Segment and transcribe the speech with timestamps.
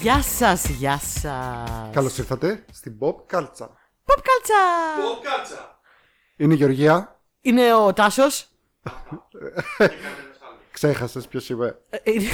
[0.00, 1.90] Γεια σας, γεια σας.
[1.92, 3.66] Καλώς ήρθατε στην Pop Κάλτσα.
[4.04, 4.54] Pop κάλτσα!
[5.36, 5.80] κάτσα.
[6.36, 7.20] Είναι η Γεωργία.
[7.40, 8.46] Είναι ο Τάσος.
[10.72, 11.78] Ξέχασες ποιος είμαι.
[12.04, 12.26] Είμαι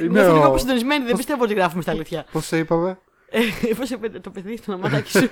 [0.00, 2.26] Είναι ο- λίγο αποσυντονισμένη, δεν πιστεύω ότι γράφουμε στα αλήθεια.
[2.32, 2.98] Πώς σε είπαμε;
[3.76, 5.30] Πώς είπε το παιδί στο μαμάτάκι σου.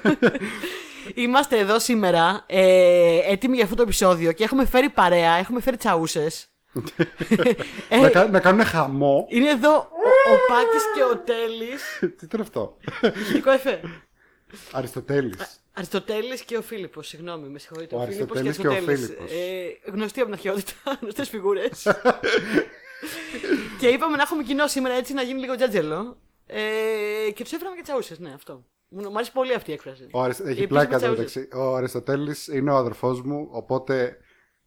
[1.15, 5.77] Είμαστε εδώ σήμερα, ε, έτοιμοι για αυτό το επεισόδιο και έχουμε φέρει παρέα, έχουμε φέρει
[5.77, 6.52] τσαούσες.
[8.01, 9.27] Να, κα- να κάνουν χαμό.
[9.29, 12.77] Είναι εδώ ο, ο Πάκης και ο Τέλης Τι ήταν αυτό;
[13.21, 13.81] Ηχητικό εφέ.
[14.73, 15.61] Αριστοτέλης.
[15.73, 17.95] Αριστοτέλης και ο Φίλιππος, συγγνώμη, με συγχωρείτε.
[17.97, 19.29] Ο Ο, Φίλιππος και, Αριστοτέλης και ο Αριστοτέλης.
[19.31, 19.87] Φίλιππος.
[19.87, 21.87] Ε, γνωστοί από την αρχαιότητα, γνωστές φιγούρες.
[23.79, 26.17] και είπαμε να έχουμε κοινό σήμερα έτσι να γίνει λίγο τζατζελό.
[26.47, 28.65] Ε, και τους έφεραμε και τσαούσες, ναι, αυτό.
[28.89, 30.07] Μου μου αρέσει πολύ αυτή η έκφραση.
[30.13, 31.37] Ο Αρισ- Έχει Οι πλάκα επίσημες εδώ τσαούσες.
[31.37, 31.63] μεταξύ.
[31.71, 34.17] Ο Αριστοτέλης είναι ο αδερφός μου, οπότε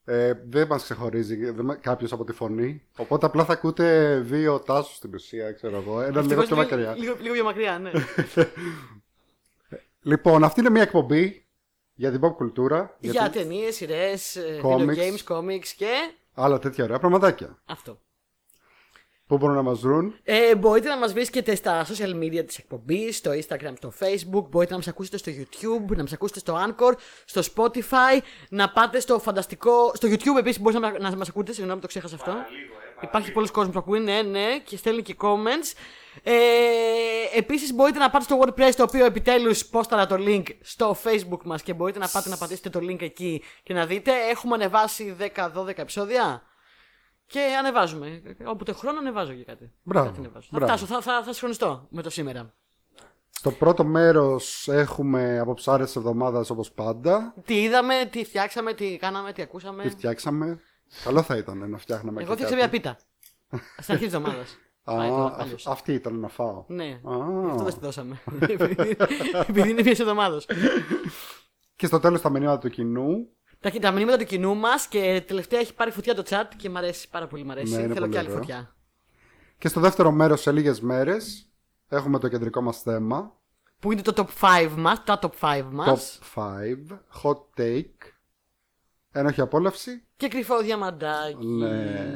[0.05, 1.37] ε, δεν μας ξεχωρίζει
[1.81, 2.81] κάποιος από τη φωνή.
[2.97, 6.01] Οπότε απλά θα ακούτε δύο τάσους στην ουσία, ξέρω εγώ.
[6.01, 6.95] Ένα λίγο Ευτυχώς πιο μακριά.
[6.95, 7.91] Λίγο, λίγο πιο μακριά, ναι.
[10.01, 11.45] Λοιπόν, αυτή είναι μια εκπομπή
[11.93, 12.97] για την pop κουλτούρα.
[12.99, 14.95] Για ταινίες, σειρές, video Comics.
[14.95, 17.61] games, comics και άλλα τέτοια ωραία πραγματάκια.
[17.65, 17.99] αυτό.
[19.27, 20.15] Πού μπορούν να μας βρουν.
[20.23, 24.71] Ε, μπορείτε να μας βρίσκετε στα social media της εκπομπής, στο Instagram, στο Facebook, μπορείτε
[24.71, 26.93] να μας ακούσετε στο YouTube, να μας ακούσετε στο Anchor,
[27.25, 29.91] στο Spotify, να πάτε στο φανταστικό...
[29.93, 32.33] Στο YouTube επίσης μπορείτε να, να μας ακούτε, συγγνώμη το ξέχασα αυτό.
[33.01, 35.77] Υπάρχει πολλοί κόσμος που ακούει, ναι, ναι, και στέλνει και comments.
[36.23, 36.33] Ε,
[37.37, 41.61] επίσης μπορείτε να πάτε στο WordPress, το οποίο επιτέλους πόσταρα το link στο Facebook μας
[41.61, 44.11] και μπορείτε να πάτε να πατήσετε το link εκεί και να δείτε.
[44.31, 46.43] Έχουμε ανεβάσει 10-12 επεισόδια.
[47.27, 48.21] Και ανεβάζουμε.
[48.45, 49.71] Όπου το χρόνο ανεβάζω και κάτι.
[49.83, 50.47] Μπράβο, Κάτι ανεβάζω.
[50.51, 50.77] Θα μπράβο.
[50.77, 52.53] φτάσω, θα, θα, θα συγχρονιστώ με το σήμερα.
[53.29, 57.33] Στο πρώτο μέρος έχουμε αποψάρες τη εβδομάδας όπως πάντα.
[57.45, 59.83] Τι είδαμε, τι φτιάξαμε, τι κάναμε, τι ακούσαμε.
[59.83, 60.59] Τι φτιάξαμε.
[61.03, 62.77] Καλό θα ήταν να φτιάχναμε Εγώ και φτιάξα μια κάτι.
[62.77, 62.97] πίτα.
[63.81, 64.57] Στην αρχή της εβδομάδας.
[64.83, 64.95] Α,
[65.37, 66.63] αυ- αυτή ήταν να φάω.
[66.67, 67.15] Ναι, Α.
[67.51, 68.21] αυτό δεν στη δώσαμε.
[68.39, 68.97] Επειδή-
[69.47, 70.45] Επειδή είναι μια εβδομάδας.
[71.75, 73.27] Και στο τέλος τα μηνύματα του κοινού.
[73.59, 76.77] Τα, τα μηνύματα του κοινού μας και τελευταία έχει πάρει φωτιά το chat και μ'
[76.77, 77.43] αρέσει πάρα πολύ.
[77.43, 77.73] Μ' αρέσει.
[77.73, 78.39] Ναι, είναι Θέλω πολύ και άλλη ωραίο.
[78.39, 78.75] φωτιά.
[79.57, 81.49] Και στο δεύτερο μέρος σε λίγες μέρες
[81.87, 83.33] έχουμε το κεντρικό μας θέμα.
[83.79, 86.19] Που είναι το top 5 μας, τα top 5 μας.
[86.35, 86.99] Top 5.
[87.23, 88.11] Hot take.
[89.11, 90.03] Ένοχη απόλαυση.
[90.17, 91.45] Και κρυφό διαμαντάκι.
[91.45, 92.13] Ναι.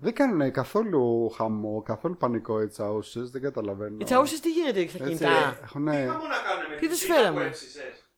[0.00, 3.30] Δεν κάνουν καθόλου χαμό, καθόλου πανικό οι τσαούσες.
[3.30, 3.96] Δεν καταλαβαίνω.
[4.00, 5.58] Οι τσαούσες τι γίνεται στα Έτσι, κινητά.
[5.62, 6.00] Έχουνε...
[6.00, 8.10] Τι πάμε να κάνουμε Τι με τους τις φέραμε; που έψησες;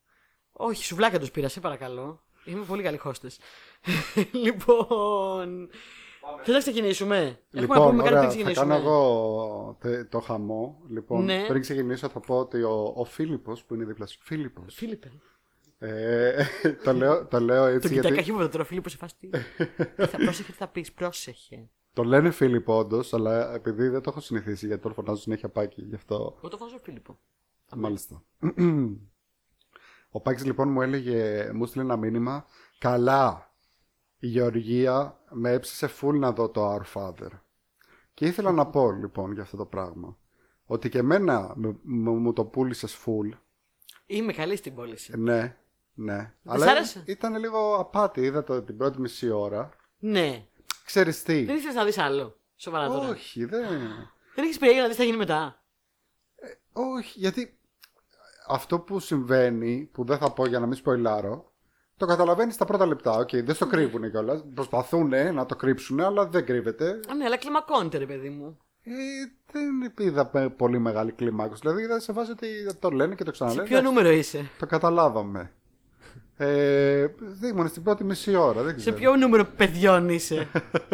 [0.52, 2.25] Όχι, σουβλάκια τους πήρα, σε παρακαλώ.
[2.46, 3.30] Είμαι πολύ καλή χώστε.
[4.44, 5.68] λοιπόν.
[6.42, 8.74] Θε να ξεκινήσουμε; Έχουμε να Λοιπόν, πούμε κάτι ωραία, πριν θα ξεκινήσουμε.
[8.74, 10.80] κάνω εγώ τε- το χαμό.
[10.88, 11.44] Λοιπόν, Ναι.
[11.48, 14.18] πριν ξεκινήσω θα πω ότι ο, ο Φίλιππος που είναι δίπλα σου.
[14.22, 14.74] Φίλιππος.
[14.74, 15.12] Φίλιππε.
[15.78, 16.44] Ε,
[16.84, 19.14] το, λέω, το λέω Το έτσι κοιτάει γιατί καχύβολο τώρα, Φίλιππος, σε φάση.
[19.20, 19.28] τι.
[20.06, 21.68] θα πρόσεχε τι θα πεις, πρόσεχε.
[21.92, 25.82] το λένε Φίλιππο όντως, αλλά επειδή δεν το έχω συνηθίσει γιατί τον φωνάζω συνέχεια Πάκη,
[25.82, 27.18] γι' αυτό Εγώ το βάζω Φίλιππο.
[27.76, 28.22] μάλιστα.
[30.10, 32.46] Ο Πάκης λοιπόν μου έλεγε, μου στείλε ένα μήνυμα,
[32.78, 33.50] καλά,
[34.18, 37.30] η Γεωργία με έψησε full να δω το Our Father.
[38.14, 40.16] Και ήθελα να πω λοιπόν για αυτό το πράγμα,
[40.64, 43.30] ότι και εμένα μου- μου μου το πούλησες full,
[44.06, 45.18] Είμαι καλή στην πώληση.
[45.18, 45.56] Ναι,
[45.94, 46.34] ναι.
[46.44, 48.20] σ' άρεσε; ήταν λίγο απάτη.
[48.20, 49.70] Είδα το την πρώτη μισή ώρα.
[49.98, 50.46] Ναι.
[50.84, 52.38] Ξέρεις τι; Δεν ήθελες να δεις άλλο.
[52.56, 53.08] Σοβαρά τώρα.
[53.08, 53.68] Όχι, δεν.
[54.34, 55.62] Δεν έχεις περιέργεια να δεις τι θα γίνει μετά.
[56.72, 57.55] Όχι, γιατί
[58.48, 61.52] αυτό που συμβαίνει, που δεν θα πω για να μην σποϊλάρω,
[61.96, 63.10] το καταλαβαίνεις στα πρώτα λεπτά.
[63.18, 64.44] Οκ, δεν στο κρύβουν κιόλας.
[64.54, 67.00] Προσπαθούν να το κρύψουν, αλλά δεν κρύβεται.
[67.10, 68.58] Α, ναι, αλλά κλιμακώνεται, ρε παιδί μου.
[68.82, 68.92] Ε,
[69.52, 71.60] δεν είδα πε- πολύ μεγάλη κλιμάκωση.
[71.64, 72.46] Δηλαδή είδα σε βάση ότι
[72.78, 73.66] το λένε και το Σε ξαναλένε.
[73.68, 75.50] ποιο νούμερο είσαι; Το καταλάβαμε.
[76.36, 78.62] Ε, δεν ήμουν στην πρώτη μισή ώρα.
[78.62, 78.96] Δεν Σε ξέρω.
[78.96, 80.48] ποιο νούμερο παιδιών είσαι;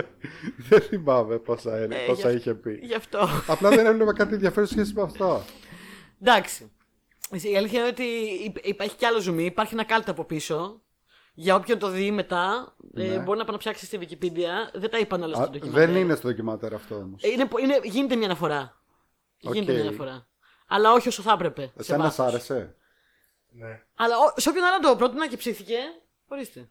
[0.69, 2.79] δεν θυμάμαι πόσα, είναι, Ε, πόσα γι' είχε πει.
[2.83, 3.19] Γι' αυτό.
[3.47, 5.43] Απλά δεν έβλεπα κάτι ενδιαφέρον σε σχέση με αυτό.
[6.21, 6.71] Εντάξει.
[7.32, 8.03] Η αλήθεια είναι ότι
[8.44, 9.45] υπ- υπάρχει κι άλλο ζουμί.
[9.45, 10.83] Υπάρχει ένα κάλτ από πίσω.
[11.34, 13.18] Για όποιον το δει μετά, ε, Ναι.
[13.18, 14.48] μπορεί να πάει να ψάξει στη Wikipedia.
[14.74, 15.86] Δεν τα είπαν όλα Α, στο ντοκιμαντέρ.
[15.89, 17.22] δεν είναι στο ντοκιμαντέρ αυτό όμως.
[17.22, 18.80] Ε, Είναι, είναι, γίνεται μια αναφορά.
[19.39, 19.78] Γίνεται Οκ.
[19.78, 20.27] μια αναφορά.
[20.66, 21.62] Αλλά όχι όσο θα έπρεπε.
[21.62, 22.27] σε Εσένα σ' βάθος.
[22.34, 22.74] άρεσε;
[23.51, 23.83] Ναι.
[23.95, 25.77] Αλλά ο- σε όποιον άλλο το πρότεινα και ψήθηκε,
[26.28, 26.71] ορίστε.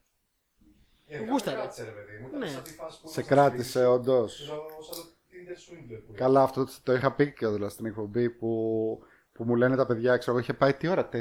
[1.07, 1.57] Ε, Γούσταρε.
[1.59, 2.27] Κάτσε ρε παιδί μου.
[2.27, 2.47] Ήταν Ναι.
[2.47, 4.33] σαν τη φάση που Σε ήμασταν κράτησε όντως.
[4.33, 4.45] στο-
[4.94, 8.30] Σαν το Tinder Swindler που Καλά, αυτό το- το είχα πει και δηλαδή στην εκπομπή
[8.30, 9.03] που,
[9.41, 11.15] που μου λένε τα παιδιά, ξέρω εγώ, είχε πάει τι ώρα, 4.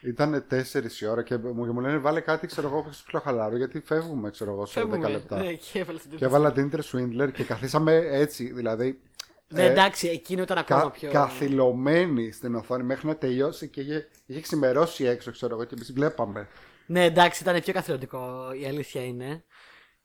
[0.00, 3.56] Ήταν 4 η ώρα και μου, και μου λένε βάλε κάτι, ξέρω εγώ, πιο χαλαρό,
[3.56, 5.08] γιατί φεύγουμε, ξέρω εγώ, σε 10 Φεύγουμε.
[5.08, 5.36] λεπτά.
[5.38, 9.00] Ναι, και έβαλε την Και έβαλα Tinder Swindler και καθίσαμε έτσι, δηλαδή.
[9.48, 11.10] Ναι, εντάξει, εκείνο ήταν ακόμα κα, πιο.
[11.10, 15.92] καθυλωμένη στην οθόνη μέχρι να τελειώσει και είχε, είχε ξημερώσει έξω, ξέρω εγώ, και εμείς
[15.92, 16.48] βλέπαμε.
[16.86, 19.44] Ναι, εντάξει, ήταν πιο καθηλωτικό, η αλήθεια είναι.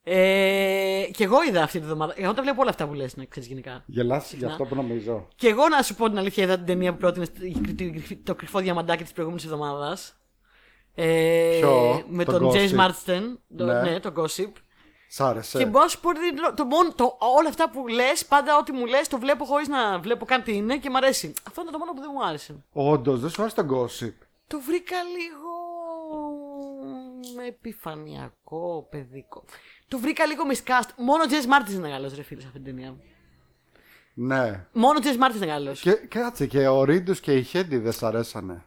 [0.10, 2.14] Ε, και εγώ είδα αυτή τη βδομάδα.
[2.18, 3.84] Εγώ τα βλέπω όλα αυτά που λες, να ξέρεις γενικά.
[3.86, 4.38] Γελάς Συχνά.
[4.40, 5.28] για αυτό που νομίζω.
[5.36, 7.30] Και εγώ να σου πω την αλήθεια, είδα την ταινία που πρότεινες
[8.24, 10.18] το κρυφό διαμαντάκι της προηγούμενης εβδομάδας.
[10.96, 12.80] Ε, Ποιο; με Το τον James Gossip.
[12.80, 13.22] Marsden.
[13.58, 13.82] Το, Ναι.
[13.82, 14.00] ναι.
[14.00, 14.52] το Gossip.
[15.10, 15.58] Σ' άρεσε.
[15.58, 16.20] Και μπορώ να σου πω ότι
[16.56, 20.00] το μόνο, το, όλα αυτά που λες, πάντα ό,τι μου λες, το βλέπω χωρίς να
[20.00, 21.34] βλέπω καν τι είναι και μ' αρέσει.
[21.48, 22.64] Αυτό είναι το μόνο που δεν μου άρεσε.
[22.74, 24.14] Όντως, δεν σου άρεσε το gossip;
[24.48, 25.56] Το βρήκα λίγο.
[27.48, 29.44] επιφανειακό, παιδικό.
[29.88, 30.90] Το βρήκα λίγο miscast.
[30.98, 32.96] Μόνο ο James Martin είναι καλό, ρε φίλε, σε αυτή την ταινία.
[34.14, 34.66] Ναι.
[34.74, 35.72] Μόνο ο James Martin είναι καλό.
[35.72, 38.66] Και κάτσε, και ο Ρίντους και η Χέντι δεν σ' αρέσανε.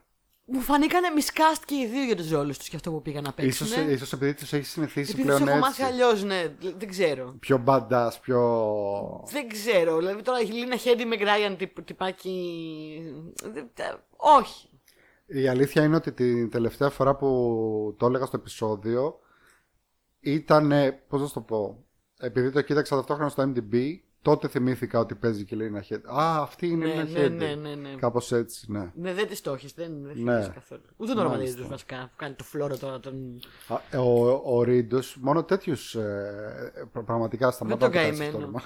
[0.53, 3.33] Μου φανήκανε miscast και οι δύο για τους ρόλους τους και αυτό που πήγαν να
[3.33, 3.67] παίξουν.
[3.67, 5.93] Ίσως, ίσως επειδή τους έχεις συνηθίσει Επειδή πλέον τους έχω μάθει έτσι.
[5.93, 6.55] αλλιώς, ναι.
[6.79, 7.35] Δεν ξέρω.
[7.41, 8.41] Πιο μπαντά, πιο.
[9.33, 9.97] Δεν ξέρω.
[9.97, 12.53] Δηλαδή τώρα η Λίνα Χέντι με Γκράιαν τυπ, τυπάκι.
[13.53, 14.69] δεν- τε- Όχι.
[15.27, 19.19] Η αλήθεια είναι ότι την τελευταία φορά που το έλεγα στο επεισόδιο
[20.21, 20.73] ήταν.
[21.09, 21.85] Πώς να σου το πω.
[22.19, 23.75] Επειδή το κοίταξα ταυτόχρονα στο MDB,
[24.23, 26.07] τότε θυμήθηκα ότι παίζει και η Λίνα Χέντι.
[26.07, 27.45] Α, αυτή είναι η Ναι, Λίνα ναι, Χέντι.
[27.45, 27.95] ναι, ναι, ναι.
[27.99, 28.91] Κάπως έτσι, ναι.
[28.95, 29.69] Ναι, δεν της στόχει.
[29.77, 30.13] Δεν, δεν Ναι.
[30.33, 30.81] θυμάσαι καθόλου.
[30.97, 31.39] Ούτε τον Μάλιστα.
[31.47, 33.01] Ρωμανίδη βασικά που κάνει το φλόρο τώρα.
[33.01, 33.41] Τον...
[33.93, 35.95] Α, Ο, ο Ρίντος, μόνο τέτοιους.
[35.95, 38.37] Ε, πρα- πραγματικά σταματά τον να κάνεις καημένο.
[38.37, 38.63] αυτό το όνομα.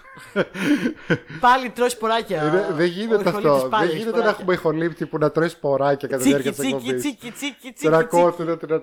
[1.47, 2.43] Πάλι τρώει σποράκια.
[2.43, 3.69] Ε, δεν- Δεν Ο γίνεται Ιχολήπτης αυτό.
[3.69, 4.31] πάλι Δεν έχει γίνεται να σποράκια.
[4.31, 7.19] έχουμε ηχολήπτη που να τρώει σποράκια κατά τη διάρκεια Τσίκι, της τσίκι, εκπομπής.
[7.19, 8.23] τσίκι, τσίκι, τσίκι, Τώρα τσίκι.
[8.23, 8.83] κόβεται την.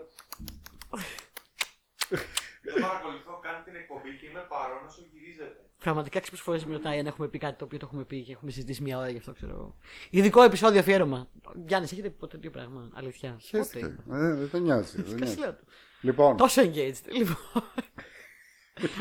[2.73, 5.59] Δεν παρακολουθώ καν την εκπομπή και είμαι παρόν όσο γυρίζεται.
[5.85, 8.31] Πραγματικά κάποιε φορές με ρωτάει αν έχουμε πει κάτι το οποίο το έχουμε πει και
[8.31, 9.75] έχουμε συζητήσει μια ώρα γι' αυτό ξέρω εγώ.
[10.09, 11.27] Ειδικό επεισόδιο αφιέρωμα.
[11.67, 12.89] Γιάννης, έχετε πει ποτέ τέτοιο πράγμα.
[12.93, 13.79] Αλήθεια; Χαίρεστε.
[13.79, 14.17] Πότε.
[14.25, 14.95] Ε, Δεν το νοιάζει.
[14.95, 15.19] δεν νοιάζει.
[15.19, 15.63] Κασιλέω το.
[16.01, 17.05] Λοιπόν, Τόσο engaged.
[17.17, 17.63] Λοιπόν.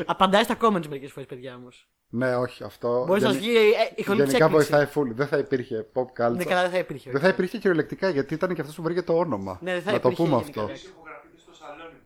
[0.05, 1.89] Απαντάει στα comments μερικές φορές, παιδιά όμως.
[2.09, 3.03] ναι, όχι αυτό.
[3.07, 5.07] Μπορείς να γενι- βγει ε, η χολή Γενικά βοηθάει full.
[5.11, 6.43] Δεν θα υπήρχε pop Ναι, culture.
[6.45, 7.11] καλά, δεν θα υπήρχε.
[7.11, 9.59] Δεν θα υπήρχε κυριολεκτικά γιατί ήταν και αυτός που βρήκε το όνομα.
[9.61, 10.61] Ναι, δεν θα να το υπήρχε πούμε γενικά.
[10.61, 10.73] αυτό.
[10.73, 11.99] Εσείς υπογραφείτε στο σαλόνι μου.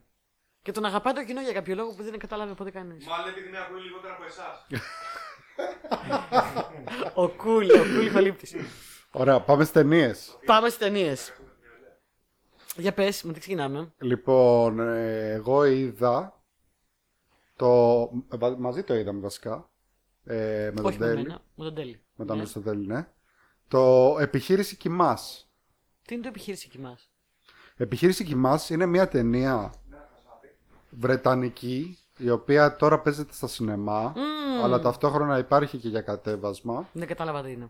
[0.65, 3.05] Και τον αγαπάει το κοινό για κάποιο λόγο που δεν κατάλαβε ποτέ κανείς.
[3.07, 4.67] Μάλλον επειδή με ακούει λιγότερο από εσάς.
[7.23, 8.65] ο κουλ, ο κουλ χολύπτη.
[9.11, 10.37] Ωραία, πάμε στις ταινίες.
[10.45, 11.33] Πάμε στις ταινίες.
[12.75, 13.93] Για πες, με τι ξεκινάμε.
[13.97, 16.43] Λοιπόν, ε, εγώ είδα.
[17.55, 18.01] Το...
[18.31, 19.69] ε, μα- Μαζί το είδαμε βασικά.
[20.23, 21.21] Ε, με τον Όχι με Τέλη.
[21.21, 22.01] μένα, με τον Τέλη.
[22.15, 22.45] Με τον Ναι.
[22.63, 23.07] Τέλη, ναι.
[23.67, 25.49] Το Επιχείρηση Κοιμάς.
[26.05, 27.09] Τι είναι το επιχείρηση κοιμάς.
[27.75, 29.73] Επιχείρηση Κοιμάς είναι μια ταινία
[30.97, 34.13] βρετανική η οποία τώρα παίζεται στα σινεμά
[34.63, 36.89] αλλά ταυτόχρονα υπάρχει και για κατέβασμα.
[36.91, 37.69] Δεν κατάλαβα τι είναι.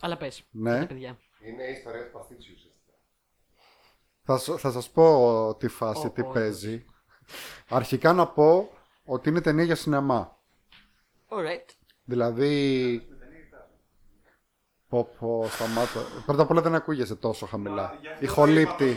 [0.00, 0.42] Αλλά πες.
[0.50, 0.86] Ναι.
[0.86, 1.18] παιδιά.
[1.46, 2.92] Είναι η ιστορία του παστίτσιου ουσιαστικά.
[4.22, 6.84] Θα, σου- θα σας πω τη φάση, Ω, τι ω, παίζει.
[7.68, 8.70] Αρχικά να πω
[9.04, 10.36] ότι είναι ταινία για σινεμά.
[11.28, 11.70] Alright.
[12.04, 13.02] Δηλαδή...
[14.88, 16.00] Πω πω, σταμάτα.
[16.26, 17.92] Πρώτα απ' όλα δεν ακούγεσαι τόσο χαμηλά.
[18.20, 18.96] Η χολύπτη.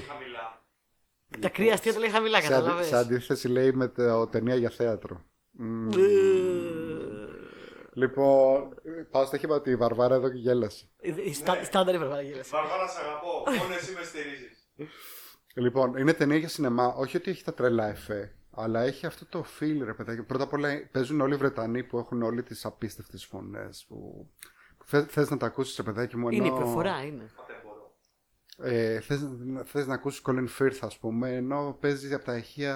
[1.31, 1.49] Χαμηλά.
[1.49, 2.83] Τα κρύα αστεία τα λέει χαμηλά, Σε, αντι- κατάλαβε.
[2.83, 5.23] σε αντίθεση λέει με το ταινία για θέατρο.
[5.51, 5.89] Μμμ.
[7.93, 8.73] Λοιπόν,
[9.11, 10.85] πάω στο χήμα ότι η Βαρβάρα εδώ και γέλασε.
[11.63, 13.43] Στάνταρ η Βαρβάρα Βαρβάρα, σ' αγαπώ.
[13.61, 14.67] Μόνο εσύ με στηρίζεις.
[15.55, 16.87] Λοιπόν, είναι ταινία για σινεμά.
[16.87, 20.21] Όχι ότι έχει τα τρελά εφέ, αλλά έχει αυτό το feel, ρε παιδάκι.
[20.23, 23.85] Πρώτα απ' όλα παίζουν όλοι οι Βρετανοί που έχουν όλοι τις απίστευτες φωνές.
[23.87, 24.29] Που...
[24.85, 26.29] Θε θες να τα ακούσεις, ρε παιδάκι μου.
[26.29, 27.29] Είναι η ενώ- προφορά, είναι.
[28.61, 28.75] Ποτέ μπορώ.
[28.75, 29.19] Ε, θες,
[29.65, 32.73] θες να ακούσεις Colin Firth, ας πούμε, ενώ παίζει από τα ηχεία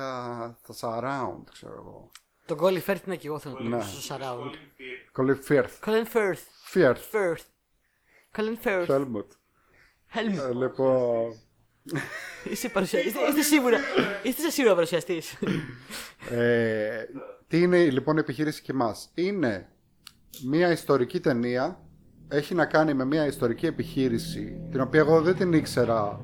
[0.67, 2.11] τα surround, ξέρω εγώ.
[2.45, 3.69] Τον Colin Firth είναι και εγώ θέλω να Ναι.
[3.69, 4.51] το ακούσω στο surround.
[5.19, 5.69] Colin Firth.
[5.85, 6.13] Colin Firth.
[6.13, 6.39] Colin Firth.
[6.73, 6.97] Firth.
[7.11, 7.45] Firth.
[8.35, 8.87] Colin Firth.
[8.87, 9.27] Helmut.
[10.13, 10.49] Helmut.
[10.49, 11.33] Ε, λοιπόν,
[12.51, 13.13] Είστε παρουσιαστής.
[13.13, 13.77] Είστε, είστε σίγουρα.
[14.23, 15.37] Είστε σε σίγουρα παρουσιαστής.
[16.29, 17.05] ε,
[17.47, 19.11] τι είναι λοιπόν η επιχείρηση και μας.
[19.13, 19.69] Είναι
[20.45, 21.84] μια ιστορική ταινία,
[22.27, 26.19] έχει να κάνει με μια ιστορική επιχείρηση, την οποία εγώ δεν την ήξερα.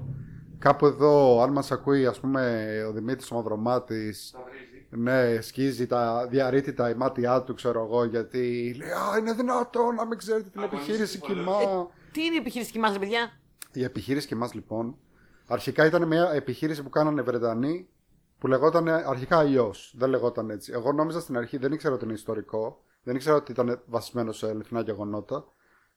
[0.59, 4.87] Κάπου εδώ, αν μας ακούει, ας πούμε, ο Δημήτρης ο Μαυρομάτης, Θα βρίζει.
[4.89, 10.05] Ναι, σκίζει τα διαρρήτητα η μάτια του, ξέρω εγώ, γιατί λέει Α, είναι δυνατό να
[10.05, 11.33] μην ξέρετε την Αγωνίζεις επιχείρηση πολύ.
[11.33, 11.53] κοιμά.
[12.11, 13.31] Τι είναι η επιχείρηση κοιμά, παιδιά;
[13.73, 14.95] Η επιχείρηση κοιμάς, λοιπόν,
[15.47, 17.87] αρχικά ήταν μια επιχείρηση που κάνανε Βρετανοί
[18.39, 19.93] που λεγόταν αρχικά αλλιώς.
[19.97, 20.71] Δεν λεγόταν έτσι.
[20.75, 24.47] Εγώ νόμιζα στην αρχή, δεν ήξερα ότι είναι ιστορικό, δεν ήξερα ότι ήταν βασισμένο σε
[24.47, 25.45] αληθινά γεγονότα.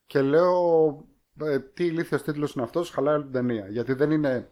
[0.07, 1.05] Και λέω,
[1.41, 3.69] ε, τι ηλίθιος τίτλος είναι αυτός, χαλάει όλη την ταινία.
[3.69, 4.51] Γιατί δεν είναι.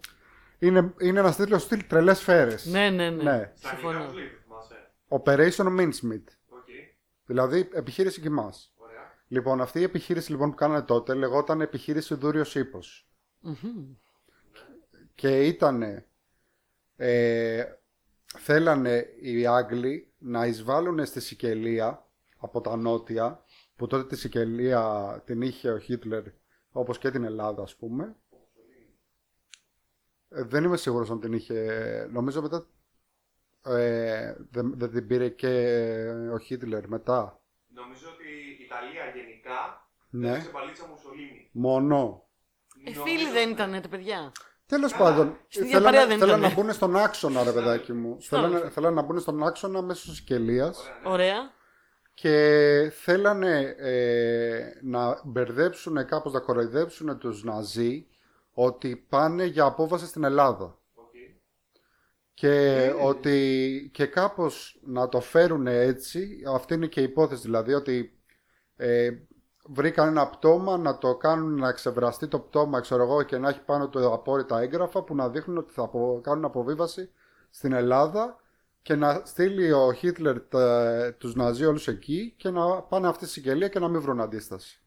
[0.59, 2.67] Είναι, είναι ένας τίτλος στυλ τρελές σφαίρες.
[2.67, 3.23] Ναι, ναι, ναι.
[3.23, 3.53] Ναι.
[3.55, 4.07] Στα αγγλικά Συμφωνώ.
[4.07, 4.91] του λέει, θυμάσαι.
[5.09, 6.25] Operation Mincemeat.
[6.49, 6.69] Οκ.
[7.25, 8.73] Δηλαδή επιχείρηση κιμάς.
[8.77, 9.15] Ωραία.
[9.29, 13.09] Λοιπόν, αυτή η επιχείρηση λοιπόν, που κάνανε τότε λεγόταν επιχείρηση Δούριος Ίππος.
[13.41, 13.95] Μμμ.
[15.15, 16.05] Και ήταν.
[16.97, 17.65] Ε,
[18.39, 22.07] θέλανε οι Άγγλοι να εισβάλλουν στη Σικελία
[22.37, 23.45] από τα νότια,
[23.83, 26.23] που τότε τη Σικελία την είχε ο Χίτλερ,
[26.73, 28.17] όπως και την Ελλάδα ας πούμε.
[30.29, 32.67] Ε, δεν είμαι σίγουρος αν την είχε, νομίζω μετά
[33.65, 35.49] ε, δεν, δεν την πήρε και
[36.33, 37.41] ο Χίτλερ μετά.
[37.69, 38.29] Νομίζω ότι
[38.61, 40.31] η Ιταλία γενικά Ναι.
[40.31, 41.49] έπαιξε παλίτσα Μουσολίνη.
[41.53, 42.27] Μόνο.
[42.85, 44.33] Ε, Νομίζω- φίλοι δεν ήταν τα παιδιά.
[44.67, 46.55] Τέλος πάντων, στην ίδια θέλανε, παρέα δεν θέλανε ήτανε.
[46.55, 48.17] να μπουν στον άξονα, ρε παιδάκι μου.
[48.21, 48.71] Θέλανε, άξονα.
[48.71, 50.75] θέλανε να μπουν στον άξονα μέσω σκελία
[51.05, 51.61] Ωραία.
[52.15, 58.07] Και θέλανε ε, να μπερδέψουν κάπως, να κοροϊδέψουν τους Ναζί
[58.53, 60.79] ότι πάνε για απόβαση στην Ελλάδα.
[60.95, 61.11] Οκ.
[62.35, 68.19] Και ότι και κάπως να το φέρουν έτσι, αυτή είναι και η υπόθεση δηλαδή, ότι
[68.77, 69.11] ε,
[69.67, 73.61] βρήκαν ένα πτώμα να το κάνουν να ξεβραστεί το πτώμα, ξέρω εγώ, και να έχει
[73.61, 77.11] πάνω του απόρρητα έγγραφα που να δείχνουν ότι θα απο- κάνουν αποβίβαση
[77.51, 78.42] στην Ελλάδα
[78.83, 83.33] και να στείλει ο Χίτλερ τα, τους Ναζί όλους εκεί και να πάνε αυτή στη
[83.33, 84.81] συγγελία και να μην βρουν αντίσταση.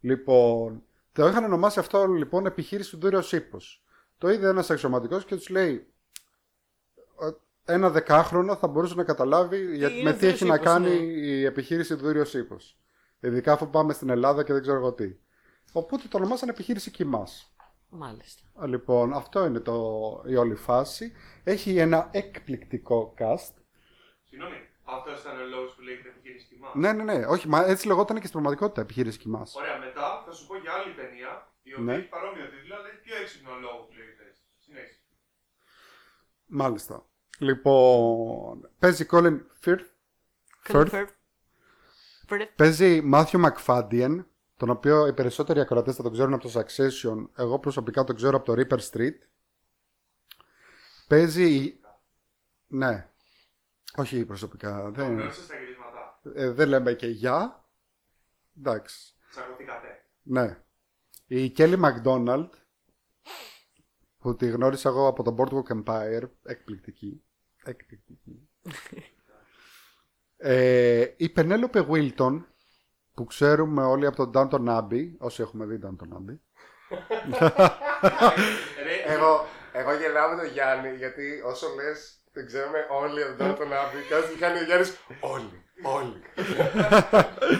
[0.00, 3.84] Λοιπόν, το είχαν ονομάσει αυτό λοιπόν επιχείρηση του Δούριος Ύπος.
[4.18, 5.86] Το είδε ένας αξιωματικός και τους λέει
[7.64, 10.88] ένα δεκάχρονο θα μπορούσε να καταλάβει γιατί, είναι με τι Δούριος έχει να Ύπος, κάνει
[10.88, 10.94] ναι.
[10.94, 12.78] η επιχείρηση του Δούριος Ύπος.
[13.20, 15.16] Ειδικά αφού πάμε στην Ελλάδα και δεν ξέρω εγώ τι.
[15.72, 17.53] Οπότε το ονομάσαν επιχείρηση Κιμάς.
[17.96, 18.42] Μάλιστα.
[18.66, 19.74] Λοιπόν, αυτό είναι το,
[20.26, 21.12] η όλη φάση.
[21.44, 23.52] Έχει ένα εκπληκτικό cast.
[24.24, 26.70] Συγγνώμη, αυτό ήταν ο λόγος που λέγεται επιχείρηση κοιμά.
[26.74, 27.26] Ναι, ναι, ναι.
[27.26, 29.54] Όχι, μα έτσι λεγόταν και στην πραγματικότητα επιχείρηση Κιμάς.
[29.56, 31.94] Ωραία, μετά θα σου πω για άλλη ταινία η οποία Ναι.
[31.94, 34.42] έχει παρόμοιο τίτλο, αλλά έχει πιο έξυπνο λόγο που λέγεται έτσι.
[34.58, 34.98] Συνέχισε.
[36.46, 37.06] Μάλιστα.
[37.38, 39.86] Λοιπόν, παίζει Colin Firth.
[40.66, 40.90] Firth.
[40.90, 41.06] Firth.
[42.28, 42.48] Firth.
[42.56, 44.26] Παίζει Μάθιο Μακφάντιεν,
[44.64, 47.28] τον οποίο οι περισσότεροι ακροατές θα τον ξέρουν από το Succession.
[47.36, 49.14] Εγώ προσωπικά τον ξέρω από το Reaper Street.
[51.08, 51.80] Παίζει.
[52.66, 53.08] Ναι.
[53.96, 54.82] Όχι προσωπικά.
[54.82, 56.20] Το Δεν, γνώρισε στα γυρίσματα.
[56.34, 57.64] ε, δεν λέμε και για.
[58.58, 59.14] Εντάξει.
[59.30, 60.04] Τσακωθήκατε.
[60.22, 60.62] Ναι.
[61.26, 62.48] Η Kelly MacDonald,
[64.18, 67.24] που τη γνώρισα εγώ από το Boardwalk Empire, εκπληκτική.
[67.64, 68.48] Εκπληκτική.
[70.36, 72.44] ε, η Penelope Wilton,
[73.14, 76.38] που ξέρουμε όλοι από τον Downton Abbey, όσοι έχουμε δει Downton Abbey.
[78.84, 83.72] Ρε, Εγώ, εγώ γελάω με τον Γιάννη γιατί όσο λες, δεν ξέρουμε όλοι εδώ τον
[83.72, 83.98] Άμπη.
[84.08, 84.96] Κάτι που κάνει ο Γιάννης.
[85.20, 86.22] Όλοι, όλοι.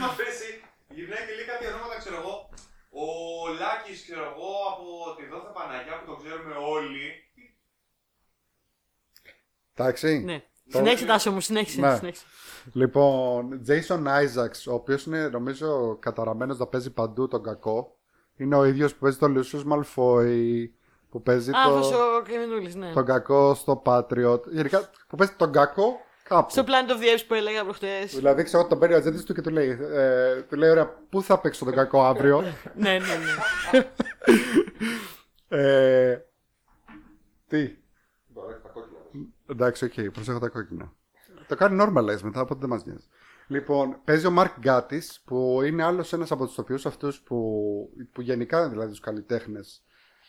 [0.08, 0.50] αφήσει,
[0.88, 2.34] γυρνάει και λέει κάποια ονόματα, ξέρω εγώ.
[2.90, 3.06] Ο
[3.61, 7.06] Λάκης, ξέρω εγώ, από τη Δόθα Παναγιά που το ξέρουμε όλοι.
[9.75, 10.18] Εντάξει.
[10.18, 10.42] Ναι.
[10.68, 11.80] Συνέχισε τάσο μου, συνέχισε.
[12.73, 12.73] Ναι.
[12.73, 12.73] συνέχισε.
[12.73, 17.97] Λοιπόν, Jason Isaacs, ο οποίος είναι νομίζω καταραμένος να παίζει παντού τον κακό.
[18.37, 20.68] Είναι ο ίδιος που παίζει τον Lucius Malfoy,
[21.11, 21.75] που παίζει Α, το...
[21.76, 22.92] αυτός ο Κρεμινούλης, ναι.
[22.92, 24.47] τον κακό στο Patriot.
[24.50, 26.50] Γενικά που παίζει τον κακό κάπου.
[26.50, 28.14] Στο Planet of the Apes που έλεγα προχτές.
[28.14, 30.87] Δηλαδή ξέρω ότι τον παίρνει ο ατζέντης του και του λέει, ε, του λέει ωραία,
[31.09, 32.40] πού θα παίξω τον κακό αύριο;
[32.75, 33.88] ναι, ναι, ναι.
[35.62, 36.25] ε,
[37.49, 37.76] τι,
[38.26, 38.99] Μπορεί τα κόκκινα.
[39.50, 40.92] εντάξει, οκ, προσέχω τα κόκκινα.
[41.48, 43.06] Το κάνει normalize μετά, οπότε δεν μας νοιάζει.
[43.46, 47.36] Λοιπόν, παίζει ο Mark Gatiss, που είναι άλλος ένας από τους τοπιού αυτούς που,
[48.12, 49.82] που γενικά δηλαδή τους καλλιτέχνες.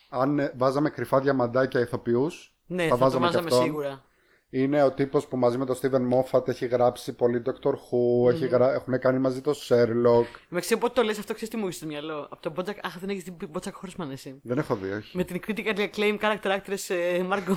[0.09, 3.63] Αν ε, βάζαμε κρυφά διαμαντάκια ηθοποιούς, Ναι, θα θα το βάζαμε και βάζαμε αυτόν.
[3.63, 4.03] σίγουρα.
[4.49, 8.47] Είναι ο τύπος που μαζί με τον Steven Moffat έχει γράψει πολύ Doctor Who, έχει
[8.47, 8.73] γρα...
[8.73, 10.25] έχουν κάνει μαζί το Sherlock.
[10.49, 12.27] Δεν ξέρω πότε το λες αυτό, ξέρεις τι μου είχε στο μυαλό.
[12.31, 14.39] Από τον Bojack, αχ, δεν έχεις δει Bojack Horseman εσύ.
[14.43, 15.17] Δεν έχω δει, όχι.
[15.17, 17.55] Με την critical acclaim character actress ε, Marco,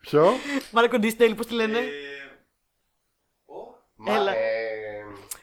[0.00, 0.24] Ποιο;
[0.72, 1.78] Marco Disney, πώς τη λένε;
[4.06, 4.30] Ε, ο, Μα, Έλα.
[4.32, 4.36] ε,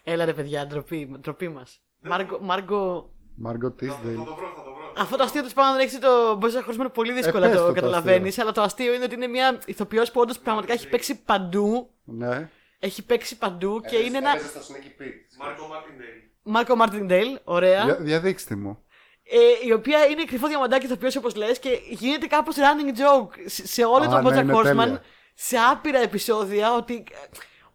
[0.03, 1.81] Έλα ρε παιδιά, ντροπή, ντροπή μας.
[2.11, 3.03] Marco, Marco...
[3.39, 4.15] Μάργκο θα, θα Tisdale.
[4.15, 4.93] το βρω, θα το βρω.
[4.97, 7.65] Αυτό το αστείο του πάνω να έχει το Bojack Horseman πολύ δύσκολα Ε, πες το
[7.65, 8.27] το το καταλαβαίνεις.
[8.27, 8.43] αστείο.
[8.43, 11.89] Αλλά το αστείο είναι ότι είναι μια ηθοποιός που όντως πραγματικά έχει παίξει παντού.
[12.03, 12.49] Ναι.
[12.79, 14.29] Έχει παίξει παντού και έπαιζε- είναι ένα.
[14.29, 15.37] έπαιζε στο Sneaky Pete.
[15.39, 16.17] Μάρκο Μάρτιντέιλ.
[16.43, 17.83] Margo Martindale, ωραία.
[17.85, 18.81] Δια, διαδείξτε μου.
[19.23, 23.67] Ε, η οποία είναι κρυφό διαμαντάκι ηθοποιός όπως λες και γίνεται κάπως running joke σε-
[23.67, 24.63] σε όλο Α, τον ναι, Bojack είναι Horseman.
[24.63, 25.01] τέλεια.
[25.33, 27.03] Σε άπειρα επεισόδια ότι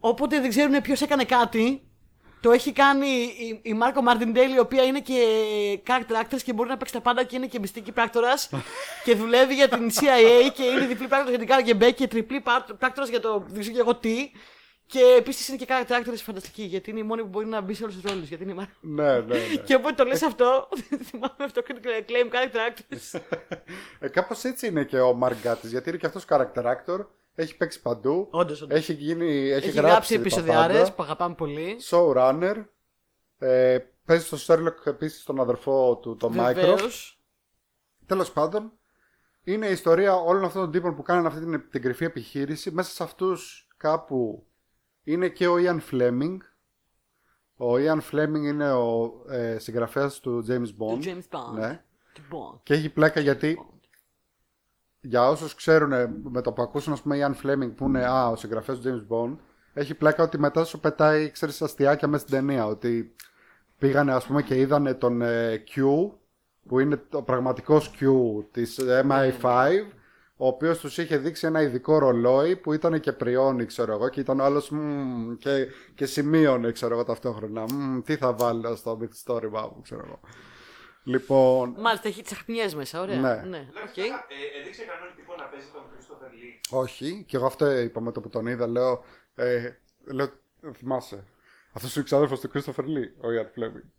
[0.03, 1.83] ε, όποτε δεν ξέρουν ποιος έκανε κάτι,
[2.41, 5.23] το έχει κάνει η, η Margo Martindale, η οποία είναι και
[5.87, 8.51] character actress και μπορεί να παίξει τα πάντα και είναι και μυστική πράκτορας
[9.05, 12.07] και δουλεύει για την CIA και είναι διπλή πράκτορας για την Κα Γκε Μπε και
[12.07, 12.43] τριπλή
[12.79, 14.31] πράκτορας για το δεν ξέρω και εγώ τι.
[14.87, 17.75] Και επίσης είναι και character actress φανταστική γιατί είναι η μόνη που μπορεί να μπει
[17.75, 18.29] σε όλους τους ρόλους.
[18.29, 18.73] Γιατί είναι η Μάρκο.
[18.81, 19.57] Ναι, ναι, ναι.
[19.67, 20.69] Και όποτε το λες αυτό,
[21.09, 23.21] θυμάμαι αυτό critical acclaim character actress.
[23.99, 27.07] ε, Κάπως έτσι είναι και ο Μαρκ Γκάτη, γιατί είναι και αυτός character actor.
[27.35, 28.29] Έχει παίξει παντού.
[28.31, 28.79] Όντως, όντως.
[28.79, 30.93] Έχει, γίνει, έχει, Έχει γράψει, γράψει τα επεισοδιάρε πάντα.
[30.93, 31.77] που αγαπάμε πολύ.
[31.91, 32.65] Showrunner.
[33.39, 37.17] Ε, παίζει στο Sherlock επίσης τον αδερφό του, τον Βεβαίως.
[37.19, 37.23] Mycroft.
[38.07, 38.73] Τέλος πάντων,
[39.45, 42.71] είναι η ιστορία όλων αυτών των τύπων που κάνουν αυτή την, την κρυφή επιχείρηση.
[42.71, 44.47] Μέσα σε αυτούς κάπου
[45.05, 46.37] είναι και ο Ian Fleming.
[47.57, 50.99] Ο Ian Fleming είναι ο ε, συγγραφέας του James Bond.
[51.01, 51.55] Του James Bond.
[51.55, 51.85] Ναι.
[52.13, 52.61] Του Bond.
[52.63, 53.67] Και έχει πλάκα γιατί
[55.03, 55.93] για όσους ξέρουν
[56.23, 59.15] με το που ακούσουν, ας πούμε, Ian Fleming που είναι α, ο συγγραφέας του James
[59.15, 59.37] Bond,
[59.73, 62.67] έχει πλάκα ότι μετά σου πετάει, ξέρεις, αστιάκια μέσα στην ταινία.
[62.67, 63.15] Ότι
[63.79, 65.83] πήγανε, ας πούμε, και είδανε τον ε, Q,
[66.69, 68.07] που είναι το πραγματικός Q
[68.51, 69.71] της MI5,
[70.37, 74.21] ο οποίος τους είχε δείξει ένα ειδικό ρολόι που ήταν και πριόνι, ξέρω εγώ, και
[74.21, 74.73] ήταν ο άλλος
[75.39, 77.65] και, και σημείωνε, ξέρω εγώ, ταυτόχρονα.
[77.73, 80.21] «Μμμ, τι θα βάλω στο μυθιστόρημα μου, ξέρω εγώ.
[81.05, 83.17] Λοιπόν, Μάλιστα, έχει τσαχπινιές μέσα, ωραία.
[83.21, 83.35] Ναι.
[83.35, 83.69] ναι.
[83.73, 83.97] Λέω, οκ.
[83.97, 84.03] ε,
[84.61, 86.79] έδειξε κανένα τύπο να παίζει τον Christopher Lee.
[86.83, 89.05] όχι, και εγώ αυτό είπα με το που τον είδα, λέω,
[89.35, 89.71] ε,
[90.05, 90.33] λέω
[90.75, 91.25] θυμάσαι.
[91.73, 93.91] Αυτός είναι ο ξάδερφος του Christopher Lee, ο Ian Fleming.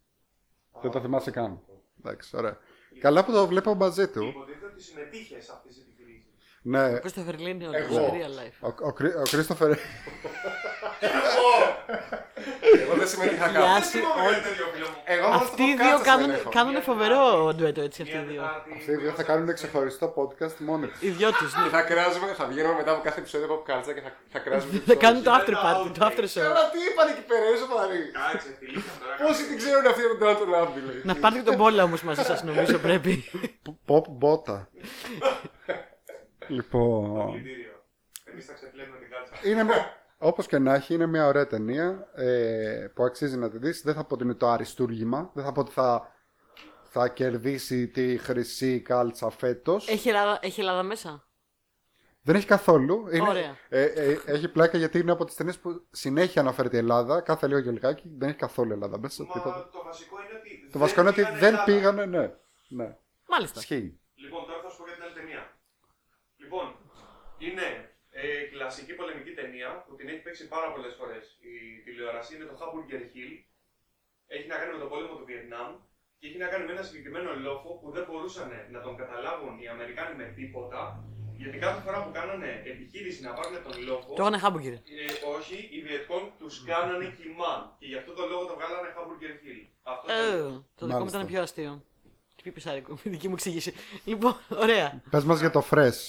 [0.81, 1.59] Δεν το θυμάσαι καν.
[1.99, 2.57] Εντάξει, ωραία.
[2.99, 4.23] Καλά που το βλέπω μαζί του.
[4.23, 5.82] Υποτίθεται ότι συμμετείχες σε αυτές τις επιχειρήσει.
[6.65, 7.93] Ναι, Ο Christopher Lee είναι ο Εγώ.
[7.93, 8.57] στο real life.
[8.69, 9.71] ο, ο, Κρι- ο Christopher.
[12.83, 13.83] Εγώ δεν συμμετείχα Γεια καν.
[13.91, 13.99] σου.
[14.29, 14.99] Κάτι τέτοιο, φίλο μου.
[15.15, 16.49] Εγώ μόνο Αυτοί στο οι podcast δύο δεν κάνουν, έχω.
[16.57, 17.21] κάνουν φοβερό
[17.55, 18.41] ντουέτο έτσι αυτοί οι Μια δύο.
[18.41, 18.69] Τετάρτη.
[18.77, 21.01] Αυτοί οι δύο θα κάνουν ξεχωριστό podcast μόνοι τους.
[21.05, 21.51] Οι δυο τους.
[21.63, 24.73] Και θα κράζουμε, θα βγαίνουμε μετά από κάθε επεισόδιο από κάλτσα και θα, θα κράζουμε.
[24.91, 26.43] Θα κάνουν το after party, το after show.
[26.47, 28.01] Καλά, τι είπαν εκεί πέρα, είσαι παρή.
[28.19, 29.13] Κάτσε, φιλήθηκα τώρα.
[29.23, 31.01] Πόσοι την ξέρουν αυτή από τον Άντων Άμπι, λέει.
[31.09, 33.13] Να πάρετε και τον πόλα όμως μαζί σας, νομίζω πρέπει.
[33.89, 34.57] Pop μπότα.
[36.47, 37.31] λοιπόν.
[37.31, 37.83] Πλυντήριο.
[38.23, 39.49] Εμείς θα ξεπλένουμε την κάλτσα.
[39.49, 39.97] Είναι μια...
[40.17, 43.81] Όπως και να έχει, είναι μια ωραία ταινία ε, που αξίζει να τη δεις.
[43.81, 45.31] Δεν θα πω ότι είναι το αριστούργημα.
[45.33, 46.11] Δεν θα πω ότι θα,
[46.83, 49.87] θα κερδίσει τη χρυσή κάλτσα φέτος.
[49.89, 51.27] Έχει Ελλάδα, έχει Ελλάδα μέσα;
[52.21, 53.07] Δεν έχει καθόλου.
[53.11, 53.57] Είναι, Ωραία.
[53.69, 57.21] Ε, ε, έχει πλάκα γιατί είναι από τις ταινίες που συνέχεια αναφέρεται η Ελλάδα.
[57.21, 58.11] Κάθε λίγο και λιγάκι.
[58.17, 59.23] Δεν έχει καθόλου Ελλάδα μέσα.
[59.23, 59.49] τίποτα.
[59.49, 60.59] Μα το βασικό είναι ότι.
[60.61, 61.63] Το δεν βασικό είναι ότι πήγανε δεν Ελλάδα.
[61.63, 62.33] πήγανε, ναι.
[62.67, 62.97] ναι.
[63.27, 63.59] Μάλιστα.
[63.59, 63.99] Ισχύει.
[64.15, 65.51] Λοιπόν, τώρα θα σου πω για την άλλη ταινία.
[66.53, 66.75] Λοιπόν,
[67.47, 67.67] είναι
[68.21, 71.53] ε, κλασική πολεμική ταινία που την έχει παίξει πάρα πολλές φορές η
[71.85, 72.29] τηλεόραση.
[72.35, 73.33] Είναι το Hamburger Hill.
[74.35, 75.71] Έχει να κάνει με τον πόλεμο του Βιετνάμ
[76.19, 79.67] και έχει να κάνει με ένα συγκεκριμένο λόφο που δεν μπορούσαν να τον καταλάβουν οι
[79.75, 80.81] Αμερικάνοι με τίποτα.
[81.41, 84.73] Γιατί κάθε φορά που κάνανε επιχείρηση να πάρουν τον λόφο, Το έκανε χάμπουργκερ.
[84.73, 84.79] ε,
[85.37, 87.53] όχι, οι Βιετκόν τους κάνανε κοιμά.
[87.79, 89.61] Και γι' αυτό το λόγο το βγάλανε Hamburger Hill.
[89.93, 90.67] Αυτό Ε, ήταν.
[90.79, 91.17] το δικό μου Μάλιστα.
[91.17, 91.73] ήταν πιο αστείο.
[92.35, 93.73] Τι πει πισάρικο, η δική μου εξήγηση.
[94.05, 95.01] Λοιπόν, ωραία.
[95.09, 96.01] Πες μας για το Fresh.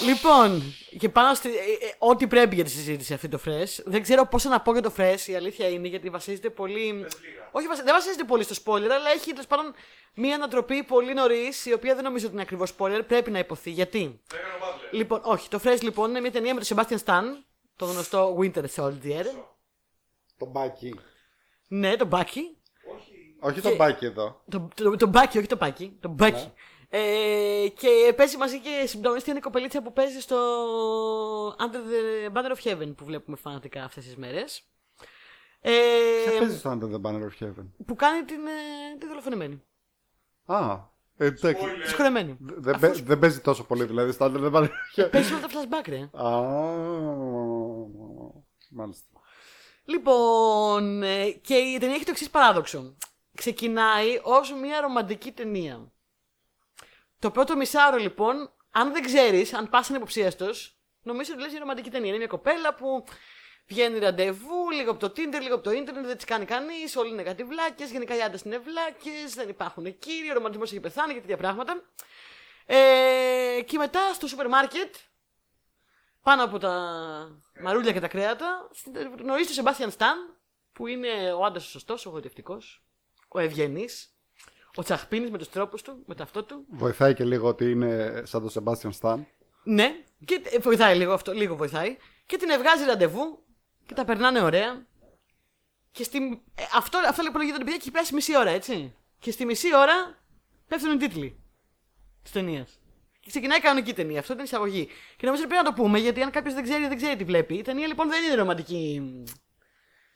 [0.00, 0.62] Λοιπόν,
[0.98, 1.48] και πάνω στη.
[1.48, 3.82] ε, ε, ό,τι πρέπει για τη συζήτηση αυτή το Fresh.
[3.84, 7.00] Δεν ξέρω πόσα να πω για το Fresh, η αλήθεια είναι, γιατί βασίζεται πολύ.
[7.02, 7.48] Πες λίγα.
[7.52, 9.74] Όχι, βασι- δεν βασίζεται πολύ στο spoiler, αλλά έχει τέλος πάντων
[10.14, 13.70] μία ανατροπή πολύ νωρίς, η οποία δεν νομίζω ότι είναι ακριβώς spoiler, πρέπει να υποθεί.
[13.70, 14.92] Γιατί; Το έκανε ο Butler.
[14.94, 17.22] Λοιπόν, όχι, το Fresh λοιπόν είναι μια ταινία με τον Sebastian Stan,
[17.76, 19.24] το γνωστό Winter Soldier.
[20.38, 20.94] Το μπάκι.
[21.68, 22.42] Ναι, τον Bucky.
[22.96, 23.36] Όχι.
[23.40, 24.42] Όχι Και- το μπάκι εδώ.
[24.50, 25.90] Το, το, το Bucky, όχι το Bucky.
[26.00, 26.50] Το Bucky.
[26.88, 30.36] Ε, και παίζει μαζί και συμπρογνωστή είναι η κοπελίτσα που παίζει στο
[31.48, 34.62] Under the Banner of Heaven που βλέπουμε φανατικά αυτές τις μέρες.
[35.60, 35.70] Ε,
[36.28, 39.62] Ποια παίζει στο Under the Banner of Heaven; που κάνει την, ε, τη δολοφονημένη.
[40.46, 40.78] Α,
[41.16, 41.54] ε, εντάξει.
[41.54, 41.86] Τη Spoiler.
[41.86, 42.36] συγχωρεμένη.
[42.40, 45.08] Δεν παί- δεν παίζει τόσο πολύ δηλαδή στο Under the Banner of Heaven.
[45.10, 46.08] Παίζει όλα τα flashback, ρε.
[46.26, 46.40] Α,
[48.70, 49.04] μάλιστα.
[49.84, 52.96] Λοιπόν, ε, και η ταινία έχει το εξής παράδοξο.
[53.34, 55.92] Ξεκινάει ως μια ρομαντική ταινία.
[57.18, 61.90] Το πρώτο μισάωρο λοιπόν, αν δεν ξέρεις, αν πας ανυποψίαστος, νομίζω ότι λες μια ρομαντική
[61.90, 62.08] ταινία.
[62.08, 63.04] Είναι μια κοπέλα που
[63.66, 67.10] βγαίνει ραντεβού, λίγο από το Tinder, λίγο από το ίντερνετ, δεν τις κάνει κανείς, όλοι
[67.10, 71.14] είναι κάτι βλάκες, γενικά οι άντρες είναι βλάκες, δεν υπάρχουν κύριοι, ο ρομαντισμός έχει πεθάνει
[71.14, 71.82] και τέτοια πράγματα.
[72.66, 74.94] Ε, και μετά στο σούπερ μάρκετ,
[76.22, 76.72] πάνω από τα
[77.62, 78.70] μαρούλια και τα κρέατα,
[79.18, 80.38] γνωρίζεις τον Σεμπάστιαν Σταν,
[80.72, 82.84] που είναι ο άντρας ο σωστός, ο γοητευτικός,
[83.28, 84.15] ο ευγενής,
[84.76, 86.64] ο τσαχπίνης με τους τρόπους του, με το αυτό του.
[86.68, 89.18] Βοηθάει και λίγο ότι είναι σαν τον Sebastian Stan.
[89.64, 89.90] Ναι,
[90.24, 91.96] και ε, βοηθάει λίγο αυτό, λίγο βοηθάει.
[92.26, 93.44] Και την ευγάζει ραντεβού
[93.86, 94.86] και τα περνάνε ωραία.
[95.90, 98.94] Και στη, ε, αυτό, αυτό λοιπόν γίνεται παιδιά και έχει περάσει μισή ώρα, έτσι.
[99.18, 99.94] Και στη μισή ώρα
[100.68, 101.40] πέφτουν οι τίτλοι
[102.22, 102.80] της ταινίας.
[103.20, 104.18] Και ξεκινάει κανονική ταινία.
[104.18, 104.86] Αυτό ήταν η εισαγωγή.
[105.16, 107.24] Και νομίζω ότι πρέπει να το πούμε, γιατί αν κάποιος δεν ξέρει, δεν ξέρει τι
[107.24, 107.54] βλέπει.
[107.54, 109.22] Η ταινία λοιπόν δεν είναι ρομαντική μ,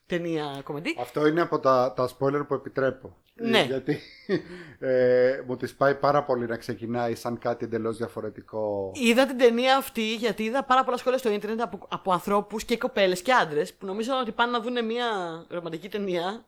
[0.07, 0.97] ταινία κομμεντή.
[1.01, 3.17] Αυτό είναι από τα, τα spoiler που επιτρέπω.
[3.43, 3.59] Ναι.
[3.59, 4.01] Ε, Γιατί
[4.79, 8.93] ε, μου τη πάει πάρα πολύ να ξεκινάει σαν κάτι εντελώς διαφορετικό.
[8.95, 12.79] Είδα την ταινία αυτή γιατί είδα πάρα πολλά σχόλια στο ίντερνετ από, από ανθρώπους και
[12.79, 15.07] κοπέλες και άντρες που νομίζαν ότι πάνε να δουν μια
[15.49, 16.45] ρομαντική ταινία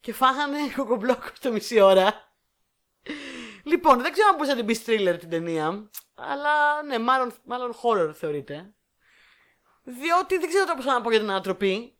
[0.00, 2.32] και φάγανε κοκομπλόκο στο μισή ώρα.
[3.62, 7.74] Λοιπόν, δεν ξέρω αν μπορείς να την πεις thriller την ταινία, αλλά ναι, μάλλον, μάλλον
[7.82, 8.74] horror θεωρείται.
[9.82, 11.98] Διότι δεν ξέρω πώς να πω για την ανατροπή.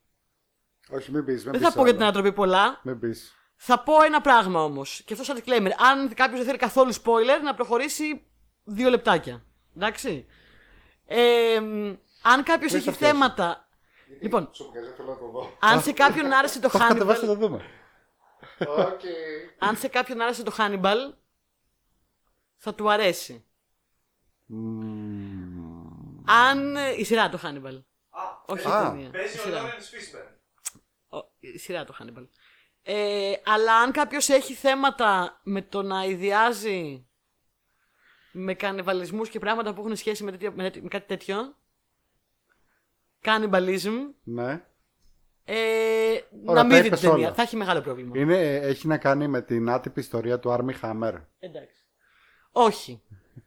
[0.90, 1.42] Όχι, μην πεις.
[1.42, 2.80] Δεν θα πω για την ανατροπή πολλά.
[2.82, 3.34] Μην πεις.
[3.66, 5.02] Θα πω ένα πράγμα όμως.
[5.04, 5.70] Και αυτό σαν disclaimer.
[5.76, 8.26] Αν κάποιος δεν θέλει καθόλου spoiler, να προχωρήσει
[8.64, 9.44] δύο λεπτάκια.
[9.76, 10.26] Εντάξει.
[11.06, 11.56] Ε,
[12.22, 13.16] αν κάποιος Μην έχει τα φτιάξω.
[13.18, 13.68] θέματα.
[14.20, 15.56] Λοιπόν, Σου βγάζει, θέλω να το δω.
[15.60, 17.38] αν σε κάποιον άρεσε το Το έχω κατεβάσει να Hannibal.
[17.38, 17.64] το δούμε.
[18.68, 19.00] Οκ.
[19.58, 21.12] αν σε κάποιον άρεσε το Hannibal,
[22.56, 23.44] θα του αρέσει.
[24.46, 26.22] Μμμ.
[26.26, 26.76] Αν.
[26.76, 27.82] ε, Η σειρά του Hannibal.
[28.10, 28.80] Α, Όχι Α.
[28.86, 29.10] η ταινία.
[29.10, 29.60] παίζει Η ο σειρά.
[29.62, 30.26] Laurence Fishburne.
[31.08, 32.26] Ο- Η σειρά του Hannibal.
[32.86, 37.06] Ε, αλλά αν κάποιος έχει θέματα με το να αηδιάζει
[38.32, 41.56] με κανιβαλισμούς και πράγματα που έχουν σχέση με, τέτοιο, με, τέτοιο- με κάτι τέτοιο.
[43.24, 43.92] Cannibalism.
[44.24, 44.62] Ναι.
[45.44, 45.54] Ε,
[46.10, 47.26] Ωραία, να τα μην δει είπες την ταινία.
[47.26, 47.34] όλα.
[47.34, 48.18] Θα έχει μεγάλο πρόβλημα.
[48.18, 51.14] Είναι, έχει να κάνει με την άτυπη ιστορία του Army Hammer.
[51.38, 51.84] Εντάξει.
[52.52, 53.02] Όχι.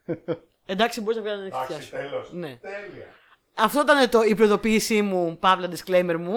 [0.66, 2.10] Εντάξει, μπορείς να βγάλεις την Εντάξει, ανεξιθιά σου.
[2.10, 2.34] τέλος.
[2.34, 2.58] Ναι.
[2.62, 3.06] Τέλεια.
[3.56, 6.34] Αυτό ήταν το, η προειδοποίησή μου, παύλα disclaimer μου.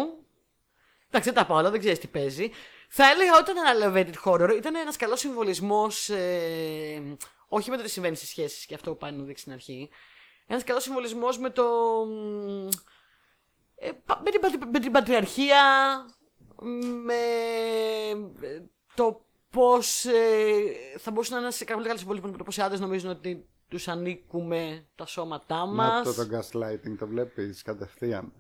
[1.09, 2.51] Εντάξει, δεν τα πάω όλα, δεν ξέρεις τι παίζει.
[2.93, 6.09] Θα έλεγα ότι ήταν ένα elevated horror, ήταν ένας καλός συμβολισμός.
[6.09, 7.17] Ε,
[7.49, 9.89] όχι με το τι συμβαίνει στις σχέσεις και αυτό που πάει να δείξει στην αρχή.
[10.47, 11.65] Ένας καλός συμβολισμός με το.
[12.07, 12.69] μ,
[13.75, 15.63] Ε, πα- με, την, πατρι- με την πατριαρχία,
[17.05, 17.15] με
[18.41, 18.61] ε,
[18.95, 22.61] το πώς ε, θα μπορούσε να είναι ένας πολύ καλός συμβολισμός με το πώς οι
[22.63, 25.87] άντρες νομίζουν ότι τους ανήκουμε τα σώματά μα.
[25.87, 28.33] Να το, το gaslighting το βλέπεις κατευθείαν.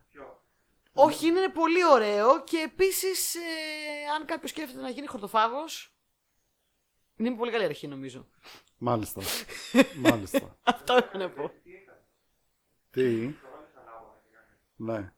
[0.93, 3.37] Όχι, είναι πολύ ωραίο και επίσης,
[4.17, 5.95] αν κάποιος σκέφτεται να γίνει χορτοφάγος.
[7.17, 8.27] Είναι μια πολύ καλή αρχή, νομίζω.
[8.79, 9.21] Μάλιστα.
[10.11, 10.59] Μάλιστα.
[10.63, 11.51] Αυτό έχω να πω.
[12.91, 13.35] Τι;
[14.77, 15.13] Ναι.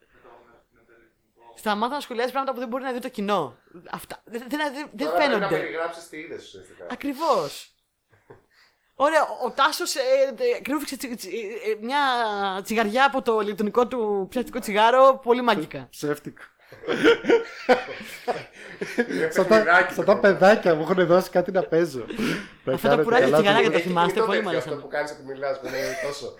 [1.54, 3.56] Σταμάτα να σχολιάζει πράγματα που δεν μπορεί να δει το κοινό.
[3.90, 5.56] Αυτά δεν, δεν, δεν, δεν Τώρα πρέπει να φαίνονται.
[5.58, 6.86] περιγράψεις τι είδες ουσιαστικά.
[6.90, 7.71] Ακριβώς.
[8.94, 10.00] Ωραία, ο, ο Τάσος ε,
[10.56, 11.98] ε, κρούφιξε τσι- τσι- ε, ε, μια
[12.64, 15.86] τσιγαριά από το ηλεκτρονικό του ψεύτικο τσιγάρο πολύ μαγικά.
[15.90, 16.42] Ψεύτικο.
[19.10, 22.04] Είναι Σαν τα, παιχνιδάκι σαν το τα παιδάκια μου έχουν δώσει κάτι να παίζω.
[22.64, 23.78] Να Αυτά τα κάνετε πουράκια καλά τσιγαράκια δουλειά.
[23.78, 24.82] τα θυμάστε, Είναι το πολύ τέτοιο μου Αυτό άρεσαν.
[24.82, 26.34] που κάνεις ότι μιλάς που είναι τόσο.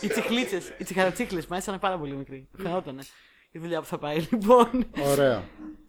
[0.00, 2.48] Οι τσιχλίτσε, οι τσιχαρατσίχλε, μου άρεσαν πάρα πολύ μικροί.
[2.62, 3.02] Φαινότανε
[3.50, 4.26] η δουλειά που θα πάει.
[4.30, 5.42] Λοιπόν, Ωραία.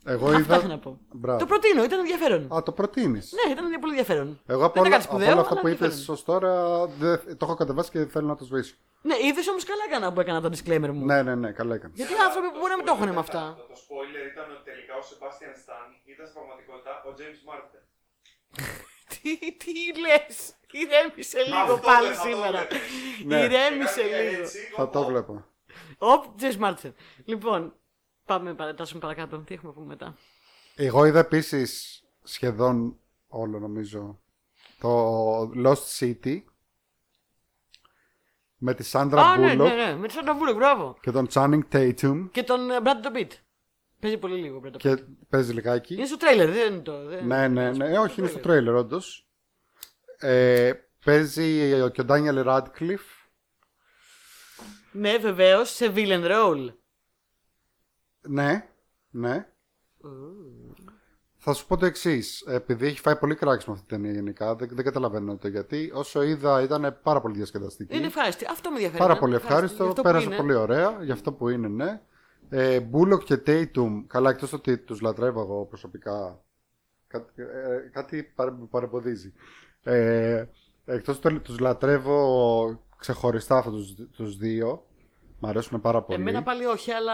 [0.05, 0.55] Εγώ αυτά είδα.
[0.55, 0.99] έχω να πω.
[1.11, 1.39] Μπράβο.
[1.39, 2.41] Το προτείνω, ήταν ενδιαφέρον.
[2.55, 3.33] Α, το προτείνεις.
[3.37, 4.39] Ναι, ήταν πολύ ενδιαφέρον.
[4.47, 6.15] Εγώ από Δεν όλα, ήταν από σπουδαίο, όλα αυτά αλλά που είπες ενδιαφέρον.
[6.15, 6.51] ως τώρα
[6.87, 8.75] δεν- το έχω κατεβάσει και θέλω να το σβήσω.
[9.01, 11.05] Ναι, είδες όμως καλά έκανα που έκανα το disclaimer μου.
[11.05, 11.93] Ναι, ναι, ναι, καλά έκανε.
[11.95, 13.43] Γιατί άνθρωποι που μπορεί να μην το έχουν με αυτά.
[13.57, 17.81] Το, το spoiler ήταν ότι τελικά ο Sebastian Stan ήταν στην πραγματικότητα ο James Martin.
[19.11, 19.29] τι
[19.61, 20.35] τι λες,
[20.81, 22.49] ηρέμησε λίγο Αυτό πάλι δεν θα το σήμερα.
[22.57, 22.79] βλέπεις.
[23.25, 23.39] Ναι.
[23.43, 24.41] Ηρέμησε Έκανε λίγο.
[24.41, 25.07] έτσι, Θα οπ, το οπ.
[25.07, 25.45] βλέπω.
[25.97, 26.93] Οπ, Τζες Μάρτσεν.
[27.25, 27.73] Λοιπόν,
[28.32, 29.38] πάμε παρατάσουμε παρακάτω.
[29.38, 30.15] Τι έχουμε να πούμε μετά.
[30.76, 34.20] Εγώ είδα επίσης σχεδόν όλο νομίζω
[34.80, 36.41] το Lost City
[38.58, 39.96] με τη Sandra Α, ναι, Bullock ναι, ναι.
[39.96, 40.98] Με τη Σάντα Βούλο, μπράβο.
[41.02, 43.28] και τον Channing Tatum Και τον ε, Brad Pitt.
[44.00, 44.78] Παίζει πολύ λίγο ο Brad Pitt.
[44.78, 44.96] και
[45.30, 45.94] παίζει λιγάκι.
[45.94, 47.06] Είναι στο τρέιλερ, δεν είναι το.
[47.06, 47.86] δεν- Ναι, ναι, ναι.
[47.94, 49.28] Ε, όχι, είναι στο τρέιλερ, όντως.
[50.17, 50.72] Ε,
[51.06, 53.10] παίζει και ο Daniel Radcliffe.
[54.91, 56.74] Ναι, βεβαίως, σε villain role.
[58.21, 58.69] Ναι,
[59.10, 59.45] ναι.
[61.43, 62.41] Θα σου πω το εξής.
[62.47, 65.91] Επειδή έχει φάει πολύ κράξιμο αυτή την ταινία γενικά, δεν, δεν καταλαβαίνω το γιατί.
[65.93, 67.97] Όσο είδα, ήταν πάρα πολύ διασκεδαστική.
[67.97, 68.45] Είναι ευχάριστη.
[68.49, 69.01] Αυτό με ενδιαφέρει.
[69.01, 69.84] πάρα ναι, πολύ γι' ευχάριστο.
[69.84, 70.36] αυτό που Πέρασε είναι.
[70.36, 72.01] πολύ ωραία για αυτό που είναι, ναι.
[72.49, 76.43] Ε, Bullock και Tatum, καλά, εκτός ότι τους λατρεύω εγώ προσωπικά.
[77.07, 79.34] Κάτι, ε, κάτι παρε- με παρεμποδίζει.
[79.84, 80.45] Ε,
[80.86, 84.86] εκτός ότι τους λατρεύω ξεχωριστά αυτούς τους, τους δύο.
[85.43, 86.19] Μ' αρέσουν πάρα πολύ.
[86.21, 87.13] Εμένα πάλι όχι, αλλά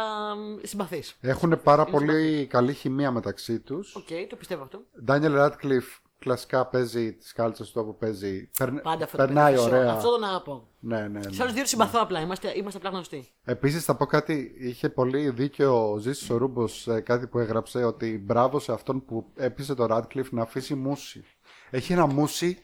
[0.63, 1.03] συμπαθή.
[1.21, 3.95] Έχουν πάρα Είναι πολύ καλή χημεία μεταξύ τους.
[3.95, 4.81] Οκ, το πιστεύω αυτό.
[5.07, 8.49] Daniel Radcliffe κλασικά παίζει τις κάλτσες του όπου παίζει.
[8.57, 9.91] Περν- Πάντα αυτό το περνάει παιδί, ωραία.
[9.91, 10.67] Αυτό τον αγαπώ.
[10.79, 11.43] Ναι, ναι, Τους ναι.
[11.43, 12.19] άλλους δύο του συμπαθώ απλά.
[12.21, 13.27] Είμαστε, είμαστε απλά γνωστοί.
[13.43, 17.83] Επίσης θα πω κάτι, είχε πολύ δίκιο ο Ζήσης ο Ρούμπος ε, κάτι που έγραψε
[17.83, 21.23] ότι μπράβο σε αυτόν που έπεισε το Radcliffe να αφήσει μουσι.
[21.69, 22.57] Έχει ένα μουσι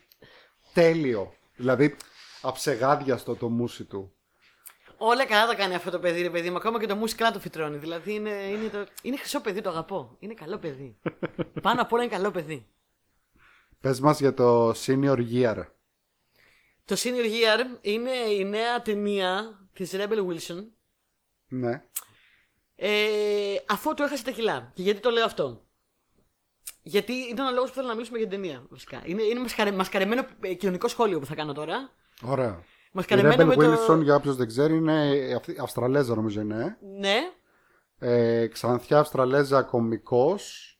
[0.73, 1.33] τέλειο.
[1.55, 1.95] Δηλαδή
[2.41, 4.12] αψεγάδιαστο το μουσι του.
[5.05, 6.55] Όλα καλά τα κάνει αυτό το παιδί, ρε παιδί μου.
[6.55, 7.77] Ακόμα και το μουσικά το φυτρώνει.
[7.77, 8.85] Δηλαδή είναι, είναι, το...
[9.01, 10.15] είναι χρυσό παιδί, το αγαπώ.
[10.19, 10.99] Είναι καλό παιδί.
[11.61, 12.67] Πάνω απ' όλα είναι καλό παιδί.
[13.79, 15.65] Πες μας για το Senior Year.
[16.85, 20.63] Το Senior Year είναι η νέα ταινία της Rebel Wilson.
[21.47, 21.83] Ναι.
[22.75, 24.71] Ε, αφού του έχασε τα κιλά.
[24.75, 25.65] Και γιατί το λέω αυτό;
[26.81, 28.65] Γιατί ήταν ο λόγος που θέλω να μιλήσουμε για την ταινία.
[28.69, 29.01] Βασικά.
[29.05, 31.89] Είναι, είναι μασκαρε, μασκαρεμένο ε, κοινωνικό σχόλιο που θα κάνω τώρα.
[32.21, 32.63] Ωραία.
[32.93, 34.01] Η Μασκαρεμένο Rebel με Wilson, το.
[34.01, 36.77] για όποιος δεν ξέρει, είναι αυτή- Αυστραλέζα νομίζω είναι.
[36.99, 37.17] Ναι,
[37.99, 40.77] Ε, ξανθιά Αυστραλέζα κομικός,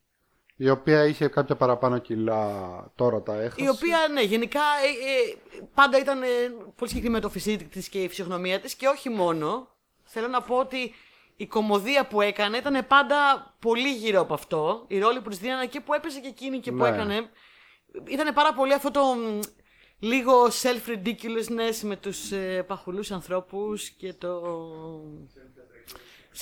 [0.55, 2.51] η οποία είχε κάποια παραπάνω κιλά,
[2.95, 3.63] τώρα τα έχασε.
[3.63, 4.87] η οποία ναι, γενικά ε,
[5.61, 6.25] ε, πάντα ήταν ε,
[6.75, 9.67] πολύ συγκεκριμένο το φυσικό της και η φυσιογνωμία της και όχι μόνο.
[10.03, 10.93] Θέλω να πω ότι
[11.35, 13.15] η κομμωδία που έκανε ήταν πάντα
[13.59, 14.83] πολύ γύρω από αυτό.
[14.87, 16.87] Οι ρόλοι που της δίνανε και που έπαιζε και εκείνη και που Ναι.
[16.89, 17.29] έκανε.
[18.07, 19.39] Ήταν πάρα πολύ αυτό το μ,
[20.03, 24.41] λίγο self-ridiculousness με τους ε, παχουλούς ανθρώπους και το...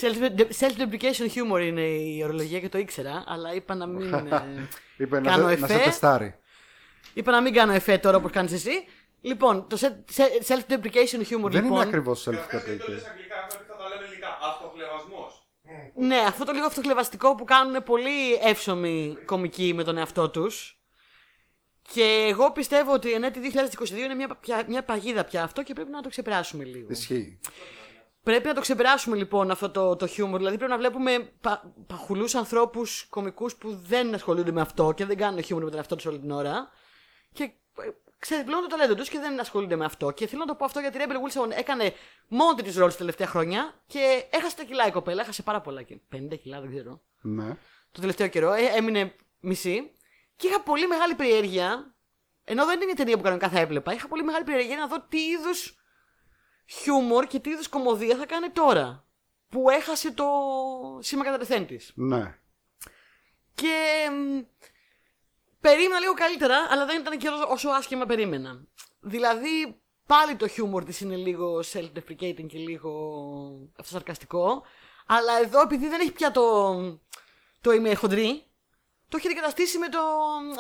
[0.02, 4.13] Self- Self-deprecation humor είναι η ορολογία και το ήξερα, αλλά είπα να μην...
[4.13, 5.84] ε, Είπε να, κάνω σε- να σε εφέ.
[5.84, 6.36] τεστάρει.
[7.13, 8.71] Είπα να μην κάνω εφέ τώρα όπως κάνεις εσύ.
[9.21, 11.71] Λοιπόν, το se- se- self-deprecation humor Δεν λοιπόν.
[11.71, 12.93] είναι ακριβώς Καταρχάς, γιατί το self-deprecation.
[12.93, 14.38] λες αγγλικά, πρέπει να τα λένε ελληνικά.
[14.41, 15.45] Αυτοχλεβασμός.
[15.95, 20.81] Ναι, αυτό το λίγο αυτοκλεβαστικό που κάνουν πολύ εύσωμοι κομικοί με τον εαυτό τους.
[21.93, 25.73] Και εγώ πιστεύω ότι εν έτη 2022 είναι μια, πια- μια παγίδα πια αυτό και
[25.73, 26.88] πρέπει να το ξεπεράσουμε λίγο.
[26.89, 27.39] Ισχύει.
[28.23, 30.38] Πρέπει να το ξεπεράσουμε λοιπόν αυτό το, το χιούμορ.
[30.38, 35.17] Δηλαδή πρέπει να βλέπουμε πα, παχουλούς ανθρώπους κομικούς που δεν ασχολούνται με αυτό και δεν
[35.17, 36.69] κάνουν χιούμορ με τον εαυτό τους όλη την ώρα.
[37.34, 37.51] Και ε,
[38.19, 40.12] ξεδιπλώνουν το ταλέντο τους και δεν ασχολούνται με αυτό.
[40.12, 41.93] Και θέλω να το πω αυτό γιατί η Rebel Wilson έκανε
[42.27, 45.21] μόνο τη ρόλο τα τελευταία χρόνια και έχασε τα κιλά η κοπέλα.
[45.21, 45.82] Έχασε πάρα πολλά.
[45.82, 47.01] και 50 κιλά, δεν ξέρω.
[47.21, 47.58] Ναι.
[47.91, 48.54] Το τελευταίο καιρό.
[48.54, 49.91] Ε, έμεινε μισή.
[50.41, 51.95] Και είχα πολύ μεγάλη περιέργεια.
[52.43, 53.93] Ενώ δεν είναι μια ταινία που κανονικά θα έβλεπα.
[53.93, 55.77] Είχα πολύ μεγάλη περιέργεια να δω τι είδους
[56.65, 59.06] χιούμορ και τι είδους κομμωδία θα κάνει τώρα.
[59.49, 60.25] Που έχασε το
[60.99, 61.91] σήμα κατατεθέν της.
[61.95, 62.38] Ναι.
[63.54, 64.39] Και μ,
[65.62, 68.65] περίμενα λίγο καλύτερα, αλλά δεν ήταν και όσο- όσο άσχημα περίμενα.
[68.99, 72.91] Δηλαδή, πάλι το χιούμορ της είναι λίγο self-deprecating και λίγο
[73.77, 74.63] αυτοσαρκαστικό.
[75.06, 76.73] Αλλά εδώ, επειδή δεν έχει πια το,
[77.62, 78.50] το είμαι χοντρή,
[79.12, 80.00] το έχει αντικαταστήσει με το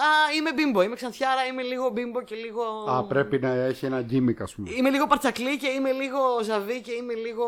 [0.07, 2.63] Α, είμαι bimbo, είμαι ξανθιάρα, είμαι λίγο bimbo και λίγο.
[2.89, 4.69] Α, πρέπει να έχει ένα gimmick, ας πούμε.
[4.77, 7.45] Είμαι λίγο παρτσακλή και είμαι λίγο ζαβή και είμαι λίγο.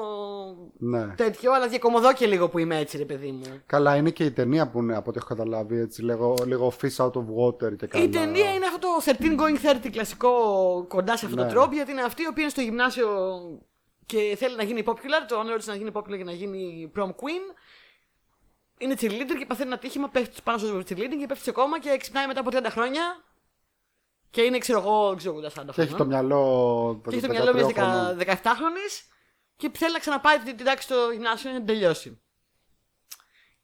[0.78, 1.06] Ναι.
[1.08, 3.62] τέτοιο, αλλά διακομωδώ και λίγο που είμαι έτσι, ρε παιδί μου.
[3.66, 7.06] Καλά, είναι και η ταινία που είναι από ό,τι έχω καταλάβει έτσι, λίγο, λίγο fish
[7.06, 8.04] out of water και καλά.
[8.04, 10.32] Η ταινία είναι αυτό το 13 going 30 κλασικό
[10.88, 11.54] κοντά σε αυτόν τον Ναι.
[11.54, 13.08] τρόπο, γιατί είναι αυτή η οποία είναι στο γυμνάσιο
[14.06, 15.22] και θέλει να γίνει popular.
[15.28, 17.46] Το όνειρο της να γίνει popular και να γίνει prom queen.
[18.78, 21.98] Είναι cheerleader και παθαίνει ένα τύχημα, πέφτει πάνω στο cheerleading και πέφτει σε κόμμα και
[21.98, 23.24] ξυπνάει μετά από 30 χρόνια.
[24.30, 27.02] Και είναι, ξέρω εγώ, δεν ξέρω, 40 Και έχει το μυαλό.
[27.10, 28.18] και έχει το μυαλό μιας 13χρονο.
[28.18, 29.14] 17χρονη
[29.56, 32.22] και θέλει να ξαναπάει την την τάξη στο γυμνάσιο για να τελειώσει.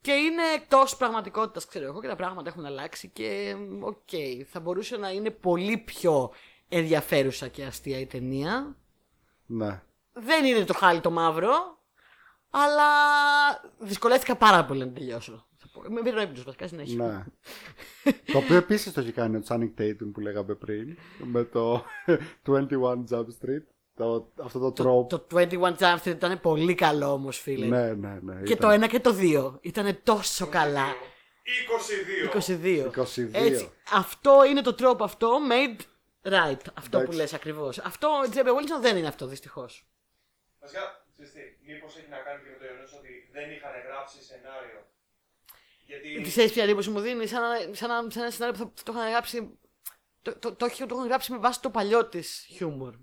[0.02, 3.08] Και είναι εκτός πραγματικότητας, ξέρω εγώ, και τα πράγματα έχουν αλλάξει.
[3.08, 4.10] Και οκ,
[4.48, 6.32] θα μπορούσε να είναι πολύ πιο
[6.69, 8.76] ενδιαφέρουσα και αστεία η ταινία.
[9.45, 9.82] Ναι.
[10.13, 11.78] Δεν είναι το χάλι το μαύρο,
[12.49, 12.85] αλλά
[13.79, 15.47] δυσκολεύτηκα πάρα πολύ να τελειώσω.
[15.57, 15.81] Θα πω.
[15.91, 16.95] Με πήρε ο ύπνος, βασικά συνέχεια.
[18.03, 18.12] ναι.
[18.31, 20.97] το οποίο επίσης το έχει κάνει ο Channing Tatum που λέγαμε πριν.
[21.17, 21.85] Με το
[22.47, 22.57] 21
[23.12, 23.63] Jump Street.
[23.95, 25.09] Το, αυτό το Το, trope.
[25.09, 27.65] το 21 Jump Street ήταν πολύ καλό όμως, φίλε.
[27.65, 28.41] Ναι, ναι, ναι.
[28.43, 28.69] Και ήταν.
[28.69, 30.85] το ένα και το δύο ήταν τόσο καλά.
[32.33, 32.38] 22.
[32.38, 32.91] 22.
[33.01, 33.29] 22.
[33.31, 35.81] Έτσι, αυτό είναι το τρόπο αυτό, made
[36.31, 36.59] right.
[36.73, 37.17] Αυτό που Εντάξει.
[37.17, 37.77] λες ακριβώς.
[37.79, 39.85] Αυτό, η Τζέμπε Wilson δεν είναι αυτό, δυστυχώς.
[40.59, 40.98] Βασικά, ξέρεις τι,
[41.71, 44.79] μήπως έχει να κάνει και με το γεγονός ότι δεν είχαν γράψει σενάριο.
[45.89, 46.08] Γιατί...
[46.23, 48.84] Τι ξέρεις ποια εντύπωση μου δίνει, σαν, να- σαν, να- σαν ένα σενάριο που θα,
[48.86, 49.38] το είχαν γράψει.
[50.21, 52.93] Το, το, το, έχει- το έχουν γράψει με βάση το παλιό της χιούμορ.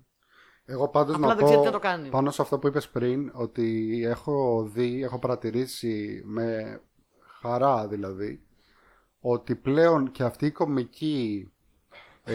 [0.65, 2.09] Εγώ πάντως Απλά να δεν ξέρει πω τι να το κάνει.
[2.09, 6.81] πάνω σε αυτό που είπες πριν ότι έχω δει, έχω παρατηρήσει με
[7.41, 8.41] χαρά δηλαδή
[9.19, 11.56] ότι πλέον και αυτοί οι κομικοί ε,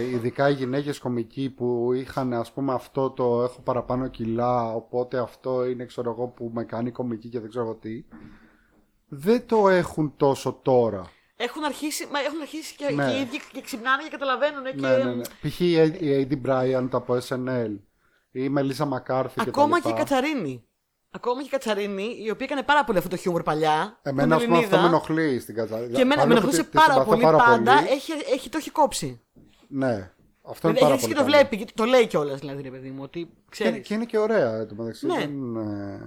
[0.01, 5.65] ειδικά οι γυναίκες κομικοί που είχαν ας πούμε αυτό το έχω παραπάνω κιλά οπότε αυτό
[5.65, 8.05] είναι ξέρω εγώ που με κάνει κομική και δεν ξέρω εγώ τι
[9.09, 13.05] δεν το έχουν τόσο τώρα Έχουν αρχίσει, μα έχουν αρχίσει και, Ναι.
[13.11, 14.65] και οι ίδιοι και ξυπνάνε και καταλαβαίνουν.
[14.65, 14.73] Και...
[14.81, 15.23] ναι, ναι, ναι.
[15.43, 15.61] π.χ.
[15.61, 17.71] η Aidy Bryant από SNL
[18.31, 19.99] ή η Μελίσσα Μακάρθη και τα Ακόμα και η λοιπά.
[20.05, 20.65] Κατσαρίνη.
[21.11, 23.99] Ακόμα και η Κατσαρίνη, η οποία έκανε πάρα πολύ αυτό το χιούμορ παλιά.
[24.03, 25.93] Εμένα, που ας είναι πούμε, αυτό με Ελληνίδα, ενοχλεί στην Κατσαρίνη.
[25.95, 27.75] Και εμένα με Παρόλο που ενοχλούσε τη- τη πάρα συμπαθώ πολύ πάντα.
[27.75, 27.89] πολύ.
[27.91, 29.21] Έχει, έχει, το έχει κόψει.
[29.75, 31.25] Ναι, αυτό είναι Δηλαδή, πάρα έχει πολύ και το καλό.
[31.37, 33.87] βλέπει, και το λέει κιόλας δηλαδή, ρε παιδί μου, ότι Και, είναι- ξέρεις.
[33.87, 35.07] και είναι και ωραία εν τω μεταξύ.
[35.07, 35.15] Ναι.
[35.19, 36.01] δεν, ε,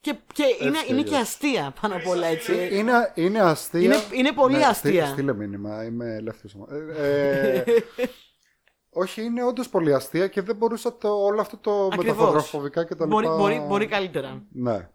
[0.00, 1.28] Και, και είναι, Έτσι είναι κι και αλλιώς.
[1.28, 2.68] αστεία πάνω απ' όλα έτσι.
[2.76, 3.80] Είναι, είναι αστεία.
[3.82, 4.90] Είναι- είναι πολύ Ναι, αστεία.
[4.92, 6.56] στείλ- Στείλε μήνυμα, είμαι ελεύθερος.
[6.96, 7.64] Ε, ε,
[9.02, 12.16] όχι, είναι όντως πολύ αστεία και δεν μπορούσα το, όλο αυτό το με τα Ακριβώς.
[12.18, 13.36] φωτογραφοβικά και τα Μπορεί, λοιπά.
[13.38, 14.42] μπορεί, μπορεί καλύτερα.
[14.52, 14.88] Ναι.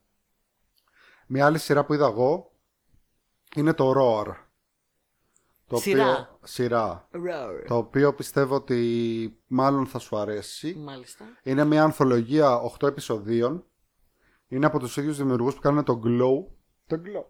[1.28, 2.52] Μια άλλη σειρά που είδα εγώ
[3.56, 4.34] είναι το Roar.
[5.72, 6.10] Το Σειρά.
[6.12, 7.08] Οποίο, σειρά.
[7.14, 7.66] Roar.
[7.68, 10.76] Το οποίο πιστεύω ότι μάλλον θα σου αρέσει.
[10.76, 11.26] Μάλιστα.
[11.44, 13.66] Είναι μια ανθολογία 8 επεισοδίων.
[14.48, 16.54] Είναι από τους ίδιους δημιουργούς που κάνουν το Glow.
[16.88, 17.26] Το Glow.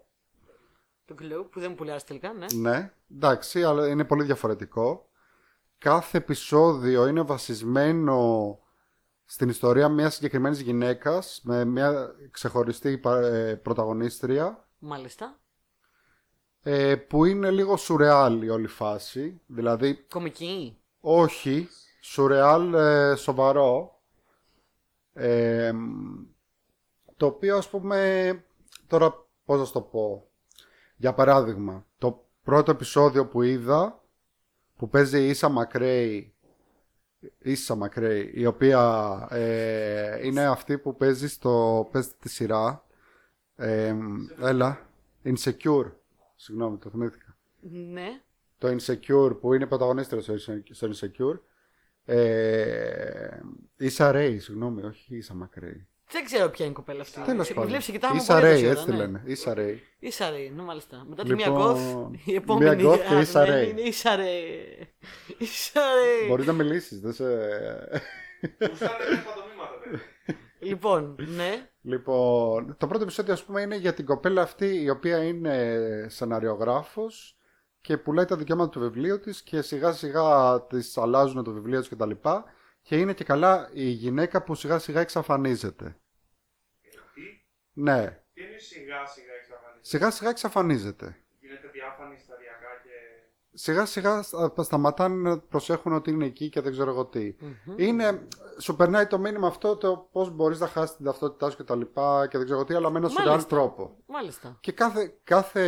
[1.06, 2.46] Το Glow που δεν μου πουλιάζει τελικά, ναι.
[2.54, 5.10] Ναι, εντάξει, αλλά είναι πολύ διαφορετικό.
[5.78, 8.60] Κάθε επεισόδιο είναι βασισμένο
[9.26, 15.40] στην ιστορία μιας συγκεκριμένης γυναίκας με μια ξεχωριστή πα- ε, πρωταγωνίστρια Μάλιστα.
[16.63, 19.41] Ε, που είναι λίγο σουρεάλ η όλη φάση.
[19.45, 20.78] Δηλαδή, Κομική.
[21.00, 21.67] όχι,
[22.02, 24.00] σουρεάλ ε, σοβαρό.
[25.13, 25.71] Ε,
[27.17, 28.43] το οποίο ας πούμε,
[28.88, 30.28] τώρα πώς να σου το πω.
[30.97, 34.04] Για παράδειγμα, το πρώτο επεισόδιο που είδα,
[34.78, 36.34] που παίζει η Ίσα Μακρέη,
[37.39, 42.86] Ίσα Μακρέη, η οποία ε, είναι αυτή που παίζει στο, παίζει τη σειρά.
[43.56, 43.95] Ε,
[44.41, 44.89] έλα,
[45.24, 45.91] Insecure.
[46.44, 48.22] Συγγνώμη, το θυμήθηκα Ναι.
[48.58, 51.40] το Insecure που είναι πρωταγωνίστρια στο Inse- στο Insecure
[52.06, 53.40] Ε,
[53.78, 55.88] Ίσα Ρέι, συγγνώμη, όχι Ίσα Μακρέι.
[56.12, 57.22] Δεν ξέρω ποια είναι η κοπέλα αυτή.
[57.22, 57.70] Τέλος Τη πάντων.
[57.70, 58.98] βλέπεις και κοιτάμε Ίσα πολύ Ρέι, τόση ώρα, έτσι τη ναι.
[58.98, 59.22] λένε.
[59.26, 59.82] Ίσα Ρέι.
[60.00, 61.06] Ίσα Ρέι, ναι, μάλιστα.
[61.10, 61.80] Μετά τη Λοιπόν, μία γκοθ,
[62.12, 63.70] η μία επόμενη γκοθ και Ίσα αγαπημένη Ρέι.
[63.70, 64.94] είναι Ίσα Ρέι.
[65.38, 66.28] Ίσα Ρέι.
[66.28, 67.00] Μπορείς να μιλήσεις.
[67.00, 67.24] Δεν σε...
[68.70, 70.00] Γουστάρε τα παντομήματα, παιδιά.
[70.62, 71.69] Λοιπόν, ναι.
[71.82, 77.38] Λοιπόν, το πρώτο επεισόδιο ας πούμε είναι για την κοπέλα αυτή η οποία είναι σεναριογράφος
[77.82, 81.89] και πουλάει τα δικαιώματα του βιβλίου της και σιγά σιγά της αλλάζουν το βιβλίο της
[81.89, 82.45] και τα λοιπά
[82.82, 85.95] και είναι και καλά η γυναίκα που σιγά σιγά εξαφανίζεται.
[87.13, 87.21] Τι,
[87.74, 91.17] Ναι, τι είναι σιγά σιγά εξαφανίζεται; σιγά σιγά εξαφανίζεται.
[91.39, 92.89] Γίνεται διάφανη σταδιακά και.
[93.54, 97.36] Σιγά σιγά στα- σταματάνε να προσέχουν ότι είναι εκεί και δεν ξέρω εγώ τι.
[97.76, 101.64] Είναι, σου περνάει το μήνυμα αυτό το πώς μπορείς να χάσεις την ταυτότητά σου και
[101.64, 103.50] τα λοιπά και δεν ξέρω τι, αλλά με ένα σειράν Μάλιστα.
[103.50, 103.96] τρόπο.
[104.06, 104.58] Μάλιστα.
[104.60, 105.64] Και κάθε, κάθε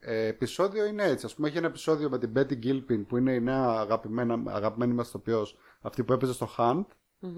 [0.00, 1.26] ε, επεισόδιο είναι έτσι.
[1.26, 4.92] Α πούμε, έχει ένα επεισόδιο με την Betty Gilpin που είναι η νέα αγαπημένα, αγαπημένη
[4.94, 6.84] μας ηθοποιός, αυτή που έπαιζε στο Hunt,
[7.18, 7.32] Μμμ.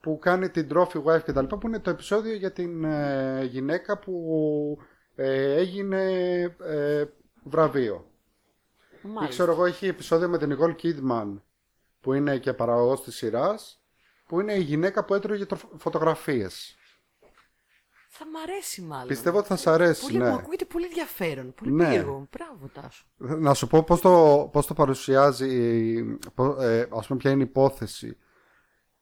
[0.00, 1.44] που κάνει την Trophy Wife κτλ.
[1.44, 4.14] Που είναι το επεισόδιο για την ε, γυναίκα που
[5.14, 6.02] ε, έγινε
[6.60, 7.04] ε,
[9.02, 9.10] βραβείο.
[9.10, 9.28] Ή Μάλιστα.
[9.28, 11.40] ξέρω εγώ, έχει επεισόδιο με την Nicole Kidman
[12.00, 13.82] που είναι και παραγωγός της σειράς
[14.26, 16.72] που είναι η γυναίκα που έτρωγε φωτογραφίες.
[18.08, 19.06] Θα μ' αρέσει μάλλον.
[19.06, 20.28] Πιστεύω ότι θα σ' αρέσει, Πολύ, ναι.
[20.28, 21.54] Μου ακούγεται πολύ ενδιαφέρον.
[21.54, 21.84] Πολύ Ναι.
[21.84, 22.28] περίεργο.
[22.32, 23.04] Μπράβο, Τάσο.
[23.16, 26.02] Να σου πω πώς το, πώς το παρουσιάζει,
[26.34, 28.16] πο- ε, ας πούμε ποια είναι η υπόθεση.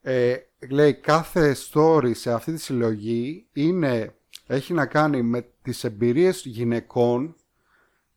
[0.00, 0.36] Ε,
[0.70, 4.14] λέει κάθε story σε αυτή τη συλλογή είναι,
[4.46, 7.36] έχει να κάνει με τις εμπειρίες γυναικών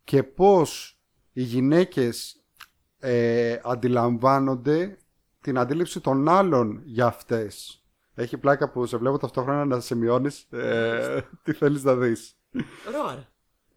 [0.03, 0.98] και πώς
[1.39, 2.43] οι γυναίκες
[2.99, 4.97] ε, αντιλαμβάνονται
[5.41, 7.83] την αντίληψη των άλλων για αυτές.
[8.13, 12.35] Έχει πλάκα που σε βλέπω ταυτόχρονα να σημειώνεις ε, τι θέλεις να δεις.
[12.91, 13.15] Ρόαρ.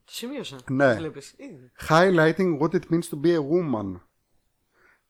[0.05, 0.57] Το σημείωσα.
[0.71, 0.95] Ναι.
[0.95, 1.35] Βλέπεις.
[1.37, 1.73] Ήδη.
[1.89, 4.01] highlighting what it means to be a woman.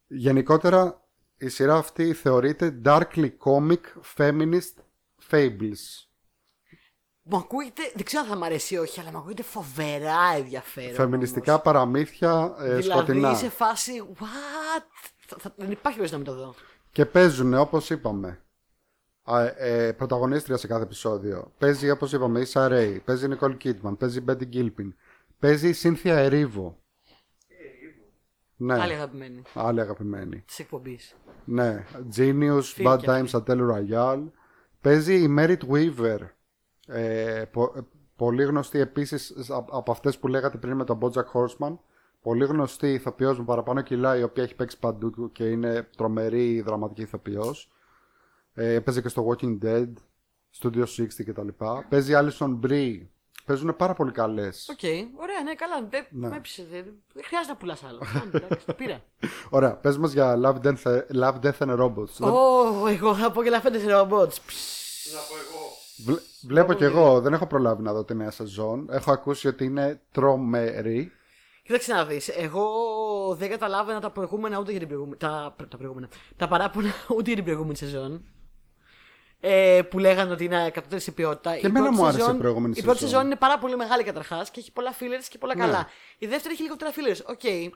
[0.06, 3.80] Γενικότερα, η σειρά αυτή θεωρείται darkly comic
[4.16, 4.74] feminist
[5.30, 6.11] fables.
[7.24, 10.94] Μου ακούγεται, δεν ξέρω αν θα μ' αρέσει ή όχι, αλλά μου ακούγεται φοβερά ενδιαφέρον.
[10.94, 11.64] Φεμινιστικά όμως.
[11.64, 13.34] παραμύθια ε, Δηλαδή σκοτεινά.
[13.34, 14.02] σε φάση.
[14.18, 14.82] What?
[15.26, 16.54] Θα, θα- δεν υπάρχει περίπτωση να μην το δω.
[16.92, 18.42] Και παίζουν, όπως είπαμε,
[19.22, 21.52] α, ε, πρωταγωνίστρια σε κάθε επεισόδιο.
[21.58, 24.92] Παίζει, όπως είπαμε, η Σαρέι, παίζει η Nicole Kidman, παίζει η Betty Gilpin,
[25.38, 26.72] παίζει η Cynthia Erivo.
[28.56, 30.42] Ναι, Άλλη αγαπημένη άλλη αγαπημένη.
[30.46, 31.16] της εκπομπής.
[31.44, 31.84] Ναι,
[32.16, 33.42] Genius, Φίλη Bad και Times αυτή.
[33.46, 34.24] at El Royale.
[34.80, 36.18] Παίζει η Merit Weaver.
[36.86, 37.80] Ε, πο- ε,
[38.16, 41.78] πολύ γνωστή επίσης α- από αυτές που λέγατε πριν με τον Bojack Horseman.
[42.22, 47.02] Πολύ γνωστή ηθοποιός με παραπάνω κιλά η οποία έχει παίξει παντού και είναι τρομερή δραματική
[47.02, 47.70] ηθοποιός.
[48.54, 49.92] Ε, παίζει και στο Walking Dead,
[50.62, 51.48] Studio 60 κτλ.
[51.88, 53.06] Παίζει η Alison Brie.
[53.46, 54.68] Παίζουν πάρα πολύ καλές.
[54.70, 54.78] Οκ,
[55.20, 55.86] ωραία, ναι, καλά.
[55.90, 56.28] Δεν Ναι.
[56.28, 56.66] με έπεισε.
[56.70, 58.00] Δεν, δεν χρειάζεται να πουλάς άλλο.
[58.22, 59.02] Άντε, εντάξει, το πήρα.
[59.50, 62.14] Ωραία, πες μας για Love, Death, Love, Death and Robots.
[62.18, 64.32] Δεν- Ω, εγώ θα πω και Love, Death and Robots.
[65.12, 65.62] Να πω εγώ.
[66.04, 68.88] Βλέ- Βλέπω κι εγώ, δεν έχω προλάβει να δω τη νέα σεζόν.
[68.90, 71.12] Έχω ακούσει ότι είναι τρομερή.
[71.62, 72.28] Κοίταξε να δεις.
[72.28, 72.66] Εγώ
[73.38, 75.16] δεν καταλάβαινα τα προηγούμενα ούτε για την προηγούμενη.
[75.16, 76.08] Τα, τα προηγούμενα.
[76.36, 78.24] Τα παράπονα ούτε για την προηγούμενη σεζόν.
[79.44, 81.56] Ε, που λέγανε ότι είναι κατώτερη σε ποιότητα.
[81.56, 83.10] Και εμένα πρώτη μου άρεσε η σεζόν- προηγούμενη Η πρώτη σεζόν.
[83.14, 85.60] σεζόν είναι πάρα πολύ μεγάλη καταρχάς και έχει πολλά fillers και πολλά Ναι.
[85.64, 85.86] καλά.
[86.18, 87.20] Η δεύτερη έχει λιγότερα fillers.
[87.26, 87.44] Οκ.
[87.44, 87.68] Ε,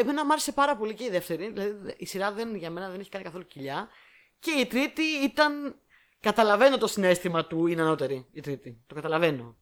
[0.00, 1.50] εμένα μου άρεσε πάρα πολύ και η δεύτερη.
[1.50, 3.88] Δηλαδή, η σειρά δεν, για μένα δεν έχει κάνει καθόλου κοιλιά.
[4.38, 5.74] Και η τρίτη ήταν.
[6.26, 8.26] Καταλαβαίνω το συναίσθημα ότι είναι ανώτερη.
[8.32, 8.80] Η τρίτη.
[8.86, 9.56] Το καταλαβαίνω.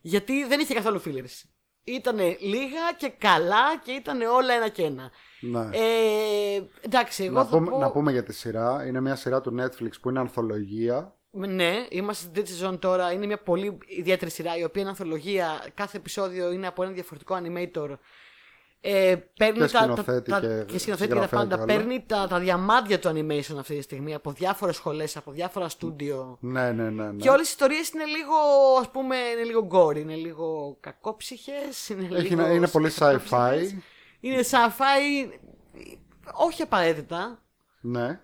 [0.00, 1.48] Γιατί δεν είχε καθόλου fillers.
[1.84, 5.10] Ήτανε λίγα και καλά και ήταν όλα ένα και ένα.
[5.40, 5.68] Ναι.
[5.72, 7.78] Ε, εντάξει, εγώ να, θα πούμε, πω...
[7.78, 8.86] να πούμε για τη σειρά.
[8.86, 11.16] Είναι μια σειρά του Netflix που είναι ανθολογία.
[11.30, 13.12] Ναι, είμαστε στην τρίτη σεζόν τώρα.
[13.12, 15.64] Είναι μια πολύ ιδιαίτερη σειρά η οποία είναι ανθολογία.
[15.74, 17.96] Κάθε επεισόδιο είναι από ένα διαφορετικό animator.
[18.84, 21.54] Ε, παίρνει Και τα, σκηνοθέτη τα, και τα, και σκηνοθέτη και τα συγγραφέα πάντα.
[21.56, 21.74] και όλα.
[21.74, 26.36] Παίρνει τα, τα διαμάντια του animation αυτή τη στιγμή από διάφορες σχολές, από διάφορα στούντιο.
[26.40, 27.04] Ναι, ναι, ναι.
[27.04, 27.16] ναι.
[27.22, 28.34] Και όλες οι ιστορίες είναι λίγο,
[28.80, 33.72] ας πούμε, είναι λίγο γκόρ, είναι λίγο κακόψυχες, είναι Έχει λίγο να- είναι πολύ σκατόψυχες.
[33.72, 33.82] sci-fi.
[34.20, 35.28] Είναι sci-fi,
[36.32, 37.42] όχι απαραίτητα.
[37.80, 38.20] Ναι.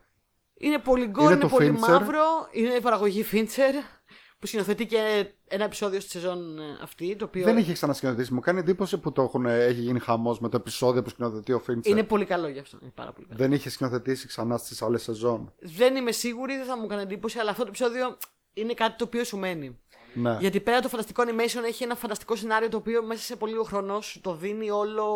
[0.55, 1.89] Είναι πολύ γκόρ, Είναι είναι, του πολύ Fincher.
[1.89, 2.49] μαύρο.
[2.51, 3.98] Είναι η παραγωγή Fincher
[4.39, 7.17] που σκηνοθετεί και ένα επεισόδιο στη σεζόν ε, αυτή.
[7.17, 8.35] Το οποίο Δεν είχε ξανασκηνοθετήσει.
[8.35, 11.59] Μου κάνει εντύπωση που το έχουν, έχει γίνει χαμός με το επεισόδιο που σκηνοθετεί ο
[11.59, 11.93] Φίντσερ.
[11.93, 12.79] είναι πολύ καλό γι' αυτό.
[12.83, 13.39] Είναι πάρα πολύ καλό.
[13.39, 15.53] Δεν είχε σκηνοθετήσει ξανά στις άλλες σεζόν.
[15.61, 18.17] Δεν είμαι σίγουρη, δεν θα μου έκανε εντύπωση, αλλά αυτό το επεισόδιο
[18.53, 19.79] είναι κάτι το οποίο σου μένει.
[20.15, 20.37] Ναι.
[20.41, 23.65] Γιατί πέρα το φανταστικό animation έχει ένα φανταστικό σενάριο το οποίο μέσα σε πολύ λίγο
[23.65, 25.07] χρόνος σου το δίνει όλο.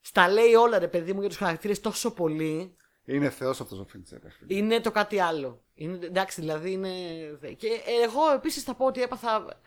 [0.00, 2.76] Στα λέει όλα ρε παιδί μου για τους χαρακτήρες τόσο πολύ.
[3.08, 4.22] Είναι θεός αυτός ο Φίντσερ.
[4.22, 4.54] ρε φίλε.
[4.54, 5.62] Είναι το κάτι άλλο.
[5.74, 6.90] Είναι, εντάξει, δηλαδή είναι.
[7.56, 9.60] Και εγώ επίσης θα πω ότι έπαθα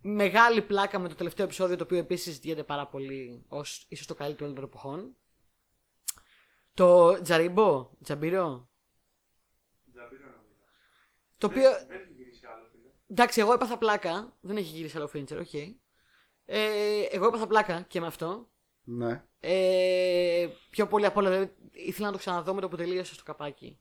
[0.00, 4.14] μεγάλη πλάκα με το τελευταίο επεισόδιο το οποίο επίσης ζητιέται πάρα πολύ ως ίσως το
[4.14, 5.16] καλύτερο όλων των εποχών.
[6.74, 8.68] Το Jaribo, Jabiro.
[9.92, 10.64] Jabiro νομίζω.
[11.38, 11.70] Το οποίο.
[11.88, 12.90] Δεν έχει γυρίσει άλλο, φίλε.
[13.08, 14.36] Εντάξει, εγώ έπαθα πλάκα.
[14.40, 15.54] Δεν έχει γυρίσει άλλο Fincher, OK.
[16.44, 18.48] Ε, εγώ έπαθα πλάκα και με αυτό.
[18.88, 19.24] Ναι.
[19.40, 23.22] Ε, πιο πολύ απ' όλα δηλαδή, ήθελα να το ξαναδώ με το που τελείωσε στο
[23.24, 23.80] καπάκι.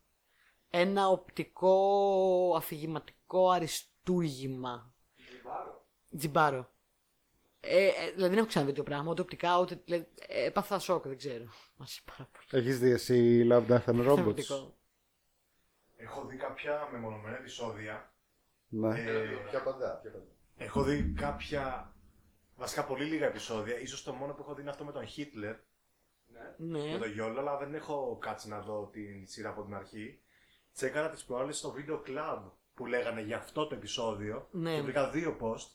[0.70, 4.94] Ένα οπτικό αφηγηματικό αριστούργημα.
[5.28, 5.86] Jibaro.
[6.18, 6.70] Jibaro.
[7.60, 9.82] Ε, ε, δηλαδή δεν έχω ξαναδεί το πράγμα, ούτε οπτικά, ούτε.
[9.86, 11.46] Δηλαδή, ε, έπαθα σοκ, δεν ξέρω.
[11.78, 12.64] Μα πάρα πολύ.
[12.64, 14.76] Έχεις δει εσύ Love, Death and Robots; Θεωρητικό.
[15.96, 18.14] Έχω δει κάποια μεμονωμένα επεισόδια.
[18.68, 19.00] Ναι.
[19.00, 20.26] Ε, Πιο κοντά, πιο κοντά.
[20.58, 21.95] έχω δει κάποια.
[22.56, 23.80] Βασικά πολύ λίγα επεισόδια.
[23.80, 25.56] Ίσως το μόνο που έχω δει είναι αυτό με τον Χίτλερ
[26.58, 26.80] Ναι.
[26.80, 26.98] και Ναι.
[26.98, 30.20] τον Γιόλο, αλλά δεν έχω κάτσει να δω την σειρά από την αρχή.
[30.74, 34.48] Τσέκαρα τις προάλλες στο βίντεο club που λέγανε για αυτό το επεισόδιο.
[34.52, 34.76] Ναι.
[34.76, 35.68] Και βρήκα δύο post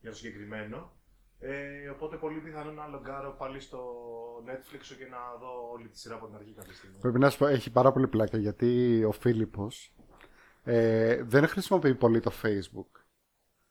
[0.00, 0.92] για το συγκεκριμένο.
[1.38, 3.80] Ε, οπότε πολύ πιθανό να λογκάρω πάλι στο
[4.46, 6.98] Netflix και να δω όλη τη σειρά από την αρχή κάποια στιγμή.
[6.98, 9.94] Πρέπει να σου πω, έχει πάρα πολύ πλάκα γιατί ο Φίλιππος
[10.62, 13.00] ε, δεν χρησιμοποιεί πολύ το Facebook.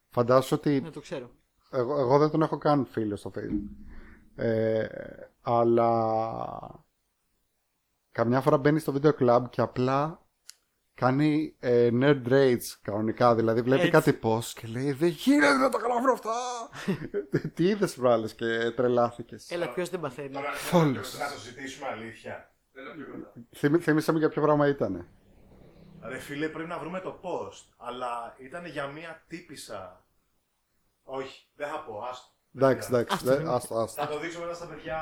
[0.10, 1.32] Φαντάσου ότι Ναι, το ξέρω.
[1.72, 3.86] Εγώ, εγώ δεν τον έχω καν φίλο στο Facebook.
[4.36, 4.86] Ε,
[5.42, 6.86] αλλά
[8.12, 10.24] καμιά φορά μπαίνει στο βίντεο club και απλά
[10.94, 13.36] κάνει ε, nerd rage κανονικά.
[13.36, 13.92] Δηλαδή βλέπει Έτσι.
[13.92, 16.34] κάτι πώ και λέει Δεν γίνεται να τα γράφουν αυτά.
[17.56, 19.52] Τι είδες προάλλες και τρελάθηκες.
[19.52, 20.30] Έλα, ποιος δεν παθαίνει.
[20.30, 21.18] Τώρα Φόλος.
[21.20, 22.54] να το ζητήσουμε αλήθεια.
[22.72, 23.34] Δεν λέω πιο κοντά.
[23.56, 25.08] Θυμή, θύμισε μου για ποιο πράγμα ήταν.
[26.02, 27.74] Ρε φίλε, πρέπει να βρούμε το post.
[27.78, 30.04] Αλλά ήταν για μία τύπησα.
[31.18, 32.28] Όχι, δεν θα πω, άστο.
[32.52, 33.06] Δεν Εντάξει, πειράζει.
[33.06, 33.26] εντάξει.
[33.44, 34.02] δε- Άστο, άστο.
[34.02, 34.98] Θα το δείξω μετά στα παιδιά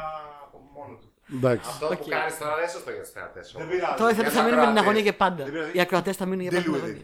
[0.46, 1.14] από μόνο του.
[1.36, 1.70] Εντάξει.
[1.70, 1.98] Αυτό Οκ.
[1.98, 3.54] που κάνεις τώρα δεν είναι σωστό για τους θεατές.
[3.58, 3.96] Δεν πειράζει.
[3.98, 4.82] Τώρα οι Για θεατέ τους θα μείνουν με την ακροατές.
[4.84, 5.44] αγωνία για πάντα.
[5.44, 5.72] Δεν πειράζει.
[5.78, 6.78] Οι ακροατές θα μείνουν για Deal πάντα.
[6.78, 6.98] με with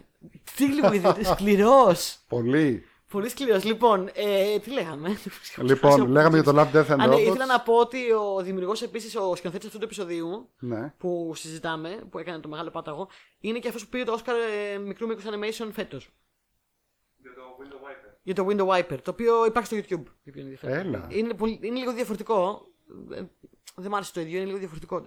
[0.55, 1.01] την αγωνία.
[1.01, 1.25] Deal with it.
[1.33, 2.17] Σκληρός.
[2.27, 2.87] Πολύ.
[3.11, 3.63] Πολύ σκληρός.
[3.63, 5.17] Λοιπόν, ε, τι λέγαμε;
[5.69, 7.19] Λοιπόν, λέγαμε για το Love, Death and Α, ναι, Robots.
[7.19, 10.93] ήθελα να πω ότι ο δημιουργός επίσης, ο σκηνοθέτης αυτού του επεισοδίου Ναι.
[10.97, 13.07] που συζητάμε, που έκανε το μεγάλο πάταγο,
[13.39, 14.33] είναι και αυτός που πήρε το Oscar
[14.73, 16.09] ε, μικρού μήκους animation φέτος.
[17.17, 18.12] Για το Window Wiper.
[18.23, 20.03] Για το Window Wiper, το οποίο υπάρχει στο YouTube.
[20.23, 20.73] για ποιον ενδιαφέρει.
[20.73, 21.07] Έλα.
[21.09, 22.61] Είναι, πολύ- είναι λίγο διαφορετικό.
[23.13, 23.21] Ε,
[23.75, 25.03] Δεν μ' άρεσε το ίδιο, είναι λίγο διαφορετικό.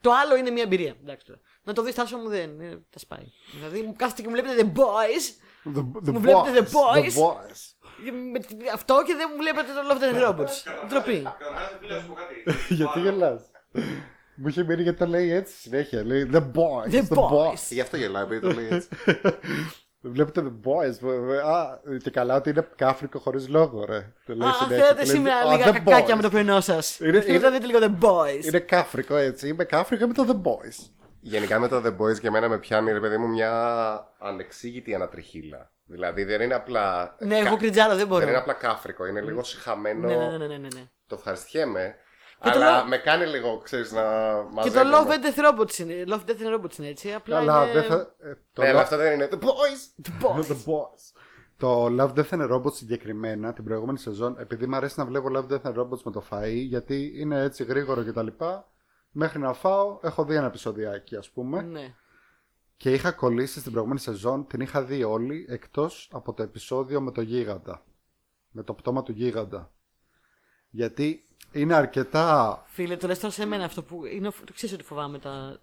[0.00, 0.94] Το άλλο είναι μια εμπειρία.
[1.02, 1.40] Εντάξει, τώρα.
[1.62, 2.60] Να το δεις τάσο μου δεν.
[2.60, 3.24] ε, τα σπάει.
[3.54, 5.24] Δηλαδή μου κάθεται και μου βλέπετε The Boys.
[5.76, 5.78] The,
[6.08, 7.04] the Μου βλέπετε The Boys.
[7.04, 7.60] The Boys.
[8.04, 10.88] και με τη- αυτό και δεν μου βλέπετε το Love Death and Robots.
[10.88, 11.22] Ντροπή.
[11.38, 12.34] Καταρχάς, φίλε, να σου πω κάτι.
[12.74, 13.42] Γιατί Πάρα- γελάς;
[14.36, 16.04] Μου είχε μείνει γιατί το λέει έτσι συνέχεια.
[16.04, 16.90] Λέει The Boys.
[16.94, 17.62] The Boys.
[17.70, 18.88] Γι' αυτό γελάει, επειδή το λέει έτσι.
[20.00, 21.08] Βλέπετε The Boys.
[21.44, 24.12] Α, και καλά ότι είναι κάφρικο χωρίς λόγο, ρε.
[24.26, 24.84] Το λέει Α, συνέχεια.
[24.84, 26.16] θέλετε Λέει, σήμερα «Α, λίγα The κακάκια Boys».
[26.16, 26.98] με το πρωινό σας.
[27.00, 28.44] Είναι- Θέλετε είναι- να δείτε λίγο The Boys.
[28.44, 29.48] Είναι κάφρικο έτσι.
[29.48, 30.90] Είμαι κάφρικο με το The Boys.
[31.20, 33.52] Γενικά με το The Boys και εμένα με πιάνει, ρε παιδί μου, μια
[34.18, 35.70] ανεξήγητη ανατριχίλα.
[35.84, 37.16] Δηλαδή δεν είναι απλά.
[37.18, 38.20] Ναι, εγώ κριτζάρω, δεν μπορώ.
[38.20, 40.08] Δεν είναι απλά κάφρικο, είναι λίγο συχαμένο.
[40.08, 40.82] Ναι, ναι, ναι, ναι, ναι, ναι.
[41.06, 41.94] Το ευχαριστιέμαι.
[42.42, 44.90] Και το αλλά λέω- με κάνει λίγο, ξέρεις, να Και μαζεύω.
[44.90, 47.12] το Love Death and Robots είναι, Love Death and Robots είναι έτσι.
[47.12, 47.72] Απλά Αλλά είναι...
[47.72, 48.14] δεν θα.
[48.18, 49.28] ε, Το Ναι, αλλά Love- αυτό δεν είναι.
[49.32, 50.02] The Boys!
[50.08, 50.44] The Boys.
[50.52, 51.20] The Boys.
[51.56, 55.52] Το Love, Death and Robots συγκεκριμένα την προηγούμενη σεζόν, επειδή μου αρέσει να βλέπω Love,
[55.52, 58.26] Death and Robots με το φαΐ, γιατί είναι έτσι γρήγορο κτλ.
[59.10, 61.62] Μέχρι να φάω, έχω δει ένα επεισοδιάκι, ας πούμε.
[61.62, 61.94] Ναι.
[62.76, 67.10] Και είχα κολλήσει στην προηγούμενη σεζόν, την είχα δει όλη, εκτός από το επεισόδιο με
[67.12, 67.82] το γίγαντα.
[68.50, 69.72] Με το πτώμα του γίγαντα.
[70.70, 72.62] Γιατί είναι αρκετά...
[72.66, 74.28] Φίλε, το λες τώρα σε μένα αυτό που είναι.
[74.28, 75.60] Το ξέρεις ότι φοβάμαι τα.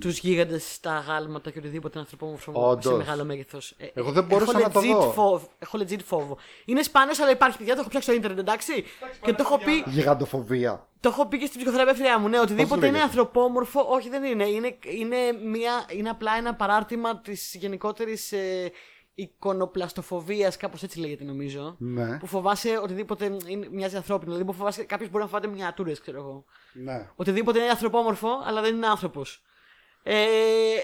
[0.00, 2.84] Τους γίγαντες, τα γάλματα και οτιδήποτε ανθρωπόμορφο Όντως.
[2.84, 3.76] σε μεγάλο μέγεθος.
[3.94, 5.12] Εγώ δεν μπορούσα να το δω.
[5.12, 6.36] Φόβο, έχω legit φόβο.
[6.64, 7.74] Είναι σπάνιος, αλλά υπάρχει παιδιά.
[7.74, 8.84] Το έχω πιάξει στο Ιντερνετ, εντάξει.
[9.22, 10.86] Και το έχω πει, Γιγαντοφοβία.
[11.00, 12.28] το έχω πει και στην ψυχοθεραπεύτρια μου.
[12.28, 14.44] Ναι, οτιδήποτε είναι λέγεται; ανθρωπόμορφο, όχι δεν είναι.
[14.44, 18.70] Είναι, είναι, μια, είναι απλά ένα παράρτημα της γενικότερης ε,
[19.14, 21.74] εικονοπλαστοφοβία, κάπως έτσι λέγεται νομίζω.
[21.78, 24.30] Ναι, Που φοβάσαι οτιδήποτε είναι, μοιάζει ανθρώπινο.
[24.32, 26.44] Δηλαδή που φοβάσαι κάποιος μπορεί να φοβάται μινιατούρες, ξέρω εγώ.
[26.72, 27.08] ναι.
[27.16, 29.42] Οτιδήποτε είναι ανθρωπόμορφο, αλλά δεν είναι άνθρωπος.
[30.02, 30.24] Ε,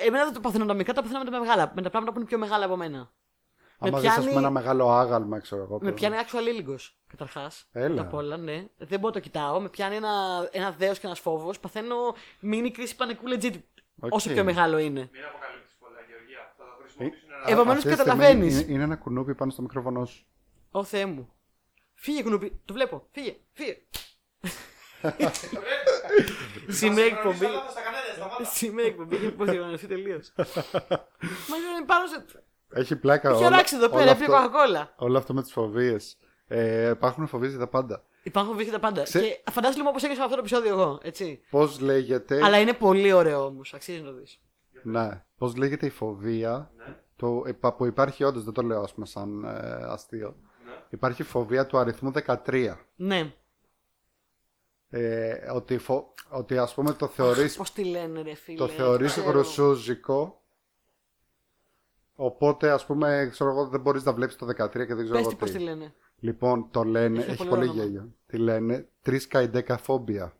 [0.06, 1.72] εμένα δεν το παθαίνω τα μικρά, τα παθαίνω με τα μεγάλα.
[1.74, 3.10] Με τα πράγματα που είναι πιο μεγάλα από μένα.
[3.80, 5.78] Με Άμα δεις, ας πιάνει, πούμε, ένα μεγάλο άγαλμα, ξέρω εγώ.
[5.82, 6.76] με πώς- πιάνει άξιο αλήλυγκο,
[7.06, 7.66] καταρχάς.
[7.72, 7.86] Έλα.
[7.86, 8.64] Πρώτα απ' όλα, ναι.
[8.76, 9.60] Δεν μπορώ να το κοιτάω.
[9.60, 10.10] Με πιάνει ένα,
[10.50, 11.60] ένα δέος και ένας φόβος.
[11.60, 11.96] Παθαίνω
[12.40, 13.54] μίνι κρίση πανικού legit.
[14.00, 14.12] OK.
[14.14, 15.08] Όσο πιο μεγάλο είναι.
[15.12, 16.52] Μην αποκαλύψεις πολλά, Γεωργία.
[16.58, 16.76] Θα το χρησιμοποιήσουν ένα...
[16.76, 18.61] Ε, Επομένως, Αυτή τη στιγμή καταλαβαίνεις.
[18.61, 20.26] Είναι, είναι ένα κουνούπι πάνω στο μικρόφωνο σου.
[20.70, 21.32] Ω Θεέ μου.
[21.94, 22.61] Φύγε, κουνούπι.
[22.64, 23.07] Το βλέπω.
[23.11, 23.36] Φύγε.
[23.53, 23.76] Φύγε.
[26.68, 27.36] Σήμερα η εκπομπή.
[27.36, 28.44] Σταμάτα στα κανάλια, σταμάτα.
[28.44, 30.32] Σήμερα η εκπομπή έχει υποδιοργανωθεί τελείως.
[30.36, 32.24] Μα είναι πάνω σε.
[32.72, 34.94] Έχει πλάκα Έχει όλα- οράξει εδώ όλο πέρα, έφυγε αυτό- κοκακόλα.
[34.96, 36.16] Όλο αυτό με τις φοβίες.
[36.46, 38.03] Ε, υπάρχουν φοβίες για τα πάντα.
[38.22, 39.03] Υπάρχουν βρίσκει τα πάντα.
[39.03, 41.40] Ξέ- Και φαντάζομαι λοιπόν πώ έγινε αυτό το επεισόδιο εγώ, έτσι.
[41.51, 43.74] Πώς λέγεται; Αλλά είναι πολύ ωραίο όμως.
[43.74, 44.40] Αξίζει να το δεις.
[44.82, 45.24] Ναι.
[45.38, 46.96] Πώς λέγεται η φοβία; Ναι.
[47.16, 49.48] Το, υπα- που υπάρχει όντως, δεν το λέω ας πούμε, σαν ε,
[49.84, 50.36] αστείο.
[50.64, 50.72] Ναι.
[50.90, 52.76] Υπάρχει φοβία του αριθμού 13.
[52.96, 53.32] Ναι.
[54.90, 56.14] Ε, ότι, φο...
[56.30, 58.56] ότι ας πούμε το θεωρείς, Πώς τη λένε, ρε φίλε.
[58.58, 59.28] το θεωρείς ξέρω.
[59.30, 60.42] γρουσούζικο
[62.14, 65.20] οπότε ας πούμε ξέρω εγώ, δεν μπορείς να βλέπεις το 13 και δεν ξέρω Πες
[65.20, 65.56] εγώ τι, πώς τι.
[65.56, 65.94] τη λένε.
[66.18, 67.82] Λοιπόν, το λένε, Έχει έχει, πολύ πολύ όνομα.
[67.82, 68.14] γέλιο.
[68.26, 70.32] Τι λένε, τρίσκα εντεκαφόμπια.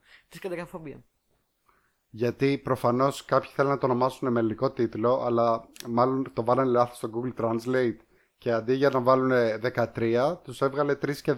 [2.11, 2.37] Τη κατακαφόμπια.
[2.47, 6.97] Γιατί προφανώς κάποιοι θέλουν να το ονομάσουν με ελληνικό τίτλο, αλλά μάλλον το βάλανε λάθος
[6.97, 7.97] στο Google Translate.
[8.39, 9.31] Και αντί για να βάλουν
[9.63, 11.37] 13, τους έβγαλε 3 και 10.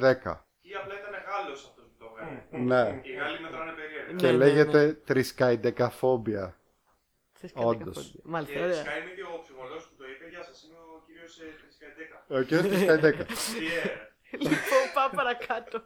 [0.60, 2.64] Ή απλά ήταν Γάλλος αυτός που το έκανε.
[2.64, 3.00] ναι.
[3.02, 4.16] Οι Γάλλοι μετράνε περίεργα.
[4.16, 6.56] Και Ναι, ναι, λέγεται τρισκαϊντεκαφόμπια.
[7.40, 7.76] Της Όντως.
[7.78, 8.20] κατακαφόμπια.
[8.24, 8.74] Μάλιστα, Και ωραία.
[8.74, 10.24] φυσικά είναι και ο ψυχολόγος που το είπε.
[10.32, 12.16] Γεια σας, είμαι ο κύριος Τρισκαϊντέκα.
[12.36, 12.68] Ο κ.
[12.68, 13.24] Τρισκαϊντέκα.
[13.58, 15.76] Τι ε, Λοιπόν, πάμε παρακάτω.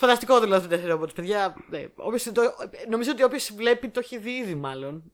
[0.00, 1.54] Φανταστικό δηλαδή το δεύτερο ρόμποτ, παιδιά.
[1.68, 2.42] Ναι, όποιος το,
[2.88, 5.12] νομίζω ότι όποιος βλέπει το έχει δει ήδη, μάλλον.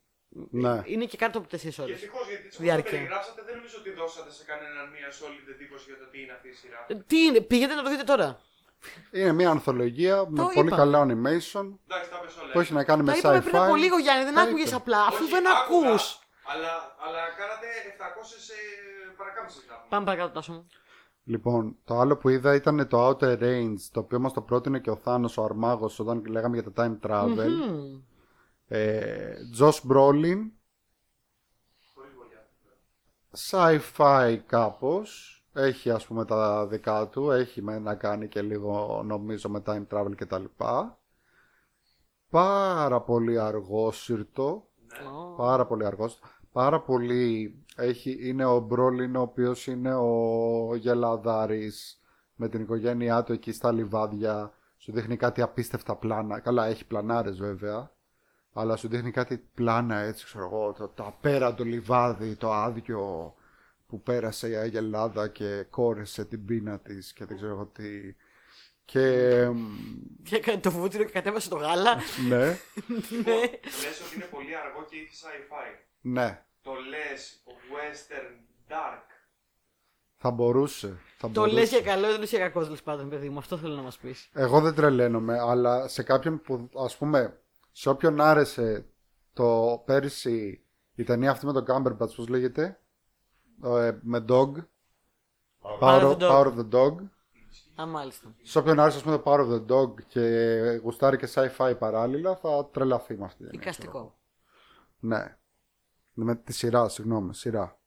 [0.50, 0.82] Ναι.
[0.84, 1.92] Είναι και κάτω από 4 Και ώρε.
[1.92, 2.82] ευτυχώς γιατί έτσι Διάρκεια.
[2.82, 6.18] όπως το περιγράψατε δεν νομίζω ότι δώσατε σε κανέναν μία solid εντύπωση για το τι
[6.22, 6.80] είναι αυτή η σειρά.
[7.10, 8.28] Τι είναι, πήγαινε να το δείτε τώρα.
[9.18, 10.76] Είναι μια ανθολογία με Το πολύ είπα.
[10.76, 12.52] καλό animation Εντάξει, τα πες όλα.
[12.52, 13.78] που έχει να κάνει με Τα είπαμε πριν από sci-fi.
[13.84, 14.76] λίγο, Γιάννη, δεν Τα άκουγες είπε.
[14.82, 15.00] απλά.
[15.10, 16.04] Αφού Όχι, δεν άκουγα, ακούς.
[16.52, 16.72] Αλλά,
[17.04, 19.86] αλλά κάνατε 700 ε, παρακάμψεις να πούμε.
[19.92, 20.62] Πάμε παρακάτω, Τάσο μου.
[21.24, 24.90] Λοιπόν, το άλλο που είδα ήταν το Outer Range, το οποίο μας το πρότεινε και
[24.90, 27.48] ο Θάνος, ο Αρμάγος, όταν λέγαμε για τα time travel.
[27.48, 28.00] Μμμ.
[28.66, 30.50] Ε, Josh Brolin,
[31.94, 32.46] Χωρίς βολιά.
[33.50, 39.48] sci-fi κάπως, έχει ας πούμε τα δικά του, έχει με να κάνει και λίγο νομίζω
[39.48, 40.98] με time travel και τα λοιπά.
[42.30, 44.68] Πάρα πολύ αργόσυρτο,
[45.14, 45.34] Ω.
[45.36, 46.18] πάρα πολύ αργός,
[46.54, 52.00] πάρα πολύ, έχει, είναι ο Μπρόλιν ο οποίος είναι ο γελαδάρης
[52.34, 57.38] με την οικογένειά του εκεί στα λιβάδια, σου δείχνει κάτι απίστευτα πλάνα, καλά έχει πλανάρες
[57.38, 57.90] βέβαια,
[58.52, 63.34] αλλά σου δείχνει κάτι πλάνα έτσι ξέρω εγώ, το, το απέραντο λιβάδι, το άδειο
[63.86, 68.14] που πέρασε η Αγελάδα και κόρεσε την πείνα της και δεν ξέρω εγώ τι.
[68.84, 69.76] Και μ,
[70.22, 71.94] Και έκανε το βούτυρο και κατέβασε το γάλα.
[72.28, 72.36] ναι,
[73.24, 73.40] Ναι.
[73.82, 75.93] Λες ότι είναι πολύ αργό και έχει sci-fi.
[76.06, 78.32] Ναι, Το λες western
[78.72, 79.02] dark.
[80.16, 80.98] θα μπορούσε.
[81.16, 81.54] Θα Το μπορούσε.
[81.54, 83.38] λε για καλό, δεν λε για κακός τέλο πάντων, παιδί μου.
[83.38, 84.30] Αυτό θέλω να μας πεις.
[84.32, 87.40] Εγώ δεν τρελαίνομαι, αλλά σε κάποιον που, ας πούμε,
[87.72, 88.86] σε όποιον άρεσε
[89.32, 92.80] το πέρυσι η ταινία αυτή με τον Cumberbatch, πώς λέγεται,
[93.64, 94.52] ε, με Dog,
[95.60, 96.30] Power Power, of of, the Dog.
[96.30, 96.94] Power of the Dog.
[97.80, 98.34] Α, μάλιστα.
[98.42, 100.20] Σε όποιον άρεσε, ας πούμε, το Power of the Dog και
[100.82, 103.98] γουστάρει και sci-fi παράλληλα, θα τρελαθεί με αυτή την ταινία, ξέρω εγώ.
[103.98, 104.18] Οικαστικό.
[105.00, 105.36] Ναι.
[106.14, 107.78] Με τη σειρά, συγγνώμη, σειρά.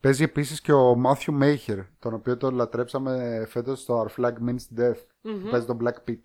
[0.00, 4.78] Παίζει επίσης και ο Μάθιου Μέιχερ, τον οποίο τον λατρέψαμε φέτος στο Our Flag Means
[4.80, 5.00] Death.
[5.22, 6.20] που Παίζει τον Black Pit.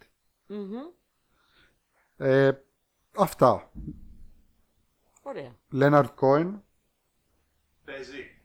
[0.47, 0.71] Μμμ.
[2.17, 2.51] Ε,
[3.17, 3.71] αυτά.
[5.21, 5.55] Ωραία.
[5.73, 6.59] Leonard Cohen.
[7.85, 8.41] Παίζει.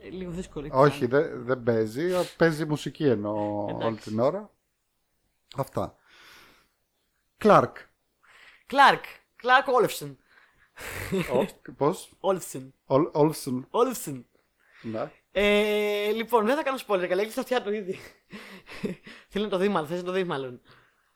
[0.00, 0.68] Ε, Λίγο δύσκολο.
[0.72, 2.14] Όχι, δεν δεν παίζει.
[2.14, 3.86] α, Παίζει μουσική εννοώ Εντάξει.
[3.86, 4.50] όλη την ώρα.
[5.56, 5.96] Αυτά.
[7.38, 7.72] Clark.
[8.66, 9.04] Κλάρκ.
[9.36, 10.18] Κλάρκ Όλεφσον.
[11.76, 12.74] Πώς; Όλεφσον.
[12.86, 13.64] Ol- Olsen.
[13.70, 14.26] Όλεφσον.
[14.82, 15.10] Ναι.
[15.32, 17.98] Ε, λοιπόν, δεν θα κάνω spoiler, καλά, έχεις στα αυτιά του ήδη.
[19.28, 19.88] Θέλει να το δει, μάλλον.
[19.88, 20.60] Θες να το δεις, μάλλον.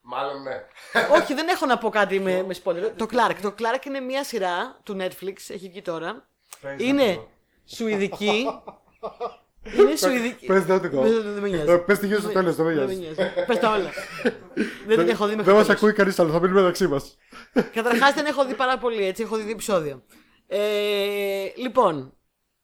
[0.00, 0.66] Μάλλον ναι.
[1.12, 2.92] Όχι, δεν έχω να πω κάτι με, με spoiler.
[2.96, 3.34] Το Clark.
[3.42, 6.28] Το Clark είναι μια σειρά του Netflix, έχει βγει τώρα.
[6.60, 7.28] Παίζει Είναι αυτό.
[7.64, 8.46] σουηδική.
[9.78, 10.46] είναι σουηδική.
[10.46, 11.70] Πες δεν το Δεν- δεν- δεν με νοιάζει.
[11.70, 13.14] Ε, Πες τη γύρω στο τέλος, δεν με Δεν με νοιάζει.
[13.16, 13.44] νοιάζει.
[13.46, 13.90] Πες τα όλα.
[14.86, 15.68] Δεν την έχω δει μέχρι Δεν μας τέλος.
[15.80, 17.16] ακούει κανείς άλλο, θα μείνουμε μεταξύ μας.
[17.74, 20.02] Καταρχάς δεν έχω δει πάρα πολύ έτσι, έχω δει δύο επεισόδια.
[20.46, 22.14] Ε, λοιπόν,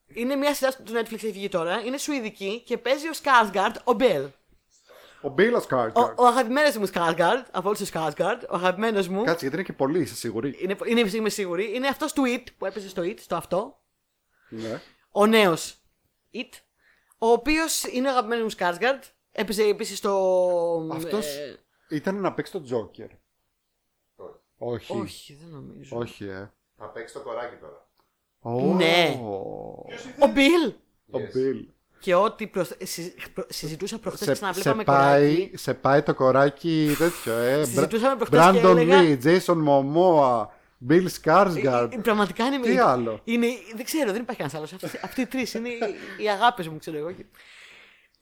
[0.07, 1.81] είναι μια σειρά του Netflix έχει βγει τώρα.
[1.85, 4.23] Είναι σουηδική και παίζει ο Skarsgård, ο Μπέλ.
[5.23, 5.97] Ο Bill Skarsgård.
[5.99, 9.19] Ο, ο αγαπημένος μου Skarsgård, από όλους τους Skarsgård, ο αγαπημένος μου.
[9.25, 10.57] Κάτσε, γιατί είναι και πολύ, είσαι σίγουρη.
[10.61, 11.71] Είναι, είναι, είμαι σίγουρη.
[11.75, 13.79] Είναι αυτός του It που έπαιζε στο It, στο αυτό.
[14.49, 14.81] Ναι.
[15.11, 15.75] Ο νέος
[16.35, 16.59] It.
[17.23, 19.03] Ο οποίος είναι ο αγαπημένος μου Skarsgård.
[19.33, 20.89] Έπαιζε επίσης στο.
[20.93, 21.59] Αυτός ε,
[21.91, 23.09] ήταν να παίξει τον Τζόκερ.
[24.59, 24.93] Όχι.
[24.99, 25.97] όχι, δεν νομίζω.
[25.99, 26.51] Όχι, ε.
[26.77, 27.89] Θα παίξει το κοράκι τώρα.
[28.41, 29.19] Ω, Ναι.
[30.19, 30.73] Ο Bill!
[31.11, 31.33] Ο Yes.
[31.33, 31.69] Μπιλ.
[32.01, 32.71] Και ό,τι προσ...
[32.83, 35.57] συ- προ- συζητούσα προχθές Σε, και να σε, βλέπαμε πάει, κοράκι.
[35.57, 37.65] σε πάει το κοράκι τέτοιο, ε.
[37.65, 39.17] Συζητούσαμε προχτές και Μπράντον έλεγα- Λί,
[40.87, 41.93] Τζέισον Μωμόα, Μπιλ Ε, Σκάρσγκαρντ.
[41.93, 42.59] ε, Πραγματικά είναι.
[42.59, 44.85] Τι άλλο; Είναι, δεν ξέρω, δεν υπάρχει κανένας άλλος.
[44.85, 45.79] Αυτοί, αυτοί οι τρεις είναι οι,
[46.19, 47.13] οι αγάπες μου, ξέρω εγώ.
[47.13, 47.25] Και,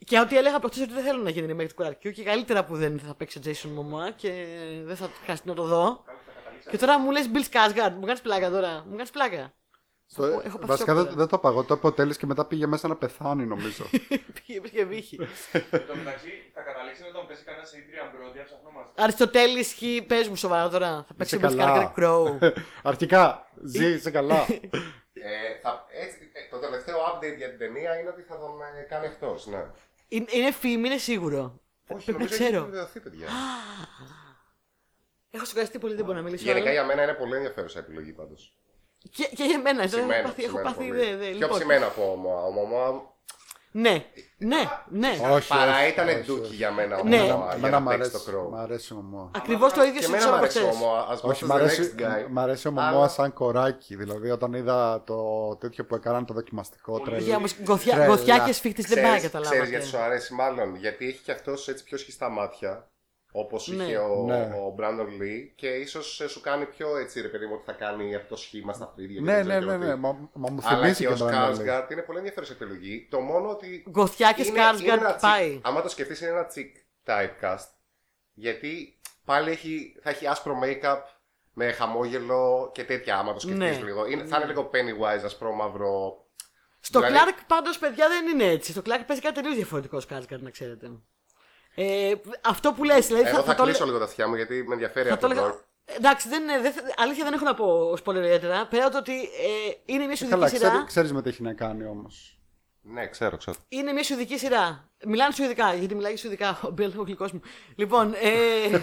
[0.05, 2.77] και ό,τι έλεγα προχθέ ότι δεν θέλω να γίνει remake του κορακιού και καλύτερα που
[2.77, 4.45] δεν θα παίξει ο Jason Momoa και
[4.85, 6.05] δεν θα χρειαστεί να το δω.
[6.71, 8.85] Και τώρα μου λες Bill Skarsgård, μου κάνεις πλάκα τώρα.
[8.89, 9.53] Μου κάνεις πλάκα.
[10.11, 11.17] Στο- έχω πάθει Βασικά σοκ δεν, τώρα.
[11.17, 13.85] δεν το είπα εγώ, το είπε ο Τέλης και μετά πήγε μέσα να πεθάνει νομίζω.
[14.47, 15.19] Πήγε και βύχη.
[15.53, 19.03] Εν τω μεταξύ θα καταλήξεις όταν πέσει κανένα Adrian Brody, ψαχνόμαστε.
[19.03, 21.05] Αριστοτέλη, χι, πες μου σοβαρά τώρα.
[21.09, 21.93] Θα παίξει ο Είσαι Bill καλά.
[21.97, 22.53] Skarsgård Crow.
[22.91, 24.47] Αρχικά, ζει, είσαι καλά.
[25.21, 28.83] Ε, θα, έτσι, ε, το τελευταίο update για την ταινία είναι ότι θα τον ε,
[28.83, 29.47] κάνει εκτός.
[29.47, 29.65] Ναι.
[30.09, 31.61] Είναι, είναι φήμη, είναι σίγουρο.
[31.89, 32.63] Όχι, Πρέπει να νομίζω έχει ξέρω.
[32.63, 33.27] επιβεβαιωθεί, παιδιά.
[35.31, 36.45] Έχω σοκαριστεί πολύ, δεν μπορώ να μιλήσω.
[36.45, 36.73] Γενικά άλλο.
[36.73, 38.53] για μένα είναι πολύ ενδιαφέρουσα επιλογή πάντως.
[39.11, 41.01] Και, και για μένα, εδώ έχω Ψημένος, πάθει, έχω ψημένος πάθει πολύ.
[41.05, 41.59] δε, δε, Πιο λοιπόν.
[41.59, 42.43] ψημένο από ομοά.
[42.45, 43.17] Ο Μωμόα
[43.71, 44.05] Ναι,
[44.39, 44.57] ναι,
[44.89, 45.19] ναι.
[45.33, 46.55] Όχι, παρά όχι, ήταν όχι, ντούκι όχι.
[46.55, 47.17] για μένα ο Ναι.
[47.21, 48.51] Μωμόα για Εμένα να μ' παίξει το αρέσει, κρόου.
[48.51, 49.31] μ' αρέσει ο Μωμόα.
[49.35, 50.77] Ακριβώς το ίδιο Και εμένα μου συνήθω αρέσει ο χθες.
[50.81, 51.07] Μωμόα.
[51.11, 52.27] Ας Όχι, go μ' to the αρέσει, next guy.
[52.31, 53.97] μ' αρέσει ο Αλλά- Μωμόα σαν κοράκι.
[53.97, 55.17] Δηλαδή, όταν είδα το
[55.61, 57.23] τέτοιο που έκαναν το δοκιμαστικό τρέλ.
[57.23, 58.07] Για όμως γκοθιά, Τρέλα.
[58.15, 59.55] γκοθιά και σφίχτης δεν πάει, Ξέρεις, καταλάβατε.
[59.57, 60.77] ξέρεις γιατί σου αρέσει μάλλον.
[60.77, 62.91] Γιατί έχει και αυτός έτσι πιο σχιστά μάτια.
[63.33, 63.85] Όπως Ναι.
[63.85, 64.37] είχε ο, Ναι.
[64.37, 68.15] ο Brandon Lee και ίσως σου κάνει πιο έτσι ρε παιδί μου ότι θα κάνει
[68.15, 69.15] αυτό σχήμα στα φρύδια.
[69.17, 69.95] και Ναι, δεν ναι, ξέρω ναι, και ναι.
[69.95, 69.99] τι.
[70.01, 71.83] Μα, μα μου Αλλά θυμίζει και και ο τον Brandon Lee.
[71.85, 73.07] Skarsgård είναι πολύ ενδιαφέρουσα επιλογή.
[73.11, 73.85] Το μόνο ότι.
[73.91, 75.21] Γκοθιά και είναι- είναι ένα Skarsgård τσικ.
[75.21, 75.61] πάει.
[75.63, 76.77] Άμα το σκεφτείς, είναι ένα τσικ
[77.07, 77.67] typecast.
[78.35, 80.99] Γιατί πάλι έχει, θα έχει άσπρο make-up
[81.53, 83.19] με χαμόγελο και τέτοια.
[83.19, 83.85] Άμα το σκεφτείς Ναι.
[83.85, 84.07] λίγο.
[84.07, 86.25] Είναι, θα είναι λίγο Pennywise, ασπρό μαύρο.
[86.81, 88.71] Στο Δηλαδή- Clark πάντως, παιδιά, δεν είναι έτσι.
[88.73, 90.91] Στο Clark παίζει κάτι τελείως διαφορετικό ο Skarsgård, να ξέρετε.
[91.81, 92.15] Ε,
[92.45, 94.35] αυτό που λες, δηλαδή Εγώ θα, θα, θα το κλείσω έλεγα- λίγο τα αυτιά μου
[94.35, 95.57] γιατί με ενδιαφέρει Θα αυτό το το έλεγα.
[95.97, 98.67] Εντάξει, δεν, είναι- δεν, θα- αλήθεια δεν έχω να πω spoiler ιδιαίτερα.
[98.67, 100.69] Πέρα από το ότι ε, είναι μια σουδική Καλά, σειρά.
[100.69, 102.39] ξέρει, ξέρεις με τι έχει να κάνει όμως.
[102.81, 103.57] Ναι, ξέρω, ξέρω.
[103.69, 104.91] Είναι μια σουδική σειρά.
[105.07, 107.41] Μιλάνε σουδικά, γιατί μιλάει σουδικά ο Μπέλ, ο γλυκός μου.
[107.77, 108.77] Λοιπόν, ε,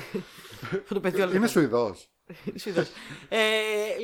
[0.72, 1.48] αυτό το παιδί όλο το Είναι κάνει.
[1.52, 2.10] Σουηδός.
[2.46, 2.88] Είναι Σουηδός.
[3.30, 3.39] ε,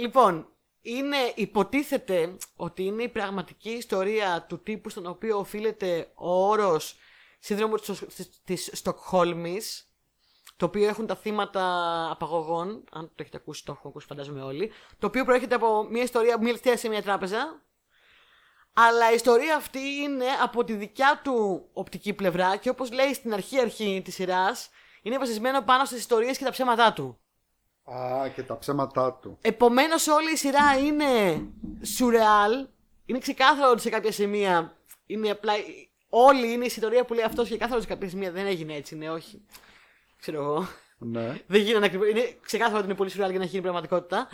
[0.02, 0.48] λοιπόν,
[0.82, 6.96] είναι, υποτίθεται ότι είναι η πραγματική ιστορία του τύπου στον οποίο οφείλεται ο όρος
[7.42, 8.04] σύνδρομο της,
[8.44, 9.92] της Στοκχόλμης,
[10.58, 11.64] το οποίο έχουν τα θύματα
[12.12, 16.04] απαγωγών, αν το έχετε ακούσει, το έχω ακούσει φαντάζομαι όλοι, το οποίο προέρχεται από μια
[16.04, 17.62] ιστορία που μια σε μια τράπεζα,
[18.74, 23.34] αλλά η ιστορία αυτή είναι από τη δικιά του οπτική πλευρά και όπως λέει στην
[23.34, 24.70] αρχή αρχή της σειράς,
[25.02, 27.20] είναι βασισμένο πάνω στις ιστορίες και τα ψέματά του.
[27.92, 29.38] Α, και τα ψέματά του.
[29.42, 31.42] Επομένως, όλη η σειρά είναι
[31.82, 32.68] σουρεάλ.
[33.06, 35.54] Είναι ξεκάθαρο ότι σε κάποια σημεία είναι απλά.
[36.14, 38.96] Όλη είναι η ιστορία που λέει αυτός και κάθε σε κάποια σημεία δεν έγινε έτσι,
[38.96, 39.42] ναι, όχι.
[40.20, 40.68] Ξέρω εγώ.
[40.98, 41.40] Ναι.
[41.48, 42.10] Δεν γίνανε ακριβώς.
[42.10, 44.28] Είναι ξεκάθαρο ότι είναι πολύ σουρεάλ για να γίνει πραγματικότητα.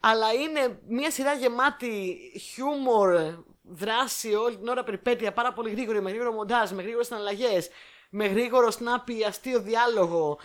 [0.00, 6.10] Αλλά είναι μια σειρά γεμάτη χιούμορ, δράση, όλη την ώρα περιπέτεια, πάρα πολύ γρήγορη, με
[6.10, 7.68] γρήγορο μοντάζ, με γρήγορες συναλλαγές,
[8.10, 10.38] με γρήγορο snappy αστείο διάλογο.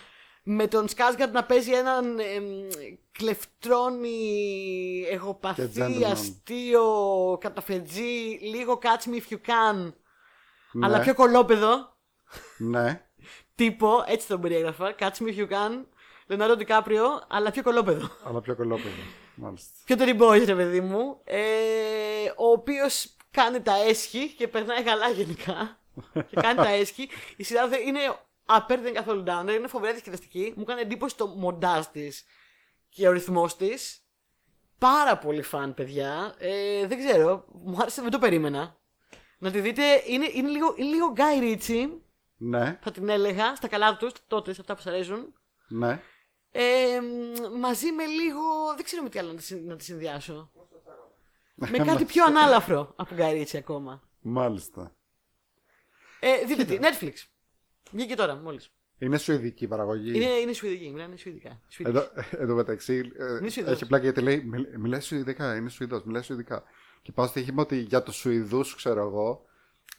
[0.43, 2.45] Με τον Σκάσγκαρτ να παίζει έναν εμ,
[3.11, 4.09] κλεφτρόνι,
[5.07, 6.03] Και εγωπαθή, gentleman.
[6.11, 9.93] αστείο, καταφετζή, λίγο catch me if you can,
[10.71, 10.85] ναι.
[10.85, 11.97] αλλά πιο κολόπεδο
[12.57, 13.05] Ναι.
[13.55, 14.95] τύπο, έτσι τον περιέγραφα.
[14.99, 15.85] Catch me if you can.
[16.27, 18.09] Λεωνάρντο Ντικάπριο, αλλά πιο κολόπεδο.
[18.23, 19.01] Αλλά πιο κολόπεδο.
[19.35, 19.69] Μάλιστα.
[19.85, 21.21] Πιο Tony Boys, ρε παιδί μου.
[21.23, 21.39] Ε,
[22.37, 25.79] ο οποίος κάνει τα έσχη και περνάει καλά γενικά.
[26.13, 27.09] και κάνει τα έσχη.
[27.35, 27.99] Η σειρά δεν είναι
[28.45, 29.53] upper, δεν είναι καθόλου down.
[29.57, 30.53] Είναι φοβερά διασκεδαστική.
[30.55, 32.25] Μου κάνει εντύπωση το μοντάζ της
[32.89, 34.03] και ο ρυθμός της.
[34.77, 36.35] Πάρα πολύ φαν, παιδιά.
[36.37, 37.45] Ε, δεν ξέρω.
[37.63, 38.78] Μου άρεσε, δεν το περίμενα.
[39.39, 39.83] Να τη δείτε.
[40.07, 41.89] Είναι, είναι, λίγο, είναι λίγο Guy Ritchie,
[42.37, 42.79] Ναι.
[42.81, 45.33] θα την έλεγα, στα καλά τους, τότε, σε αυτά που σας αρέσουν.
[45.67, 46.01] Ναι.
[46.51, 48.41] Ε, μ, μαζί με λίγο.
[48.75, 50.51] Δεν ξέρω με τι άλλο να τη, συν- να τη συνδυάσω.
[51.55, 54.01] με κάτι πιο ανάλαφρο από Γκαρίτσι ακόμα.
[54.21, 54.95] Μάλιστα.
[56.19, 57.13] Ε, δείτε τι, Netflix.
[57.91, 58.71] Βγήκε τώρα μόλις.
[59.01, 60.15] Είναι σουηδική παραγωγή.
[60.15, 61.61] Είναι, είναι Σουηδική, μιλάνε Σουηδικά.
[61.67, 61.97] Σουηδική.
[61.97, 62.09] Εδώ,
[62.43, 63.73] εδώ μεταξύ ε, Είναι Σουηδός.
[63.73, 66.63] έχει πλάκα γιατί λέει «Μιλ- μιλάει Σουηδικά, είναι Σουηδός, μιλάει Σουηδικά.
[67.01, 69.45] Και πάω στοίχημα ότι για τους Σουηδούς, ξέρω εγώ,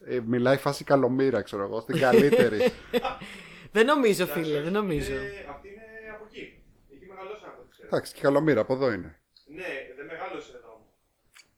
[0.05, 2.59] ε, μιλάει φάση καλομήρα, ξέρω εγώ, στην καλύτερη.
[3.73, 5.13] Δεν νομίζω, φίλε, δεν νομίζω.
[5.13, 5.19] Ε,
[5.51, 5.83] αυτή είναι
[6.15, 6.63] από εκεί.
[6.95, 7.87] Εκεί μεγαλώσαν από ό,τι ξέρω.
[7.89, 9.19] Εντάξει, και καλομήρα, από εδώ είναι.
[9.47, 9.65] Ναι,
[9.97, 10.69] δεν μεγάλωσε εδώ.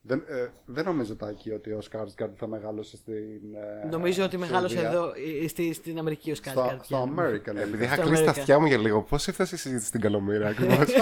[0.00, 3.54] Δεν, ε, δεν νομίζω τάκι ότι ο Σκάρσγκαρντ θα μεγάλωσε στην.
[3.84, 4.90] ε, Νομίζω ότι μεγάλωσε Σουηδία.
[4.90, 5.12] εδώ
[5.44, 6.84] ε, στη, στην Αμερική ο Στο, Σκάρκαρτ.
[6.84, 7.62] στο America, λέει.
[7.62, 8.30] Επειδή είχα Στο κλείσει τα Αμέρικα.
[8.30, 10.86] αυτιά μου για λίγο, πώς έφτασε η συζήτηση στην Καλομήρα ακριβώς;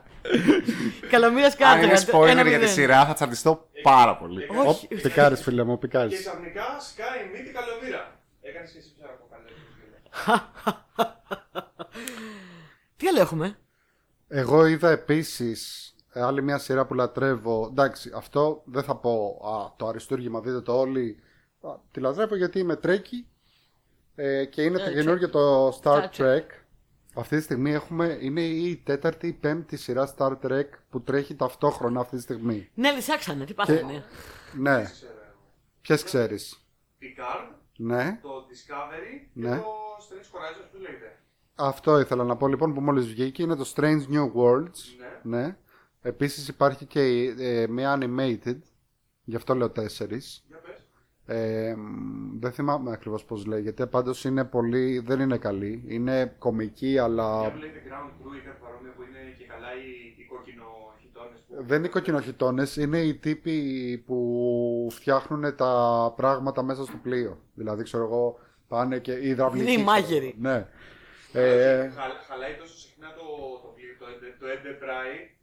[1.10, 2.08] Καλομήρας Αν Σκάρκαρτ.
[2.08, 4.46] είναι spoiler για τη σειρά, θα τσαντιστώ πάρα πολύ.
[4.66, 4.88] Όχι.
[4.92, 6.18] Οπ, πικάρεις φίλε μου, Και πικάρεις.
[6.18, 8.20] ξαφνικά σκάει μύτη καλομήρα.
[8.40, 9.50] Έκανες και εσύ ψάρα από καλέ.
[12.96, 13.58] Τι άλλο έχουμε;
[14.28, 17.66] Εγώ είδα επίσης άλλη μια σειρά που λατρεύω.
[17.70, 21.22] Εντάξει, αυτό δεν θα πω α, το αριστούργημα, δείτε το όλοι.
[21.60, 23.26] Α, τη λατρεύω γιατί είμαι τρέκι
[24.14, 26.42] ε, και είναι το Ε, καινούργιο το Star Star Trek.
[27.18, 32.00] Αυτή τη στιγμή έχουμε, είναι η τέταρτη ή πέμπτη σειρά Star Trek που τρέχει ταυτόχρονα
[32.00, 32.70] αυτή τη στιγμή.
[32.74, 34.04] Ναι, λυσάξανε, τι πάθανε.
[34.58, 34.84] Ναι,
[35.80, 36.60] ποιες ξέρεις;
[37.00, 39.48] Picard, Ναι, το Discovery Ναι.
[39.48, 41.18] και το Strange Horizons που λέγεται.
[41.54, 43.42] αυτό ήθελα να πω λοιπόν που μόλις βγήκε.
[43.42, 44.78] Είναι το Strange New Worlds.
[45.22, 45.38] Ναι.
[45.38, 45.56] Ναι.
[46.02, 47.00] Επίσης υπάρχει και
[47.38, 48.58] ε, μια animated,
[49.24, 50.45] γι' αυτό λέω τέσσερις.
[51.26, 51.68] Για πες.
[51.68, 55.82] Ε, μ, δεν θυμάμαι ακριβώς πώς λέγεται, πάντως είναι πολύ, δεν είναι καλή.
[55.86, 59.66] Είναι κομική, αλλά Για που λέγεται Ground Crew ή κάτι παρόμοιο που είναι και καλά
[59.74, 60.64] οι, οι κόκκινο
[61.00, 61.54] χιτώνες που...
[61.66, 63.58] δεν είναι κοκκινοχιτώνες, είναι οι τύποι
[64.06, 67.38] που φτιάχνουν τα πράγματα μέσα στο πλοίο.
[67.54, 69.72] Δηλαδή, ξέρω εγώ, πάνε και οι υδραυλικοί.
[69.72, 70.34] Είναι οι ξέρω μάγειροι.
[70.42, 70.50] εγώ.
[70.52, 70.66] Ναι.
[71.32, 73.24] Ε, Χα- χαλάει τόσο συχνά το,
[73.62, 75.35] το, πλοίο, το, Ender- το Enterprise.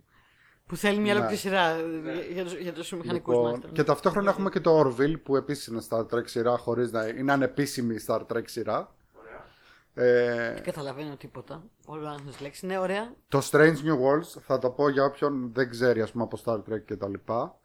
[0.74, 1.20] Που θέλει μια Ναι.
[1.20, 3.70] ολόκληρη σειρά για- για τους, για τους μηχανικούς λοιπόν, μάλιστα.
[3.74, 7.32] και ταυτόχρονα έχουμε και το Orville που επίσης είναι Star Trek σειρά, χωρίς να είναι
[7.32, 8.96] ανεπίσημη Star Trek σειρά.
[9.20, 10.08] Ωραία.
[10.08, 11.64] Ε, Δεν καταλαβαίνω τίποτα.
[11.86, 13.14] Όλο αν τις λέξεις είναι ωραία.
[13.28, 16.58] Το Strange New Worlds, θα το πω για όποιον δεν ξέρει ας πούμε από Star
[16.74, 17.60] Trek και τα λοιπά,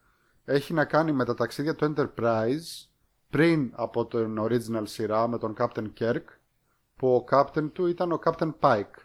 [0.44, 2.86] έχει να κάνει με τα ταξίδια του Enterprise
[3.30, 6.24] πριν από την original σειρά με τον Captain Kirk,
[6.96, 8.96] που ο Captain του ήταν ο Captain Pike.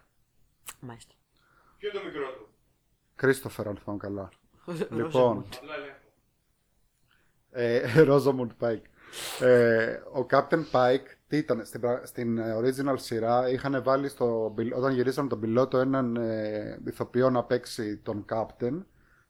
[0.80, 1.14] Μάλιστα.
[1.78, 2.48] Ποιο είναι το μικρό του;
[3.22, 4.30] Christopher αν θυμάμαι καλά.
[4.90, 6.00] Λοιπόν, Απλά ελέγχω.
[7.52, 8.82] ε, Rosamund Pike.
[9.40, 14.54] Ε, ο Captain Pike τι ήταν, στην, πρα- στην ε, original σειρά είχαν βάλει στο,
[14.56, 18.84] πιλ- όταν γυρίσαν τον πιλότο έναν ε, ηθοποιό να παίξει τον Captain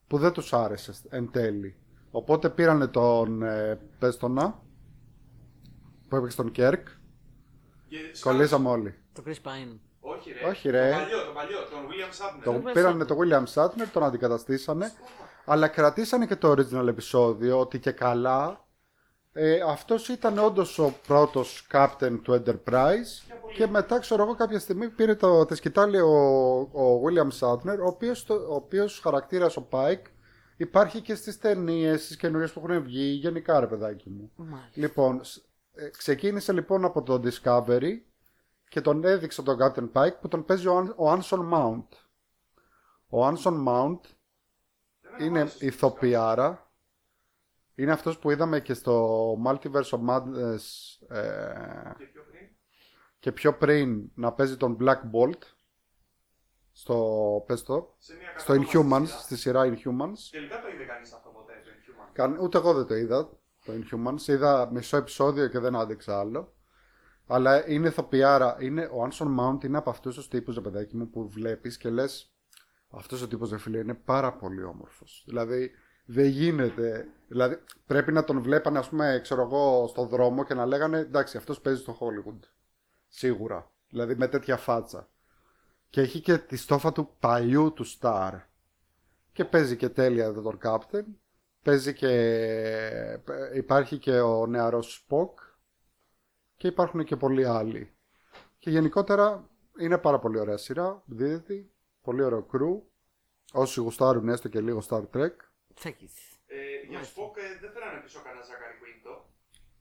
[0.08, 1.76] που δεν τους άρεσε εν τέλει.
[2.12, 4.62] Οπότε πήρανε τον ε, πες τον να,
[6.10, 6.88] που έπαιξε τον Κέρκ,
[7.88, 8.96] Και κολλήσαμε όλοι.
[9.14, 9.78] Το Chris Pine.
[10.06, 10.50] Όχι ρε.
[10.50, 10.90] Όχι, ρε.
[10.92, 12.44] Το παλιό, το παλιό, τον William Shatner.
[12.44, 13.08] Το, William πήρανε Shatner.
[13.08, 14.92] τον William Shatner, τον αντικαταστήσανε,
[15.46, 18.66] αλλά κρατήσανε και το original επεισόδιο ότι και καλά
[19.36, 24.90] ε, αυτός ήταν όντως ο πρώτος captain του Enterprise και μετά ξέρω εγώ κάποια στιγμή
[24.90, 26.10] πήρε το, τη σκητάλη ο,
[26.60, 30.02] ο William Shatner ο οποίος, το- ο οποίος χαρακτήρας ο Pike
[30.58, 34.32] υπάρχει και στις ταινίες, στις καινούριες που έχουν βγει γενικά ρε παιδάκι μου.
[34.36, 34.70] Μάλιστα.
[34.74, 35.38] Λοιπόν, σ-
[35.76, 37.92] ε, ξεκίνησε λοιπόν από το Discovery
[38.74, 41.88] και τον έδειξε τον Captain Pike που τον παίζει ο, Αν- ο Anson Mount.
[43.10, 44.00] Ο Anson Mount
[45.20, 46.72] είναι ηθοποιάρα.
[47.76, 50.62] Είναι αυτός που είδαμε και στο Multiverse of Madness
[51.08, 51.54] ε,
[51.98, 52.48] Και πιο πριν.
[53.20, 55.42] και πιο πριν να παίζει τον Black Bolt
[56.72, 56.98] στο,
[57.48, 59.24] πες το, Σε μια στο κατάσταση Inhumans, σειράς.
[59.24, 60.18] στη σειρά Inhumans.
[60.32, 63.30] Τελικά το είδε κανείς αυτό ποτέ, το Inhumans; Καν- Ούτε εγώ δεν το είδα
[63.66, 64.28] το Inhumans.
[64.28, 66.54] Είδα μισό επεισόδιο και δεν άντεξα άλλο.
[67.28, 68.58] Αλλά είναι ηθοποιάρα.
[68.60, 71.90] Είναι, ο Anson Mount είναι από αυτούς τους τύπους, ρε παιδάκι μου, που βλέπεις και
[71.90, 72.34] λες.
[72.90, 75.24] Αυτός ο τύπος, ρε φίλε, είναι πάρα πολύ όμορφος.
[75.28, 75.72] Δηλαδή,
[76.06, 77.08] δεν γίνεται.
[77.28, 81.38] Δηλαδή, πρέπει να τον βλέπανε, ας πούμε, ξέρω εγώ, στον δρόμο και να λέγανε εντάξει,
[81.38, 82.40] αυτός παίζει στο Hollywood.
[83.08, 83.72] Σίγουρα.
[83.90, 85.08] Δηλαδή, με τέτοια φάτσα.
[85.90, 88.32] Και έχει και τη στόφα του παλιού του Star.
[89.32, 91.06] Και παίζει και τέλεια εδώ τον Captain.
[91.62, 93.20] Παίζει και.
[93.54, 95.53] Υπάρχει και ο νεαρός Spock.
[96.64, 97.94] Και υπάρχουν και πολλοί άλλοι.
[98.60, 99.50] Και γενικότερα
[99.80, 101.04] είναι πάρα πολύ ωραία σειρά.
[101.06, 101.66] Δίδεται.
[102.02, 102.82] Πολύ ωραίο crew.
[103.54, 105.32] Όσοι γουστάρουν έστω και λίγο Star Trek.
[105.74, 106.14] Τσέκης.
[106.46, 109.26] Ε, για Spock ε, δεν φέρανε πίσω κανένα Ζάκαρη Κουίντο.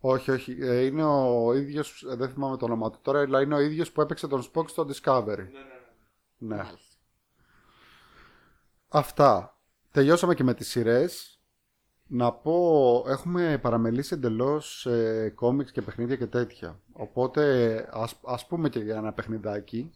[0.01, 0.57] Όχι, όχι.
[0.61, 3.93] Ε, είναι ο ίδιος, ε, δεν θυμάμαι το όνομα του τώρα, αλλά είναι ο ίδιος
[3.93, 5.25] που έπαιξε τον Spock στο Discovery.
[5.27, 6.57] Ναι, ναι, ναι.
[6.57, 6.57] Ναι.
[6.57, 6.97] Μάλιστα.
[8.89, 9.59] Αυτά.
[9.91, 11.42] Τελειώσαμε και με τις σειρές.
[12.15, 16.81] Να πω, έχουμε παραμελήσει εντελώς ε, κόμιξ και παιχνίδια και τέτοια.
[16.93, 19.91] Οπότε ας, ας πούμε και για ένα παιχνιδάκι.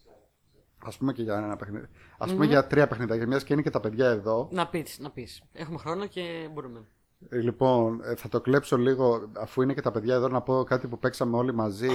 [0.77, 1.85] Ας πούμε και για ένα παιχνίδι.
[2.17, 4.49] Ας πούμε για τρία παιχνιδάκια, μιας και είναι και τα παιδιά εδώ.
[4.51, 5.43] Να πεις, να πεις.
[5.51, 6.87] Έχουμε χρόνο και μπορούμε.
[7.29, 10.63] Ε, Λοιπόν, ε, θα το κλέψω λίγο, αφού είναι και τα παιδιά εδώ, να πω
[10.63, 11.91] κάτι που παίξαμε όλοι μαζί.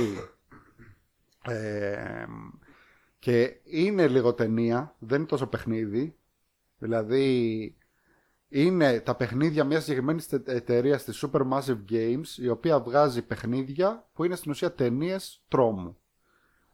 [1.45, 2.25] Ε,
[3.19, 6.17] και είναι λίγο ταινία, δεν είναι τόσο παιχνίδι.
[6.79, 7.77] Δηλαδή,
[8.55, 14.37] είναι τα παιχνίδια μιας συγκεκριμένης εταιρείας στη Supermassive Games, η οποία βγάζει παιχνίδια που είναι
[14.37, 15.97] στην ουσία ταινίες τρόμου.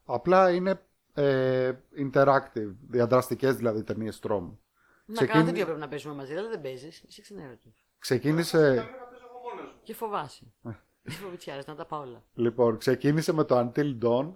[0.04, 0.82] Απλά είναι
[1.14, 4.60] ε, interactive, διαδραστικές δηλαδή ταινίες τρόμου.
[5.04, 7.02] Να Ξεκίνη- κάνω τέτοιο πρέπει να παίζουμε μαζί, αλλά δεν παίζεις.
[7.06, 7.86] Είσαι ξενέρωτος.
[7.98, 8.58] Ξεκίνησε...
[8.58, 9.80] Τα βλέπα παίζω εγώ μόνος μου.
[9.82, 10.44] Και φοβάσαι.
[11.02, 12.22] Είσαι φοβητσιάρας, να τα πάω όλα.
[12.34, 14.34] Λοιπόν, ξεκίνησε με το Until Dawn.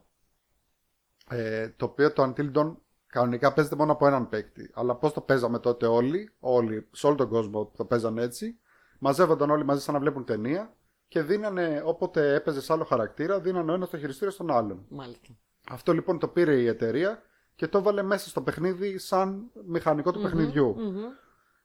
[1.28, 2.74] Ε, το οποίο το Until Dawn
[3.12, 4.70] κανονικά παίζεται μόνο από έναν παίκτη.
[4.74, 8.58] Αλλά πώς το παίζαμε τότε όλοι, όλοι, σε όλο τον κόσμο το παίζαν έτσι.
[8.98, 10.74] Μαζεύονταν όλοι μαζί σαν να βλέπουν ταινία
[11.08, 14.84] και δίνανε, όποτε έπαιζε άλλο χαρακτήρα, δίνανε ο ένας το χειριστήριο στον άλλον.
[14.88, 15.28] Μάλιστα.
[15.68, 17.22] Αυτό λοιπόν το πήρε η εταιρεία
[17.54, 20.74] και το έβαλε μέσα στο παιχνίδι σαν μηχανικό του παιχνιδιού.
[20.78, 20.96] Μμμ.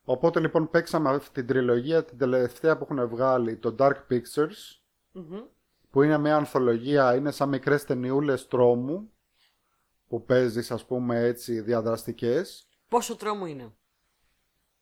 [0.03, 4.81] Οπότε λοιπόν παίξαμε αυτή την τριλογία, την τελευταία που έχουν βγάλει, το Dark Pictures,
[5.11, 5.39] Μμμ.
[5.91, 9.11] που είναι μια ανθολογία, είναι σαν μικρές ταινιούλες τρόμου
[10.07, 12.67] που παίζεις ας πούμε έτσι διαδραστικές.
[12.87, 13.73] Πόσο τρόμο είναι;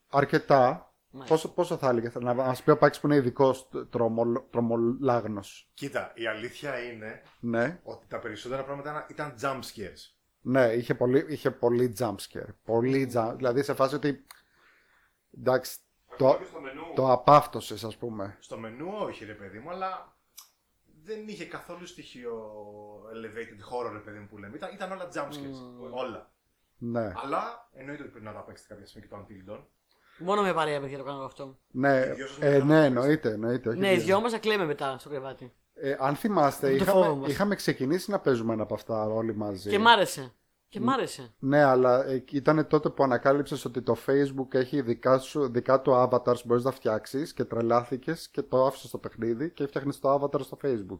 [0.09, 0.89] Αρκετά.
[1.09, 1.35] Μάλιστα.
[1.35, 3.55] Πόσο, πόσο θα έλεγε, να μας πει ο Πάκης που είναι ειδικό
[3.89, 5.69] τρομο, τρομολάγνος.
[5.73, 10.13] Κοίτα, η αλήθεια είναι Ναι, ότι τα περισσότερα πράγματα ήταν jump scares.
[10.41, 12.53] ναι, είχε πολύ, είχε πολύ jump scare.
[12.63, 14.25] Πολύ jump, δηλαδή σε φάση ότι,
[15.37, 15.77] εντάξει,
[16.17, 16.93] το, Ακόμα και στο μενού.
[16.95, 18.37] το απάφτωσες ας πούμε.
[18.39, 20.14] Στο μενού όχι ρε παιδί μου, αλλά
[21.05, 22.33] δεν είχε καθόλου στοιχείο
[23.13, 24.55] elevated horror ρε παιδί μου που λέμε.
[24.55, 25.91] Ήταν, ήταν όλα jump scares.
[25.91, 26.31] Όλα.
[26.77, 27.13] Ναι.
[27.23, 29.63] Αλλά εννοείται ότι πρέπει να τα παίξετε κάποια στιγμή και το Until Dawn.
[30.17, 31.57] Μόνο με παρέα παιδιά το κάνω αυτό.
[31.71, 33.69] Ναι, δυο σας ε, μετά ναι, να εννοείται, εννοείται.
[33.69, 34.03] όχι Ναι, οι δύο.
[34.05, 35.53] δυο μας θα κλαίμε μετά στο κρεβάτι.
[35.73, 37.29] Ε, αν θυμάστε, Το φόβο είχαμε, μας.
[37.29, 39.69] είχαμε ξεκινήσει να παίζουμε ένα από αυτά όλοι μαζί.
[39.69, 40.33] Και μ' άρεσε.
[40.79, 41.33] Και μ' άρεσε.
[41.39, 45.91] Ναι, αλλά ε, ήταν τότε που ανακάλυψες ότι το Facebook έχει δικά, σου, δικά του
[45.93, 50.13] avatars που μπορείς να φτιάξεις και τρελάθηκες και το άφησες στο παιχνίδι και έφτιαχνες το
[50.13, 50.99] avatar στο Facebook.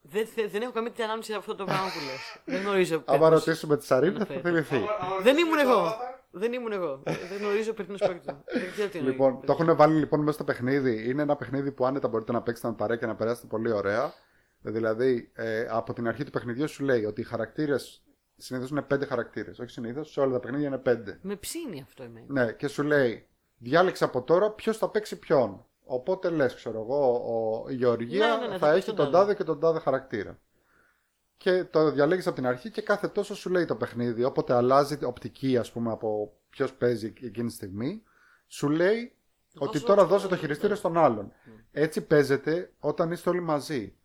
[0.00, 2.20] Δεν, θε- δεν έχω καμία τέτοια ανάμνηση σε αυτό το πράγμα που λες.
[2.54, 2.94] δεν γνωρίζω.
[2.94, 4.48] Άμα περί τίνος- ρωτήσουμε τη Σαρίν θα αναφέρεται.
[4.48, 4.76] θυμηθεί.
[4.76, 5.86] Άμα- άμα Δεν ρωτήσεις ήμουν το εγώ.
[5.86, 7.02] avatar, Δεν ήμουν εγώ.
[7.04, 8.36] δεν γνωρίζω περί τίνος πρόκειται.
[8.52, 9.12] Δεν ξέρω τι εννοεί.
[9.12, 11.08] Λοιπόν, το έχουν βάλει λοιπόν μέσα στο παιχνίδι.
[11.10, 14.12] Είναι ένα παιχνίδι που άνετα μπορείτε να παίξετε με παρέα και να περάσετε πολύ ωραία.
[14.64, 18.02] Δηλαδή, ε, από την αρχή του παιχνιδιού σου λέει ότι οι χαρακτήρες
[18.44, 19.58] συνήθως είναι πέντε χαρακτήρες.
[19.58, 21.18] Όχι συνήθως, σε όλα τα παιχνίδια είναι πέντε.
[21.22, 22.26] Με ψήνει αυτό εμένα.
[22.28, 23.26] Ναι, και σου λέει,
[23.58, 25.64] διάλεξε από τώρα ποιος θα παίξει ποιον.
[25.84, 27.12] Οπότε λες, ξέρω εγώ,
[27.64, 29.16] ο, η Γεωργία Ναι, ναι, ναι, θα θα παίξει έχει τον τον τάδε.
[29.24, 30.38] τάδε και τον τάδε χαρακτήρα.
[31.36, 34.24] Και το διαλέγεις από την αρχή και κάθε τόσο σου λέει το παιχνίδι.
[34.24, 38.02] Όποτε αλλάζει η οπτική, ας πούμε, από ποιος παίζει εκείνη τη στιγμή,
[38.46, 39.16] σου λέει
[39.58, 41.32] ότι Δώσε τώρα το- δώσε το χειριστήριο στον άλλον.
[41.70, 43.96] Έτσι παίζεται όταν είστε όλοι μαζί.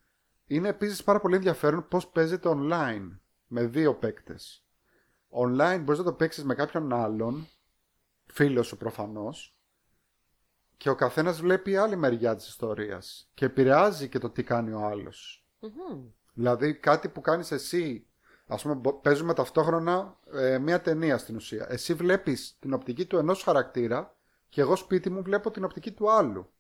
[0.47, 3.17] Είναι επίσης πάρα πολύ ενδιαφέρον πώς παίζεται online
[3.47, 4.65] με δύο παίκτες.
[5.29, 7.47] Online μπορείς να το παίξεις με κάποιον άλλον,
[8.25, 9.57] φίλος σου προφανώς,
[10.77, 14.79] και ο καθένας βλέπει άλλη μεριά της ιστορίας και επηρεάζει και το τι κάνει ο
[14.79, 15.45] άλλος.
[15.59, 16.03] Μμμ.
[16.33, 18.07] Δηλαδή κάτι που κάνεις εσύ,
[18.47, 21.65] ας πούμε μπο- παίζουμε ταυτόχρονα ε, μία ταινία στην ουσία.
[21.69, 24.15] Εσύ βλέπεις την οπτική του ενός χαρακτήρα
[24.49, 26.51] και εγώ σπίτι μου βλέπω την οπτική του άλλου.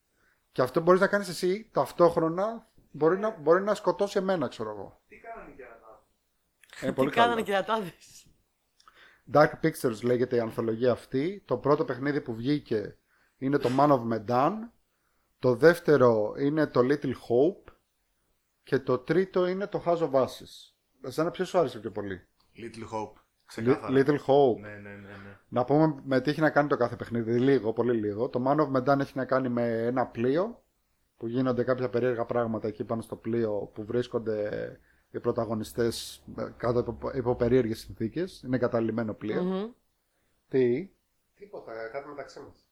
[0.51, 5.01] Και αυτό μπορείς να κάνεις εσύ ταυτόχρονα, μπορεί να, μπορεί να σκοτώσει εμένα ξέρω εγώ.
[5.07, 6.01] Τι κάνανε οι κερατάδες.
[6.81, 7.45] Είναι Τι πολύ κάνανε καλό.
[7.45, 7.93] και ρατάδε.
[9.33, 11.41] Dark Pictures λέγεται η ανθολογία αυτή.
[11.45, 12.97] Το πρώτο παιχνίδι που βγήκε
[13.37, 14.51] είναι το Man of Medan.
[15.39, 17.71] Το δεύτερο είναι το Little Hope.
[18.63, 20.73] Και το τρίτο είναι το House of Ashes.
[21.03, 23.13] Εσένα ποιος σου άρεσε πιο πολύ; Little Hope.
[23.13, 23.93] Li- Ξεκάθαρα.
[23.93, 24.59] Little Hope.
[24.59, 24.95] Ναι, ναι, ναι.
[24.95, 25.37] ναι.
[25.47, 27.39] Να πούμε με τι έχει να κάνει το κάθε παιχνίδι.
[27.39, 28.29] Λίγο, πολύ λίγο.
[28.29, 30.63] Το Man of Medan έχει να κάνει με ένα πλοίο
[31.17, 34.79] που γίνονται κάποια περίεργα πράγματα εκεί πάνω στο πλοίο που βρίσκονται
[35.11, 38.41] οι πρωταγωνιστές ε, κάτω από υπό περίεργες συνθήκες.
[38.45, 39.43] Είναι καταλημμένο πλοίο.
[39.43, 39.69] Μμμ.
[40.49, 40.89] Τι;
[41.35, 42.65] Τίποτα, κάτι μεταξύ μας.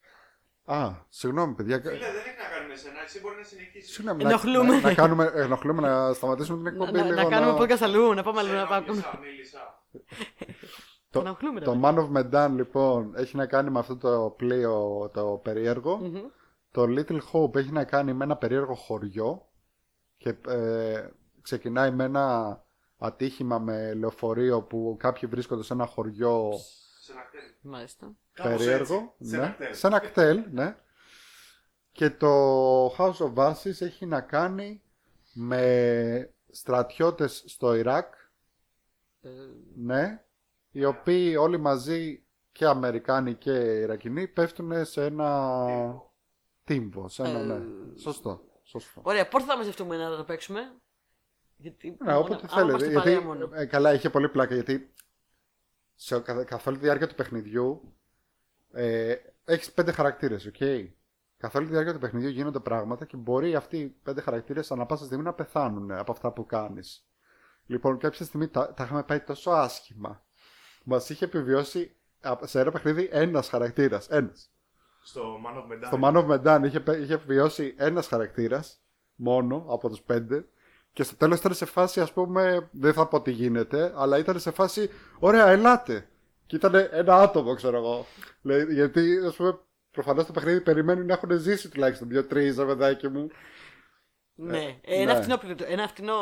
[0.66, 1.80] Α, συγγνώμη παιδιά.
[1.80, 3.02] Φίλε, δεν έχει να κάνει με σένα.
[3.04, 3.94] Εσύ μπορεί να συνεχίσεις.
[3.94, 4.76] Συγγνώμη, Ενοχλούμε.
[4.76, 7.30] Να, να, κάνουμε, ενοχλούμε να σταματήσουμε την Να, εκπομπή να, λίγο.
[7.30, 8.86] να κάνουμε podcast αλλού, να πάμε αλλού να πάμε.
[8.88, 9.84] Μίλησα, μίλησα.
[11.10, 11.94] Το, Ενοχλούμε, ρε το παιδιά.
[11.94, 15.98] Man of Medan λοιπόν έχει να κάνει με αυτό το πλοίο το περίεργο.
[15.98, 16.22] Μμμ.
[16.72, 19.50] Το Little Hope έχει να κάνει με ένα περίεργο χωριό
[20.18, 21.08] και ε,
[21.46, 22.64] ξεκινάει με ένα
[22.98, 26.52] ατύχημα με λεωφορείο που κάποιοι βρίσκονται σε ένα χωριό
[27.02, 27.42] Σε ένα κτέλ.
[27.62, 28.16] Μάλιστα.
[28.34, 29.16] Κάπως περίεργο.
[29.20, 29.76] έτσι, σε ναι, ένα κτέλ.
[29.76, 30.76] σε ένα κτέλ, ναι.
[31.92, 34.82] Και το House of Ashes έχει να κάνει
[35.34, 38.14] με στρατιώτες στο Ιράκ,
[39.22, 39.30] Ε,
[39.76, 40.24] ναι,
[40.72, 45.58] οι οποίοι όλοι μαζί και Αμερικάνοι και Ιρακινοί πέφτουν σε ένα
[46.64, 47.10] τύμβο.
[47.10, 47.62] Σε ένα, Ε, ναι.
[48.00, 48.42] Σωστό.
[48.64, 49.02] Σωστό.
[49.04, 50.62] Ωραία, πότε θα μαζευτούμε να το παίξουμε;
[51.68, 51.98] Γιατί.
[52.04, 52.70] Ναι, όποτε άμα θέλετε.
[52.70, 53.50] είμαστε Γιατί, παρέα μόνο.
[53.54, 54.94] ε, καλά, είχε πολύ πλάκα γιατί
[55.96, 57.94] σε, καθ, καθ' όλη τη διάρκεια του παιχνιδιού
[58.72, 60.56] ε, έχεις πέντε χαρακτήρες, οκ.
[61.38, 64.86] Καθ' όλη τη διάρκεια του παιχνιδιού γίνονται πράγματα και μπορεί αυτοί οι πέντε χαρακτήρες ανά
[64.86, 67.06] πάσα στιγμή να πεθάνουν από αυτά που κάνεις.
[67.66, 70.24] Λοιπόν, κάποια στιγμή τα, τα είχαμε πάει τόσο άσχημα.
[70.84, 74.10] Μας είχε επιβιώσει α, σε ένα παιχνίδι ένας χαρακτήρας.
[74.10, 74.50] Ένας.
[75.04, 75.86] Στο Man of Medan.
[75.86, 78.80] Στο Man of Medan είχε, πε- είχε βιώσει ένας χαρακτήρας
[79.16, 80.46] μόνο από τους πέντε.
[80.96, 84.40] Και στο τέλος ήταν σε φάση, ας πούμε, δεν θα πω τι γίνεται, αλλά ήταν
[84.40, 84.90] σε φάση,
[85.20, 86.08] ωραία, ελάτε.
[86.46, 88.06] Και ήταν ένα άτομο, ξέρω εγώ.
[88.42, 89.60] Λέει, γιατί, ας πούμε,
[89.92, 93.30] προφανώς το παιχνίδι περιμένουν να έχουν ζήσει τουλάχιστον δύο-τρεις, παιδάκι μου.
[94.36, 95.20] Ναι, ε, ένα, ναι.
[95.20, 96.16] φτηνό, πληκτρο- ένα φτηνό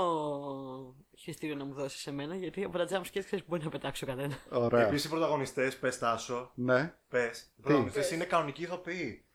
[1.18, 4.06] χειριστήριο να μου δώσεις σε μένα, γιατί από τα jump scares ξέρεις μπορεί να πετάξω
[4.06, 4.36] κανένα.
[4.52, 4.88] Ωραία.
[4.88, 6.94] Επίσης οι πρωταγωνιστές, πες Τάσο, Ναι.
[7.10, 7.40] πες.
[7.58, 9.26] Οι πρωταγωνιστές είναι κανονικοί ηθοποιοί.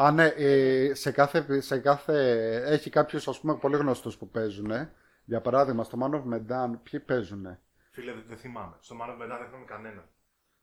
[0.00, 2.16] Α, ναι, ε, σε κάθε, σε κάθε...
[2.66, 4.70] Έχει κάποιους, ας πούμε, πολύ γνωστούς που παίζουν.
[5.24, 7.58] Για παράδειγμα, στο Man of Medan, ποιοι παίζουν.
[7.90, 8.76] Φίλε, δεν δεν θυμάμαι.
[8.80, 10.08] Στο Man of Medan δεν θυμάμαι κανέναν.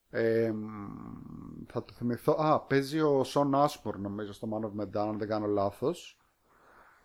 [0.10, 2.32] Ε, μ, θα το θυμηθώ.
[2.32, 6.20] Α, παίζει ο Σον Άσπορ νομίζω στο Man of Medan, αν δεν κάνω λάθος.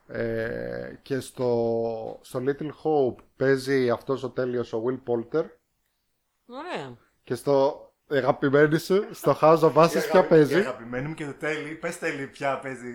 [0.07, 5.44] Ε, και στο, στο Little Hope παίζει αυτός ο τέλειος ο Will Poulter.
[6.47, 6.97] Ωραία.
[7.22, 7.85] Και στο
[8.16, 11.32] αγαπημένο σου, στο House of Ashes, ποια Η αγάπη- παίζει; Η αγαπημένη μου και του
[11.34, 11.74] Τέλη.
[11.74, 12.92] Πες Τέλη ποια παίζει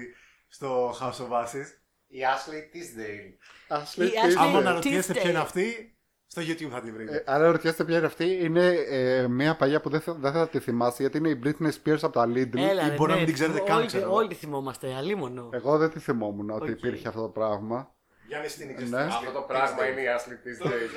[0.47, 1.65] στο House of Ashes.
[2.07, 3.31] Η Ashley Tisdale.
[3.77, 4.25] Ashley Η Tisdale.
[4.25, 5.43] Ashley- Άμα τι αναρωτιέστε ποια είναι θέλει.
[5.43, 5.97] αυτή,
[6.27, 7.15] στο YouTube θα τη βρείτε.
[7.15, 10.59] Ε, αναρωτιέστε ποια είναι αυτή, είναι ε, μια παλιά που δεν θα, δεν θα τη
[10.59, 12.57] θυμάστε γιατί είναι η Britney Spears από τα Lidl.
[12.57, 14.13] Έλα, Ή ρε, μπορεί να ναι, μην την ξέρετε καν, όλοι, ξέρω.
[14.13, 15.49] όλοι τη θυμόμαστε, αλίμονο.
[15.53, 16.77] Εγώ δεν τη θυμόμουν ότι Οκ.
[16.77, 17.93] υπήρχε αυτό το πράγμα.
[18.27, 19.01] Γιάννη στην Ναι.
[19.01, 20.89] Αυτό το πράγμα είναι η Ashley Tisdale.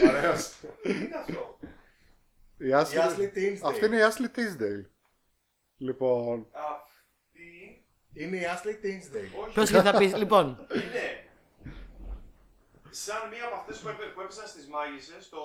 [0.08, 0.52] Ωραίος.
[0.82, 1.58] Τι είναι αυτό;
[2.58, 3.58] Η Η Ashley, Ashley Tisdale.
[3.62, 4.84] αυτή είναι η Ashley Tisdale.
[5.76, 9.40] Λοιπόν, Αυτή Είναι η Ashley Tinsdale.
[9.42, 10.66] όχι, Ποιο και θα πεις, λοιπόν.
[10.74, 11.26] είναι
[12.90, 15.40] σαν μία από αυτές που, έπε- που έπεσαν στις μάγισσες στο...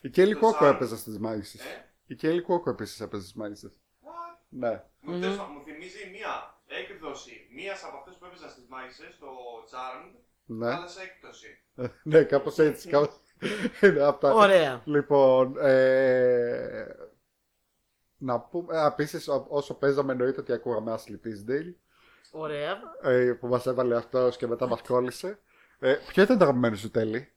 [0.00, 0.70] η Κέλλη Το Κόκο Charmed.
[0.74, 1.60] έπαιζε στις μάγισσες.
[1.60, 3.80] Ε; Η Κέλλη Κόκο επίσης έπαιζε στις μάγισσες.
[4.02, 4.38] What?
[4.48, 4.82] Ναι.
[5.00, 9.28] Μου, τέλος πάντων, μου θυμίζει μία έκδοση μίας από αυτές που έπαιζαν στις μάγισσες, στο
[9.70, 10.14] Charmed,
[10.44, 11.62] Ναι, αλλά σε έκπτωση.
[12.10, 12.88] ναι κάπως έτσι.
[12.88, 13.20] Κάπως...
[13.82, 14.34] Είναι αυτά.
[14.34, 14.82] Ωραία.
[14.84, 16.96] Λοιπόν, ε...
[18.16, 21.74] να πούμε, επίσης όσο παίζαμε εννοείται ότι ακούγαμε Ashley Tisdale,
[22.30, 22.78] Ωραία.
[23.02, 25.38] ε, που μας έβαλε αυτός και μετά μας κόλλησε.
[25.78, 27.32] Ε, ποιο ήταν το αγαπημένο σου τέλει;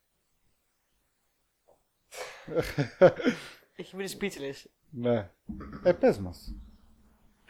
[3.75, 4.69] Έχει βρει speechless.
[4.89, 5.29] Ναι.
[5.83, 6.55] Ε, πες μας.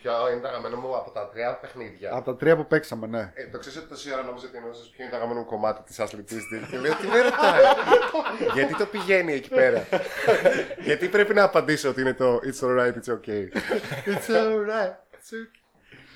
[0.05, 2.13] Ποιο είναι το αγαπημένο μου από τα τρία παιχνίδια.
[2.13, 3.31] Από τα τρία που παίξαμε, ναι.
[3.33, 5.83] Ε, το ξέρεις ότι τόση ώρα νόμιζα ότι εννοούσες ποιο είναι το αγαπημένο μου κομμάτι
[5.83, 7.63] της Ashley Tisdale και λέω τι με ρωτάει;
[8.55, 9.87] Γιατί το πηγαίνει εκεί πέρα;
[10.87, 13.43] Γιατί πρέπει να απαντήσω ότι είναι το It's alright, it's okay.
[14.13, 14.93] It's alright.
[15.15, 15.63] It's okay.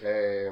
[0.04, 0.50] Ε,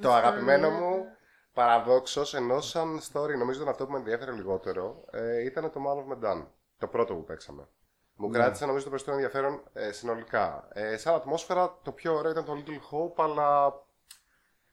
[0.00, 1.04] το αγαπημένο μου
[1.52, 5.98] παραδόξω ενώ σαν story νομίζω ότι αυτό που με ενδιαφέρει λιγότερο ε, ήταν το Man
[5.98, 6.46] of Medan.
[6.78, 7.68] Το πρώτο που παίξαμε.
[8.16, 10.68] Μου κράτησε νομίζω το περισσότερο ενδιαφέρον ε, συνολικά.
[10.72, 13.74] Ε, σαν ατμόσφαιρα το πιο ωραίο ήταν το Little Hope, αλλά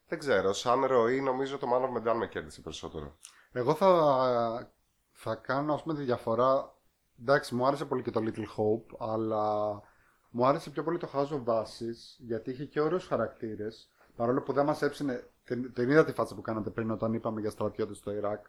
[0.07, 0.53] δεν ξέρω.
[0.53, 3.17] Σαν ροή νομίζω το Man of Medan με κέρδισε περισσότερο.
[3.51, 4.71] Εγώ θα,
[5.11, 6.75] θα κάνω ας πούμε τη διαφορά.
[7.19, 9.81] Εντάξει, μου άρεσε πολύ και το Little Hope, αλλά
[10.29, 13.89] μου άρεσε πιο πολύ το House of Ashes, γιατί είχε και ωραίους χαρακτήρες.
[14.15, 17.41] Παρόλο που δεν μας έψινε, την, την είδα τη φάτσα που κάνατε πριν όταν είπαμε
[17.41, 18.45] για στρατιώτες στο Ιράκ.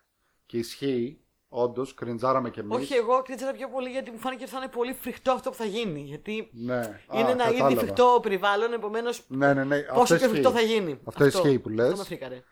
[0.46, 1.23] Και ισχύει,
[1.56, 2.76] όντως, κριντζάραμε κι εμείς.
[2.76, 5.56] Όχι, εγώ κρίτησα πιο πολύ γιατί μου φάνηκε ότι θα είναι πολύ φρικτό αυτό που
[5.56, 6.00] θα γίνει.
[6.00, 7.00] Γιατί Ναι.
[7.12, 7.80] είναι Α, ένα ήδη κατάλαβα.
[7.80, 9.80] φρικτό περιβάλλον, επομένως Ναι, ναι, ναι.
[9.82, 10.72] πόσο αυτό πιο φρικτό θα ισχύει.
[10.74, 11.00] γίνει.
[11.04, 11.84] Αυτό ισχύει που λες.
[11.86, 12.42] Αυτό με φρίκαρε.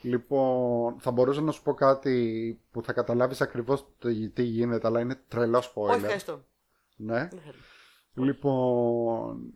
[0.00, 5.00] Λοιπόν, θα μπορούσα να σου πω κάτι που θα καταλάβεις ακριβώς το τι γίνεται, αλλά
[5.00, 5.88] είναι τρελό spoiler.
[5.88, 6.44] Όχι, ευχαριστώ.
[6.96, 7.14] Ναι.
[7.14, 8.24] Δεν θέλω.
[8.26, 9.52] Λοιπόν,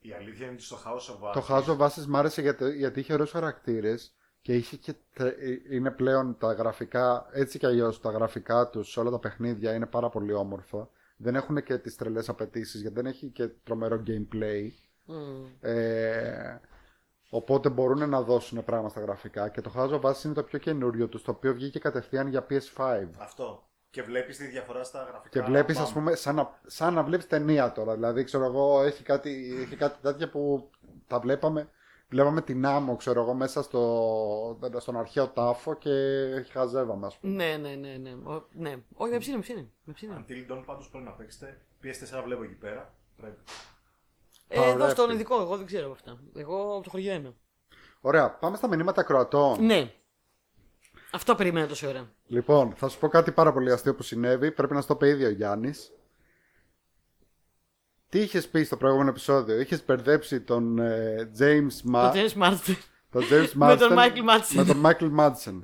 [0.00, 1.32] Η αλήθεια είναι ότι στο House of Ashes.
[1.32, 5.38] το House of Ashes μ' άρεσε γιατί, γιατί είχε ωραίους χαρακτήρες και είχε και τρε-
[5.42, 9.74] ε, είναι πλέον τα γραφικά, έτσι κι αλλιώς τα γραφικά τους σε όλα τα παιχνίδια
[9.74, 10.88] είναι πάρα πολύ όμορφα.
[11.16, 14.70] Δεν έχουν και τις τρελές απαιτήσεις γιατί δεν έχει και τρομερό gameplay.
[15.04, 15.44] Μμμ.
[15.60, 16.60] Ε,
[17.30, 19.48] οπότε μπορούν να δώσουν πράγμα στα γραφικά.
[19.48, 22.46] Και το House of Ashes είναι το πιο καινούριο τους, το οποίο βγήκε κατευθείαν για
[22.50, 23.06] PS5.
[23.18, 23.66] Αυτό.
[23.90, 25.28] Και βλέπεις τη διαφορά στα γραφικά.
[25.28, 25.84] Και βλέπεις, Μπαμ.
[25.84, 27.94] ας πούμε, σαν να, σαν να βλέπεις ταινία τώρα.
[27.94, 30.70] Δηλαδή, ξέρω εγώ, έχει κάτι, έχει κάτι τέτοια που
[31.06, 31.68] τα βλέπαμε.
[32.12, 35.90] Βλέπαμε την άμμο, ξέρω εγώ, μέσα στο, στον αρχαίο τάφο και
[36.50, 37.32] χαζεύαμε, ας πούμε.
[37.34, 37.96] Ναι, ναι, ναι.
[37.96, 38.10] ναι.
[38.10, 38.76] Ο- ναι.
[38.94, 39.70] Όχι, με ψήνει, με ψήνει.
[39.84, 40.12] Με ψήνει.
[40.28, 41.60] Until Dawn πάντως πρέπει να παίξετε.
[41.82, 42.94] PS4 βλέπω εκεί πέρα.
[43.16, 43.36] Πρέπει.
[44.48, 45.14] Ε, εδώ Ωραία, στον αυτή.
[45.16, 46.18] ειδικό, εγώ δεν ξέρω από αυτά.
[46.34, 47.34] Εγώ από το χωριό είμαι.
[48.00, 49.64] Ωραία, πάμε στα μηνύματα κροατών.
[49.64, 49.92] Ναι.
[51.12, 52.10] Αυτό περίμενα τόση ώρα.
[52.26, 54.52] Λοιπόν, θα σου πω κάτι πάρα πολύ αστείο που συνέβη.
[54.52, 55.92] Πρέπει να στο πει ήδη ο Γιάννης.
[58.12, 62.12] Τι είχες πει στο προηγούμενο επεισόδιο, είχες μπερδέψει τον ε, James Το Ma...
[62.12, 62.76] James Marsden.
[63.10, 64.54] τον James Με τον Marsden Michael Madsen.
[64.54, 65.62] Με τον Michael Madsen.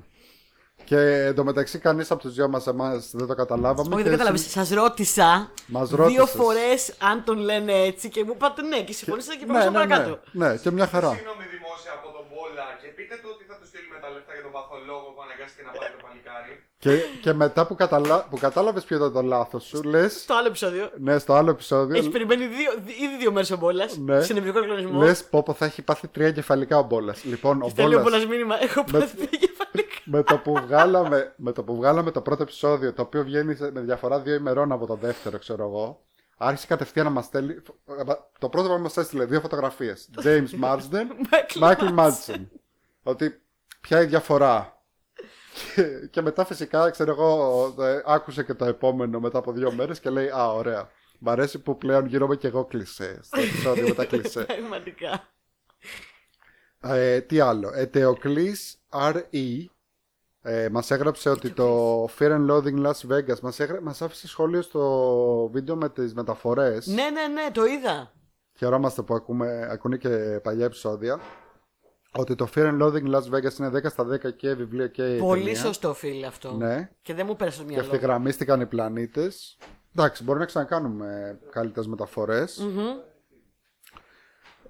[0.83, 3.95] Και εντωμεταξύ κανείς από τους δυο μας εμάς δεν το καταλάβαμε.
[3.95, 4.37] Όχι, και δεν κατάλαβε.
[4.37, 6.29] Σας ρώτησα Μας δύο ρώτησες.
[6.31, 9.69] φορές αν τον λένε έτσι και μου είπατε ναι και συμφωνήσατε και Ναι, πάμε ναι,
[9.69, 10.19] ναι, παρακάτω.
[10.31, 11.09] ναι, και μια χαρά.
[11.15, 13.43] Συγγνώμη δημόσια από τον Μπόλα και πείτε του ότι
[14.03, 16.53] θα του στείλουμε τα λεφτά για τον παθολόγο που αναγκάστηκε να πάρει το παλικάρι.
[16.83, 16.93] και,
[17.23, 18.15] και μετά που, καταλα...
[18.29, 20.07] που κατάλαβες ποιο ήταν το λάθος σου, λε.
[20.07, 21.95] Στο άλλο επεισόδιο Ναι, στο άλλο επεισόδιο.
[21.97, 22.71] έχεις περιμένει δύο,
[23.05, 24.21] ήδη δύο μέρες ο Μπόλας Ναι.
[24.21, 25.01] σε νευρικό κλονισμό.
[25.01, 27.23] Λες, πω, θα έχει πάθει τρία κεφαλικά ο Μπόλας.
[27.23, 28.63] Λοιπόν, ο Στέλνει ο Μπόλας, Μπόλας μήνυμα.
[28.63, 29.95] Έχω πάθει τρία κεφαλικά.
[30.05, 33.71] με, το που βγάλαμε, με το που βγάλαμε το πρώτο επεισόδιο, το οποίο βγαίνει σε-
[33.71, 36.01] με διαφορά δύο ημερών από το δεύτερο, ξέρω εγώ,
[36.37, 37.55] άρχισε κατευθείαν να μας στέλνει.
[38.39, 40.09] Το πρώτο που μας έστειλε δύο φωτογραφίες.
[40.23, 41.05] James Marsden,
[41.63, 42.45] Michael Madsen.
[43.03, 43.41] Ότι
[43.81, 44.83] ποια η διαφορά.
[45.75, 49.99] Και, και μετά φυσικά, ξέρω εγώ, ε, άκουσε και το επόμενο μετά από δύο μέρες
[49.99, 53.93] και λέει «Α, ωραία, μ' αρέσει που πλέον γύρομαι και εγώ κλισέ, στο επεισόδιο με
[53.93, 54.43] τα κλισέ».
[54.57, 55.27] Πραγματικά.
[56.81, 59.65] Ε, τι άλλο, Ετεοκλής R.E.
[60.41, 63.81] Ε, μας έγραψε ότι το Fear and Loathing Las Vegas μας, έγρα...
[63.81, 66.87] μας άφησε σχόλιο στο βίντεο με τις μεταφορές.
[66.87, 68.13] Ναι, ναι, ναι, το είδα.
[68.57, 71.19] Χαιρόμαστε που ακούμε, ακούνε και παλιά επεισόδια.
[72.11, 75.43] Ότι το Fear and Loathing Las Vegas είναι 10 στα 10 και βιβλίο και Πολύ
[75.43, 75.59] ταινία.
[75.59, 76.53] σωστό φίλε αυτό.
[76.53, 76.89] Ναι.
[77.01, 77.85] Και δεν μου πέρασε το Και μυαλό.
[77.85, 79.57] ευθυγραμμίστηκαν οι πλανήτες.
[79.95, 82.67] Εντάξει, μπορεί να ξανακάνουμε καλύτερες μεταφορές.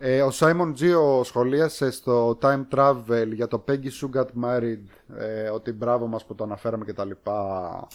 [0.02, 4.84] Ε, ο Simon Gio σχολίασε στο Time Travel για το Peggy Sue Got Married
[5.18, 7.88] ε, ότι μπράβο μας που το αναφέραμε και τα λοιπά.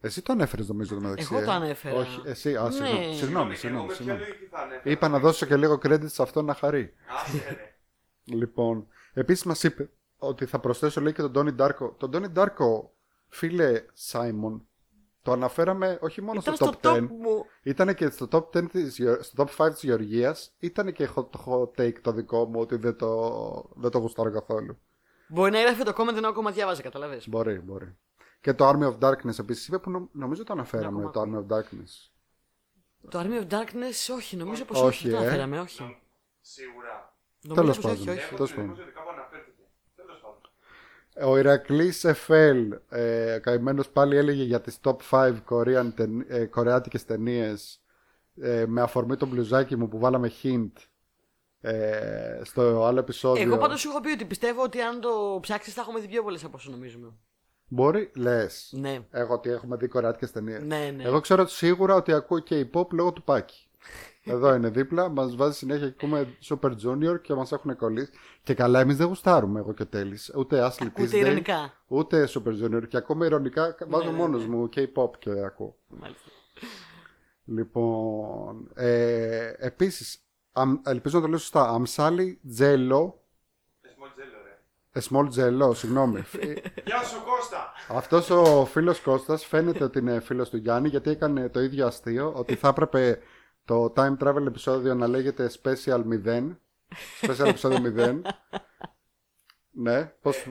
[0.00, 1.28] Εσύ το ανέφερες νομίζω το μεταξύ.
[1.32, 1.94] Εγώ ε; το ανέφερα.
[1.96, 2.68] Όχι, εσύ, α, Ναι.
[2.70, 4.18] συγγνώμη, συγγνώμη, εγώ συγγνώμη, με ποια συγγνώμη.
[4.20, 4.90] λογική θα ανέφερα.
[4.90, 6.92] Είπα να δώσω και λίγο credit σε αυτό να χαρεί.
[7.24, 7.74] Άσε ρε.
[8.34, 11.94] Λοιπόν, επίσης μας είπε ότι θα προσθέσω λέει και τον Τόνι Ντάρκο.
[11.98, 12.92] Τον Τόνι Ντάρκο,
[13.28, 14.64] φίλε Σάιμον,
[15.22, 17.44] Το αναφέραμε όχι μόνο Ήταν στο στο top 10, top μου.
[17.62, 21.26] ήταν και στο top, 10 της, Γεω- στο top 5 της Γεωργίας, ήταν και hot,
[21.46, 24.78] hot take το δικό μου ότι δεν το, δεν το γουστάρω καθόλου.
[25.28, 27.28] Μπορεί να έγραφε το comment ενώ ακόμα διάβαζε, καταλαβες.
[27.28, 27.96] Μπορεί, μπορεί.
[28.40, 31.34] Και το Army of Darkness επίσης είπε που νο- νομίζω το αναφέραμε Μια το Army
[31.46, 32.10] of Darkness.
[33.08, 35.08] Το Army of Darkness, όχι, νομίζω πως Όχι, όχι.
[35.08, 35.26] Δεν το ε.
[35.26, 35.96] αναφέραμε, όχι.
[36.40, 37.09] Σίγουρα.
[37.42, 38.14] Νομίζω Τέλος πως όχι, πάντων.
[38.14, 38.24] όχι.
[38.26, 38.70] Έχω τέλος την πάντων.
[38.70, 39.62] εντύπωση ότι κάπου αναφέρθηκε.
[39.96, 41.30] Τέλος πάντων.
[41.32, 47.04] Ο Ηρακλής Εφέλ, ε, καημένος πάλι έλεγε για τις top 5 Korean, ταινί- ε, κορεάτικες
[47.04, 47.82] ταινίες
[48.40, 50.72] ε, με αφορμή το μπλουζάκι μου που βάλαμε hint
[51.60, 53.42] ε, στο άλλο επεισόδιο.
[53.42, 56.22] Εγώ πάντως σου έχω πει ότι πιστεύω ότι αν το ψάξεις θα έχουμε δει πιο
[56.22, 57.12] πολλές από όσο νομίζουμε.
[57.72, 58.72] Μπορεί, λες.
[58.76, 58.98] Ναι.
[59.10, 60.62] Εγώ ότι έχουμε δει κορεάτικες ταινίες.
[60.62, 61.02] Ναι, ναι.
[61.02, 63.69] Εγώ ξέρω σίγουρα ότι ακούω και η pop λόγω του Πάκη.
[64.24, 68.10] Εδώ είναι δίπλα, μας βάζει συνέχεια και ακούμε Super Junior και μας έχουν κολλήσει.
[68.42, 70.18] Και καλά, εμείς δεν γουστάρουμε εγώ και τέλει.
[70.36, 71.72] Ούτε Ashley Ακούτε Tisdale, ηρωνικά.
[71.86, 72.88] ούτε Super Junior.
[72.88, 74.56] Και ακόμα ηρωνικά βάζω ναι, μόνος ναι.
[74.56, 75.76] μου K-pop και ακούω.
[75.88, 76.30] Μάλιστα.
[77.44, 80.22] Λοιπόν, ε, επίσης,
[80.84, 81.68] ελπίζω να το λέω σωστά.
[81.68, 83.22] Αμσάλι Τζέλο.
[83.80, 84.58] Εσμό τζέλο, ρε.
[84.92, 86.24] A small Jello, συγγνώμη.
[86.86, 87.72] Γεια σου Κώστα!
[87.88, 92.32] Αυτός ο φίλος Κώστας φαίνεται ότι είναι φίλος του Γιάννη γιατί έκανε το ίδιο αστείο
[92.36, 93.18] ότι θα έπρεπε
[93.70, 96.56] το time travel επεισόδιο να λέγεται Special 0.
[97.20, 98.20] Special επεισόδιο 0.
[99.70, 100.46] ναι, πώς...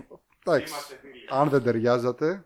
[0.45, 1.25] Εντάξει, Είμαστε φίλοι.
[1.29, 2.45] αν δεν ταιριάζατε.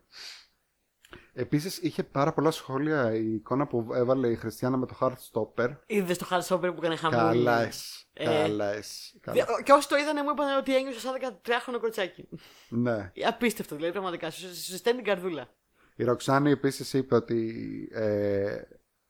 [1.33, 5.75] Επίσης είχε πάρα πολλά σχόλια η εικόνα που έβαλε η Χριστιανά με το Heartstopper.
[5.85, 7.43] Είδες το Hardstopper που έκανε χαμούλη.
[7.43, 9.19] Καλά εσύ, Ε, καλά εσύ.
[9.19, 9.45] καλά.
[9.45, 12.29] Δε- Και όσοι το είδανε μου είπαν ότι ένιωσε σαν 13χρονο κοριτσάκι.
[12.69, 13.11] Ναι.
[13.27, 14.29] Απίστευτο δηλαδή, πραγματικά.
[14.29, 15.47] Σου, σου στέλνει την καρδούλα.
[15.95, 17.53] Η Ροξάνη επίσης είπε ότι
[17.93, 18.61] ε,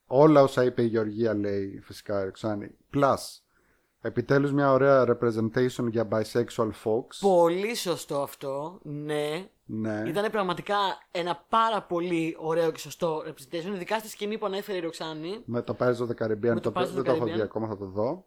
[0.07, 2.75] όλα όσα είπε η Γεωργία λέει φυσικά η Ροξάνη.
[2.93, 3.15] Plus,
[4.01, 7.17] επιτέλους μια ωραία representation για bisexual folks.
[7.19, 8.79] Πολύ σωστό αυτό.
[8.83, 9.47] Ναι.
[9.65, 10.03] Ναι.
[10.07, 10.75] Ήταν πραγματικά
[11.11, 13.73] ένα πάρα πολύ ωραίο και σωστό representation.
[13.73, 15.41] Ειδικά στη σκηνή που ανέφερε η Ροξάνη.
[15.45, 17.23] Με το Pirates of the Caribbean, Με το, το Pirates of the δεν το έχω
[17.23, 17.35] Caribbean.
[17.35, 18.25] δει ακόμα, θα το δω.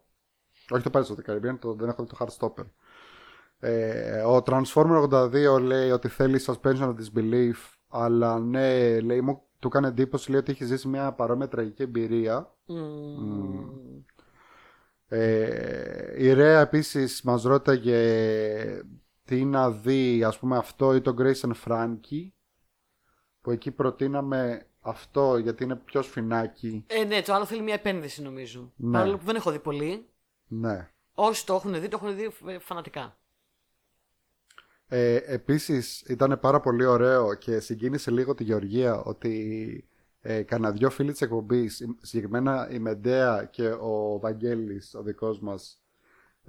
[0.69, 2.65] Όχι το Pirates of the Caribbean, το, δεν έχω δει το Heartstopper.
[3.59, 7.55] Ε, ο Transformer 82 λέει ότι θέλει suspension of disbelief,
[7.87, 12.55] αλλά ναι, λέει, μου, του έκανε εντύπωση λέει, ότι έχει ζήσει μια παρόμοια τραγική εμπειρία.
[12.65, 13.77] Μμμ.
[15.09, 18.83] Ε, η Ρέα επίσης μας ρώταγε
[19.23, 22.29] τι να δει ας πούμε αυτό ή το Grace and Frankie
[23.41, 28.21] που εκεί προτείναμε αυτό γιατί είναι πιο σφινάκι Ε, ναι, το άλλο θέλει μια επένδυση
[28.21, 28.73] νομίζω.
[28.75, 28.97] Ναι.
[28.97, 30.09] Παρόλο που δεν έχω δει πολύ.
[30.47, 33.17] ναι Όσοι το έχουν δει, το έχουν δει ε, φανατικά.
[34.87, 39.87] Ε, επίσης ήταν πάρα πολύ ωραίο και συγκίνησε λίγο τη Γεωργία ότι
[40.21, 45.39] ε, κανένα δυο φίλοι της εκπομπής η- συγκεκριμένα η Μεντέα και ο Βαγγέλης ο δικός
[45.39, 45.81] μας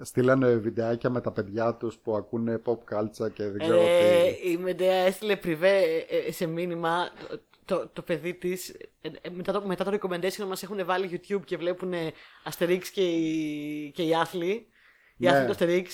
[0.01, 4.51] στείλανε βιντεάκια με τα παιδιά τους που ακούνε pop culture και δεν ξέρω Ε, τι
[4.51, 5.79] η Μεντέα έστειλε πριβέ
[6.27, 8.77] ε, σε μήνυμα το, το, το παιδί της.
[9.33, 11.93] μετά, το, μετά το recommendation μας έχουν βάλει YouTube και βλέπουν
[12.51, 14.67] Asterix και οι, και οι άθλοι.
[15.17, 15.29] Οι Ναι.
[15.31, 15.87] άθλοι του Asterix.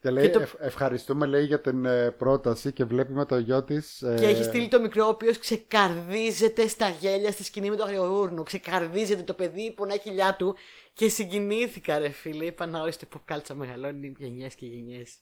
[0.00, 3.38] Και λέει, Και το- «Ευχ- ευχαριστούμε λέει για την ε, πρόταση και βλέπει με το
[3.38, 3.96] γιο της.
[4.16, 8.42] Και έχει στείλει το μικρό, ο οποίος ξεκαρδίζεται στα γέλια στη σκηνή με το αγριοούρνο.
[8.42, 10.56] Ξεκαρδίζεται το παιδί, πονάει η κοιλιά του.
[10.92, 12.44] Και συγκινήθηκα, ρε φίλε.
[12.44, 15.14] Είπα να ορίστε pop culture μεγαλώνει γενιές και γενιές.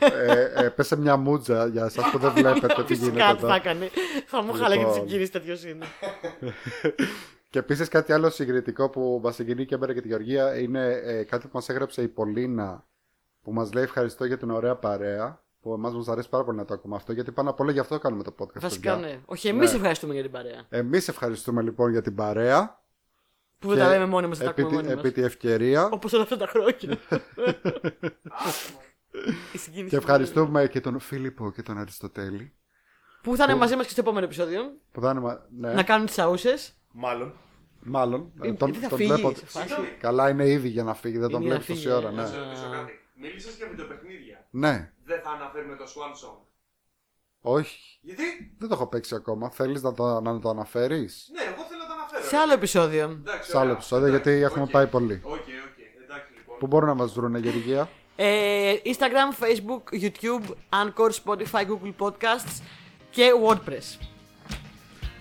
[0.00, 3.46] ε, ε, πέσε μια μούτζα για εσάς που δεν βλέπετε τι γίνεται Φυσικά τι θα
[3.46, 3.54] εδώ.
[3.54, 3.90] έκανε.
[4.26, 4.94] Θα μου χάλαγε τη Λοιπόν.
[5.08, 5.86] συγκίνηση τέτοιο είναι.
[7.50, 11.22] Και επίσης κάτι άλλο συγκριτικό που μα συγκινεί και εμένα και τη Γεωργία είναι ε,
[11.24, 12.86] κάτι που μας έγραψε η Πολίνα
[13.42, 15.44] που μας λέει ευχαριστώ για την ωραία παρέα.
[15.60, 17.78] Που εμάς μας αρέσει πάρα πολύ να το ακούμε αυτό γιατί πάνω απ' όλα γι'
[17.78, 18.60] αυτό κάνουμε το podcast.
[18.60, 19.20] Βασικά ναι.
[19.24, 20.66] Όχι, εμείς ευχαριστούμε για την παρέα.
[20.68, 22.80] Εμείς ευχαριστούμε λοιπόν για την παρέα.
[23.58, 25.12] Που δεν και τα λέμε μόνοι μας, δεν τα επί, ακούμε τη- μόνοι επί μα.
[25.14, 25.88] τη ευκαιρία.
[25.92, 26.98] Όπως όλα αυτά τα χρόνια.
[29.52, 32.52] Η συγκίνηση Και ευχαριστούμε και τον Φίλιππο και τον Αριστοτέλη.
[33.22, 34.60] Που θα είναι μαζί μας και στο επόμενο επεισόδιο.
[34.92, 36.54] Που θα είναι, μα- ναι, Να κάνουν τις αούσε.
[36.98, 37.32] Μάλλον.
[37.82, 38.32] μάλλον.
[38.42, 39.34] Ε, Ε, τον, τι θα τον φύγεις βλέπω.
[39.34, 39.74] σε φάση.
[40.00, 42.08] Καλά, είναι ήδη για να φύγει, δεν τον Είναι για βλέπει να τόση φύγει, ώρα,
[42.08, 42.12] ε.
[42.12, 42.22] ναι.
[42.22, 42.92] Να σε ρωτήσω κάτι.
[43.14, 44.46] Μίλησες για βιντεοπαιχνίδια.
[44.50, 46.38] Ναι, Δεν θα αναφέρουμε το Swan Song.
[47.40, 47.98] όχι.
[48.00, 48.22] Γιατί;
[48.58, 49.50] Δεν το έχω παίξει ακόμα.
[49.50, 52.24] Θέλεις να το, να το αναφέρεις; Ναι, εγώ θέλω να το αναφέρω.
[52.24, 53.04] Σε άλλο επεισόδιο.
[53.04, 53.76] Εντάξει, σε άλλο ωραία.
[53.76, 54.70] επεισόδιο, Εντάξει, γιατί έχουμε οκ.
[54.70, 55.20] πάει πολύ.
[55.24, 55.44] OK, OK.
[56.04, 56.58] Εντάξει λοιπόν.
[56.58, 60.44] Πού μπορούν να μας βρουν, Γεωργία; Ε, Instagram, Facebook, YouTube,
[60.84, 62.62] Anchor, Spotify, Google Podcasts
[63.10, 63.98] και WordPress.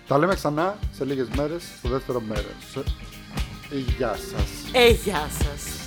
[0.08, 2.86] Τα λέμε ξανά σε λίγες μέρες, στο δεύτερο μέρος.
[3.98, 4.50] Γεια σας.
[4.72, 5.85] Ε, γεια σας.